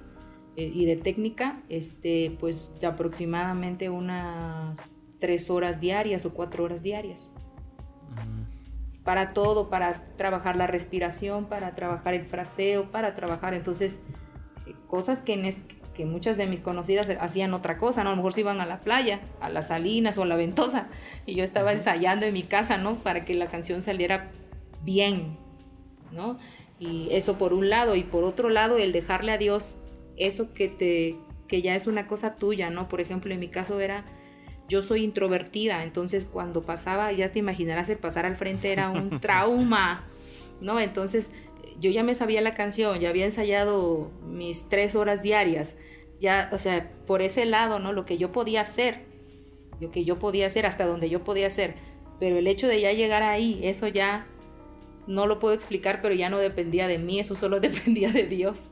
eh, 0.57 0.71
y 0.75 0.85
de 0.85 0.97
técnica, 0.97 1.63
este, 1.71 2.37
pues 2.39 2.77
aproximadamente 2.87 3.89
unas 3.89 4.79
tres 5.21 5.49
horas 5.49 5.81
diarias 5.81 6.27
o 6.27 6.35
cuatro 6.35 6.65
horas 6.65 6.83
diarias 6.83 7.31
para 9.05 9.29
todo, 9.29 9.71
para 9.71 10.03
trabajar 10.17 10.57
la 10.57 10.67
respiración, 10.67 11.47
para 11.47 11.75
trabajar 11.75 12.15
el 12.15 12.27
fraseo, 12.27 12.91
para 12.91 13.15
trabajar 13.15 13.55
entonces 13.55 14.03
eh, 14.67 14.75
cosas 14.89 15.23
que, 15.23 15.35
en 15.35 15.49
que 15.95 16.05
muchas 16.05 16.37
de 16.37 16.47
mis 16.47 16.61
conocidas 16.61 17.09
hacían 17.21 17.55
otra 17.55 17.79
cosa, 17.79 18.03
¿no? 18.03 18.11
A 18.11 18.13
lo 18.13 18.17
mejor 18.17 18.33
se 18.33 18.41
iban 18.41 18.61
a 18.61 18.67
la 18.67 18.81
playa, 18.81 19.21
a 19.41 19.49
las 19.49 19.69
salinas 19.69 20.19
o 20.19 20.23
a 20.23 20.27
la 20.27 20.35
ventosa, 20.37 20.89
y 21.25 21.37
yo 21.37 21.45
estaba 21.45 21.73
ensayando 21.73 22.27
en 22.27 22.35
mi 22.35 22.43
casa, 22.43 22.79
¿no? 22.79 22.97
Para 22.97 23.25
que 23.25 23.35
la 23.35 23.47
canción 23.47 23.81
saliera 23.81 24.31
bien, 24.83 25.39
¿no? 26.13 26.39
Y 26.79 27.09
eso 27.13 27.39
por 27.39 27.55
un 27.55 27.71
lado, 27.71 27.95
y 27.95 28.03
por 28.03 28.25
otro 28.25 28.51
lado, 28.51 28.77
el 28.77 28.93
dejarle 28.93 29.33
a 29.33 29.39
Dios 29.39 29.79
eso 30.17 30.53
que 30.53 30.69
te 30.69 31.17
que 31.47 31.63
ya 31.63 31.77
es 31.77 31.87
una 31.87 32.07
cosa 32.07 32.37
tuya, 32.37 32.71
¿no? 32.71 32.89
Por 32.89 33.01
ejemplo, 33.01 33.33
en 33.33 33.41
mi 33.41 33.49
caso 33.49 33.81
era 33.81 34.05
yo 34.69 34.83
soy 34.83 35.05
introvertida, 35.05 35.85
entonces 35.85 36.27
cuando 36.31 36.63
pasaba, 36.63 37.13
ya 37.13 37.31
te 37.31 37.39
imaginarás, 37.39 37.89
el 37.89 37.99
pasar 37.99 38.27
al 38.27 38.37
frente 38.37 38.73
era 38.73 38.91
un 38.91 39.21
trauma, 39.21 40.07
¿no? 40.61 40.81
Entonces 40.81 41.33
yo 41.81 41.91
ya 41.91 42.03
me 42.03 42.15
sabía 42.15 42.41
la 42.41 42.55
canción, 42.55 42.99
ya 42.99 43.11
había 43.11 43.25
ensayado 43.25 44.11
mis 44.27 44.69
tres 44.69 44.97
horas 44.97 45.23
diarias, 45.23 45.77
ya, 46.21 46.49
o 46.53 46.59
sea, 46.59 46.91
por 47.07 47.23
ese 47.23 47.45
lado, 47.45 47.79
¿no? 47.79 47.93
Lo 47.93 48.07
que 48.07 48.19
yo 48.19 48.33
podía 48.33 48.63
hacer, 48.63 49.05
lo 49.81 49.91
que 49.91 50.05
yo 50.05 50.19
podía 50.19 50.47
hacer, 50.47 50.67
hasta 50.67 50.87
donde 50.87 51.11
yo 51.11 51.25
podía 51.25 51.47
hacer, 51.47 51.75
Pero 52.19 52.39
el 52.39 52.47
hecho 52.47 52.67
de 52.67 52.81
ya 52.81 52.93
llegar 52.93 53.23
ahí, 53.23 53.61
eso 53.63 53.89
ya 53.89 54.27
no 55.07 55.27
lo 55.27 55.39
puedo 55.39 55.55
explicar, 55.55 56.01
pero 56.01 56.15
ya 56.15 56.31
no 56.31 56.39
dependía 56.39 56.89
de 56.89 56.99
mí, 56.99 57.21
eso 57.21 57.37
solo 57.37 57.61
dependía 57.69 58.11
de 58.11 58.27
Dios, 58.27 58.71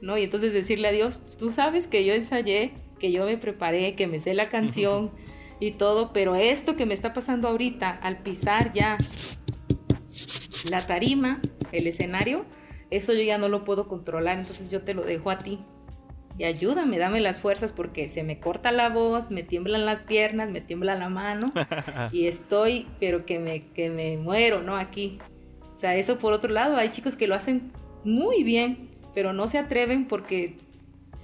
¿no? 0.00 0.18
Y 0.18 0.24
entonces 0.24 0.52
decirle 0.52 0.88
a 0.88 0.92
Dios, 0.92 1.36
tú 1.38 1.50
sabes 1.50 1.86
que 1.86 2.04
yo 2.04 2.12
ensayé, 2.14 2.72
que 2.98 3.12
yo 3.12 3.24
me 3.26 3.38
preparé, 3.38 3.94
que 3.94 4.08
me 4.08 4.18
sé 4.18 4.34
la 4.34 4.48
canción 4.50 5.12
y 5.60 5.72
todo, 5.72 6.12
pero 6.12 6.34
esto 6.34 6.74
que 6.74 6.86
me 6.86 6.94
está 6.94 7.12
pasando 7.12 7.48
ahorita, 7.48 7.90
al 7.90 8.18
pisar 8.18 8.72
ya 8.72 8.96
la 10.70 10.80
tarima, 10.80 11.40
el 11.70 11.86
escenario, 11.86 12.44
eso 12.90 13.12
yo 13.12 13.22
ya 13.22 13.38
no 13.38 13.48
lo 13.48 13.64
puedo 13.64 13.86
controlar, 13.86 14.38
entonces 14.38 14.70
yo 14.70 14.82
te 14.82 14.94
lo 14.94 15.02
dejo 15.02 15.30
a 15.30 15.38
ti. 15.38 15.60
Y 16.38 16.44
ayúdame, 16.44 16.98
dame 16.98 17.20
las 17.20 17.38
fuerzas 17.38 17.72
porque 17.72 18.08
se 18.08 18.22
me 18.22 18.40
corta 18.40 18.72
la 18.72 18.88
voz, 18.88 19.30
me 19.30 19.42
tiemblan 19.42 19.84
las 19.84 20.02
piernas, 20.02 20.48
me 20.48 20.62
tiembla 20.62 20.94
la 20.94 21.10
mano 21.10 21.52
y 22.12 22.26
estoy, 22.26 22.86
pero 22.98 23.26
que 23.26 23.38
me, 23.38 23.66
que 23.74 23.90
me 23.90 24.16
muero, 24.16 24.62
¿no? 24.62 24.76
Aquí. 24.76 25.18
O 25.74 25.76
sea, 25.76 25.94
eso 25.96 26.16
por 26.16 26.32
otro 26.32 26.50
lado, 26.50 26.76
hay 26.76 26.88
chicos 26.90 27.16
que 27.16 27.26
lo 27.26 27.34
hacen 27.34 27.72
muy 28.04 28.42
bien, 28.42 28.88
pero 29.14 29.34
no 29.34 29.48
se 29.48 29.58
atreven 29.58 30.08
porque 30.08 30.56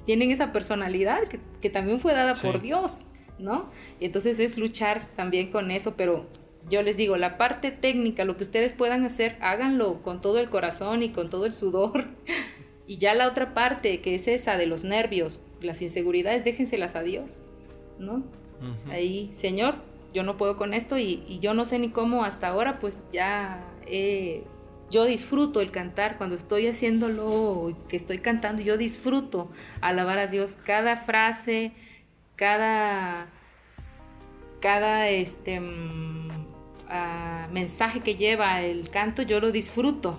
tienen 0.05 0.31
esa 0.31 0.53
personalidad 0.53 1.23
que, 1.61 1.71
también 1.71 1.99
fue 1.99 2.13
dada 2.13 2.35
por 2.35 2.61
Dios, 2.61 3.07
¿no? 3.39 3.71
Y 4.01 4.07
entonces 4.07 4.39
es 4.39 4.57
luchar 4.57 5.09
también 5.17 5.51
con 5.51 5.71
eso, 5.71 5.95
pero 5.97 6.27
yo 6.69 6.83
les 6.83 6.97
digo, 6.97 7.17
la 7.17 7.39
parte 7.39 7.71
técnica, 7.71 8.25
lo 8.25 8.37
que 8.37 8.43
ustedes 8.43 8.73
puedan 8.73 9.05
hacer, 9.05 9.37
háganlo 9.41 10.03
con 10.03 10.21
todo 10.21 10.39
el 10.39 10.51
corazón 10.51 11.03
y 11.03 11.11
con 11.11 11.31
todo 11.31 11.47
el 11.47 11.55
sudor. 11.55 12.07
Y 12.89 12.99
ya 12.99 13.15
la 13.15 13.27
otra 13.27 13.53
parte, 13.53 14.01
que 14.01 14.15
es 14.15 14.29
esa 14.29 14.57
de 14.57 14.67
los 14.67 14.85
nervios, 14.85 15.43
las 15.61 15.83
inseguridades, 15.83 16.45
déjenselas 16.45 16.95
a 16.95 17.03
Dios, 17.03 17.41
¿no? 17.99 18.23
Ahí, 18.89 19.29
Señor, 19.33 19.75
yo 20.15 20.23
no 20.23 20.37
puedo 20.37 20.57
con 20.57 20.73
esto 20.73 20.97
y, 20.97 21.41
yo 21.41 21.53
no 21.53 21.65
sé 21.65 21.81
ni 21.81 21.89
cómo 21.89 22.25
hasta 22.25 22.47
ahora, 22.47 22.79
pues 22.79 23.09
ya 23.13 23.61
yo 24.91 25.05
disfruto 25.05 25.61
el 25.61 25.71
cantar 25.71 26.17
cuando 26.17 26.37
estoy 26.37 26.69
haciéndolo, 26.69 27.77
que 27.89 27.97
estoy 27.97 28.19
cantando, 28.19 28.63
yo 28.63 28.77
disfruto 28.77 29.51
alabar 29.81 30.19
a 30.19 30.27
Dios. 30.29 30.57
Cada 30.65 30.97
frase, 30.97 31.73
cada, 32.37 33.29
cada 34.61 35.09
este, 35.09 35.61
ah, 36.89 37.49
mensaje 37.53 38.01
que 38.01 38.15
lleva 38.15 38.63
el 38.63 38.91
canto, 38.91 39.23
yo 39.23 39.41
lo 39.41 39.51
disfruto 39.51 40.19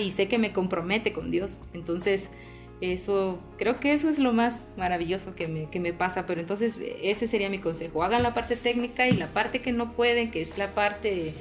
y 0.00 0.10
sé 0.10 0.28
que 0.28 0.38
me 0.38 0.52
compromete 0.52 1.12
con 1.12 1.30
Dios. 1.30 1.62
Entonces, 1.72 2.32
eso, 2.80 3.38
creo 3.58 3.80
que 3.80 3.92
eso 3.92 4.08
es 4.08 4.18
lo 4.18 4.32
más 4.32 4.64
maravilloso 4.76 5.34
que 5.34 5.48
me, 5.48 5.68
que 5.70 5.80
me 5.80 5.92
pasa, 5.92 6.26
pero 6.26 6.40
entonces 6.40 6.80
ese 7.02 7.26
sería 7.26 7.50
mi 7.50 7.58
consejo. 7.58 8.02
Hagan 8.02 8.22
la 8.22 8.34
parte 8.34 8.56
técnica 8.56 9.06
y 9.06 9.12
la 9.12 9.28
parte 9.28 9.60
que 9.62 9.72
no 9.72 9.92
pueden, 9.92 10.30
que 10.30 10.40
es 10.40 10.56
la 10.58 10.68
parte 10.68 11.34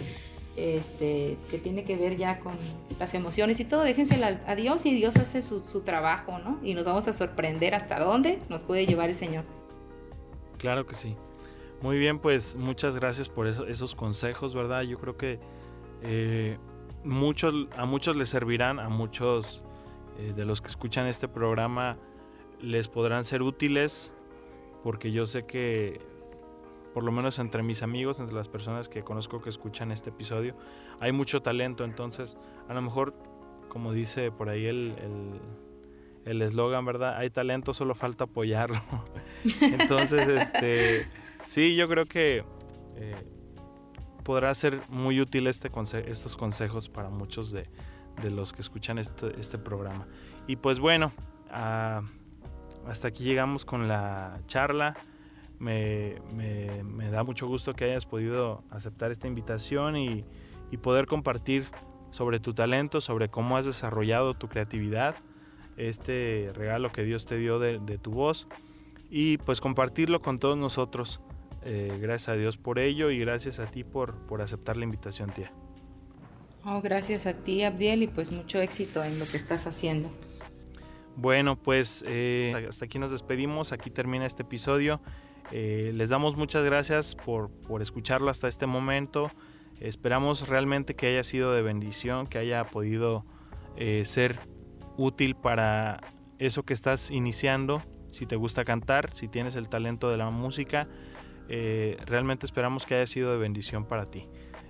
este, 0.56 1.38
que 1.50 1.58
tiene 1.58 1.84
que 1.84 1.96
ver 1.96 2.18
ya 2.18 2.40
con 2.40 2.54
las 3.00 3.14
emociones 3.14 3.60
y 3.60 3.66
todo, 3.66 3.84
déjensela 3.84 4.42
a 4.46 4.56
Dios 4.56 4.86
y 4.86 4.94
Dios 4.94 5.16
hace 5.18 5.42
su, 5.42 5.64
su, 5.64 5.82
trabajo, 5.82 6.40
¿no? 6.40 6.60
Y 6.64 6.74
nos 6.74 6.86
vamos 6.86 7.08
a 7.08 7.14
sorprender 7.14 7.76
hasta 7.76 8.00
dónde 8.00 8.40
nos 8.50 8.64
puede 8.64 8.86
llevar 8.86 9.10
el 9.10 9.16
Señor. 9.16 9.59
Claro 10.60 10.86
que 10.86 10.94
sí. 10.94 11.16
Muy 11.82 11.98
bien, 11.98 12.20
pues 12.20 12.56
muchas 12.58 12.96
gracias 12.96 13.30
por 13.30 13.48
esos 13.48 13.96
consejos, 13.96 14.54
¿verdad? 14.54 14.82
Yo 14.82 15.00
creo 15.00 15.16
que 15.16 15.40
eh, 16.02 16.58
muchos, 17.06 17.56
a 17.78 17.86
muchos 17.86 18.18
les 18.18 18.28
servirán, 18.28 18.80
a 18.80 18.90
muchos 18.90 19.64
eh, 20.18 20.34
de 20.36 20.46
los 20.46 20.60
que 20.60 20.68
escuchan 20.68 21.08
este 21.08 21.30
programa 21.30 21.98
les 22.60 22.90
podrán 22.90 23.24
ser 23.24 23.42
útiles, 23.42 24.14
porque 24.84 25.14
yo 25.14 25.26
sé 25.26 25.46
que, 25.46 26.02
por 26.94 27.04
lo 27.04 27.14
menos 27.14 27.40
entre 27.40 27.64
mis 27.64 27.82
amigos, 27.82 28.20
entre 28.20 28.36
las 28.36 28.50
personas 28.50 28.90
que 28.90 29.02
conozco 29.02 29.42
que 29.42 29.50
escuchan 29.50 29.94
este 29.94 30.10
episodio, 30.10 30.56
hay 31.00 31.14
mucho 31.14 31.42
talento, 31.42 31.86
entonces 31.86 32.36
a 32.68 32.74
lo 32.74 32.82
mejor, 32.82 33.14
como 33.70 33.94
dice 33.94 34.30
por 34.30 34.50
ahí 34.50 34.66
el 34.66 34.96
el 35.00 35.40
eslogan, 36.42 36.86
¿verdad? 36.86 37.18
Hay 37.18 37.30
talento, 37.30 37.74
solo 37.74 37.96
falta 37.96 38.26
apoyarlo. 38.26 38.82
Entonces, 39.62 40.28
este, 40.28 41.08
sí, 41.44 41.76
yo 41.76 41.88
creo 41.88 42.06
que 42.06 42.44
eh, 42.96 43.24
podrá 44.24 44.54
ser 44.54 44.82
muy 44.90 45.20
útil 45.20 45.48
este 45.48 45.72
estos 46.08 46.36
consejos 46.36 46.90
para 46.90 47.10
muchos 47.10 47.52
de, 47.52 47.68
los 48.30 48.54
que 48.54 48.62
escuchan 48.62 48.98
este, 48.98 49.40
este 49.40 49.58
programa. 49.58 50.08
Y 50.48 50.58
pues 50.58 50.80
bueno, 50.80 51.12
ah, 51.52 52.02
hasta 52.88 53.08
aquí 53.08 53.24
llegamos 53.24 53.66
con 53.66 53.88
la 53.88 54.40
charla. 54.48 54.96
Me, 55.60 56.20
da 57.12 57.24
mucho 57.24 57.48
gusto 57.48 57.74
que 57.74 57.86
hayas 57.86 58.06
podido 58.06 58.64
aceptar 58.70 59.12
esta 59.12 59.28
invitación 59.28 59.98
y, 59.98 60.26
poder 60.82 61.08
compartir 61.08 61.66
sobre 62.12 62.40
tu 62.40 62.54
talento, 62.54 63.02
sobre 63.02 63.30
cómo 63.30 63.58
has 63.58 63.66
desarrollado 63.66 64.36
tu 64.36 64.48
creatividad, 64.48 65.16
este 65.80 66.52
regalo 66.54 66.92
que 66.92 67.04
Dios 67.04 67.26
te 67.26 67.38
dio 67.38 67.60
de, 67.60 67.80
de 67.80 67.98
tu 67.98 68.12
voz 68.12 68.48
y 69.10 69.38
pues 69.40 69.62
compartirlo 69.62 70.22
con 70.22 70.40
todos 70.40 70.58
nosotros. 70.58 71.20
Eh, 71.64 71.98
gracias 72.00 72.30
a 72.30 72.34
Dios 72.36 72.58
por 72.58 72.80
ello 72.80 73.12
y 73.12 73.20
gracias 73.20 73.60
a 73.60 73.66
ti 73.66 73.84
por, 73.84 74.16
por 74.28 74.42
aceptar 74.42 74.78
la 74.78 74.86
invitación, 74.86 75.32
tía. 75.32 75.52
Oh, 76.64 76.82
gracias 76.82 77.26
a 77.26 77.34
ti, 77.34 77.64
Abdiel, 77.64 78.04
y 78.04 78.08
pues 78.08 78.32
mucho 78.32 78.60
éxito 78.62 79.04
en 79.04 79.18
lo 79.20 79.26
que 79.26 79.38
estás 79.38 79.66
haciendo. 79.66 80.10
Bueno, 81.16 81.58
pues 81.58 82.04
eh, 82.08 82.68
hasta 82.70 82.86
aquí 82.86 83.00
nos 83.00 83.12
despedimos, 83.12 83.72
aquí 83.72 83.90
termina 83.90 84.26
este 84.26 84.44
episodio. 84.44 85.02
Eh, 85.52 85.92
les 85.96 86.10
damos 86.10 86.38
muchas 86.38 86.64
gracias 86.64 87.16
por, 87.16 87.50
por, 87.50 87.82
escucharlo 87.82 88.30
hasta 88.30 88.48
este 88.48 88.68
momento. 88.68 89.32
Esperamos 89.80 90.48
realmente 90.48 90.96
que 90.96 91.08
haya 91.08 91.24
sido 91.24 91.54
de 91.54 91.62
bendición, 91.62 92.28
que 92.28 92.38
haya 92.38 92.66
podido 92.66 93.26
ser 94.04 94.42
útil 95.00 95.36
para 95.36 96.02
eso 96.38 96.64
que 96.64 96.74
estás 96.74 97.10
iniciando. 97.10 97.82
Si 98.12 98.26
te 98.26 98.36
gusta 98.36 98.66
cantar, 98.66 99.14
si 99.16 99.28
tienes 99.28 99.56
el 99.56 99.70
talento 99.70 100.10
de 100.10 100.18
la 100.18 100.30
música, 100.30 100.88
eh, 101.48 101.98
realmente 102.06 102.46
esperamos 102.46 102.86
que 102.86 102.96
haya 102.96 103.08
sido 103.08 103.32
de 103.32 103.38
bendición 103.38 103.86
para 103.86 104.10
ti. 104.10 104.28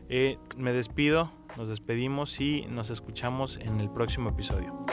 Eh, 0.07 0.37
me 0.57 0.71
despido, 0.71 1.31
nos 1.57 1.67
despedimos 1.67 2.39
y 2.39 2.65
nos 2.69 2.89
escuchamos 2.89 3.57
en 3.57 3.79
el 3.79 3.89
próximo 3.89 4.29
episodio. 4.29 4.85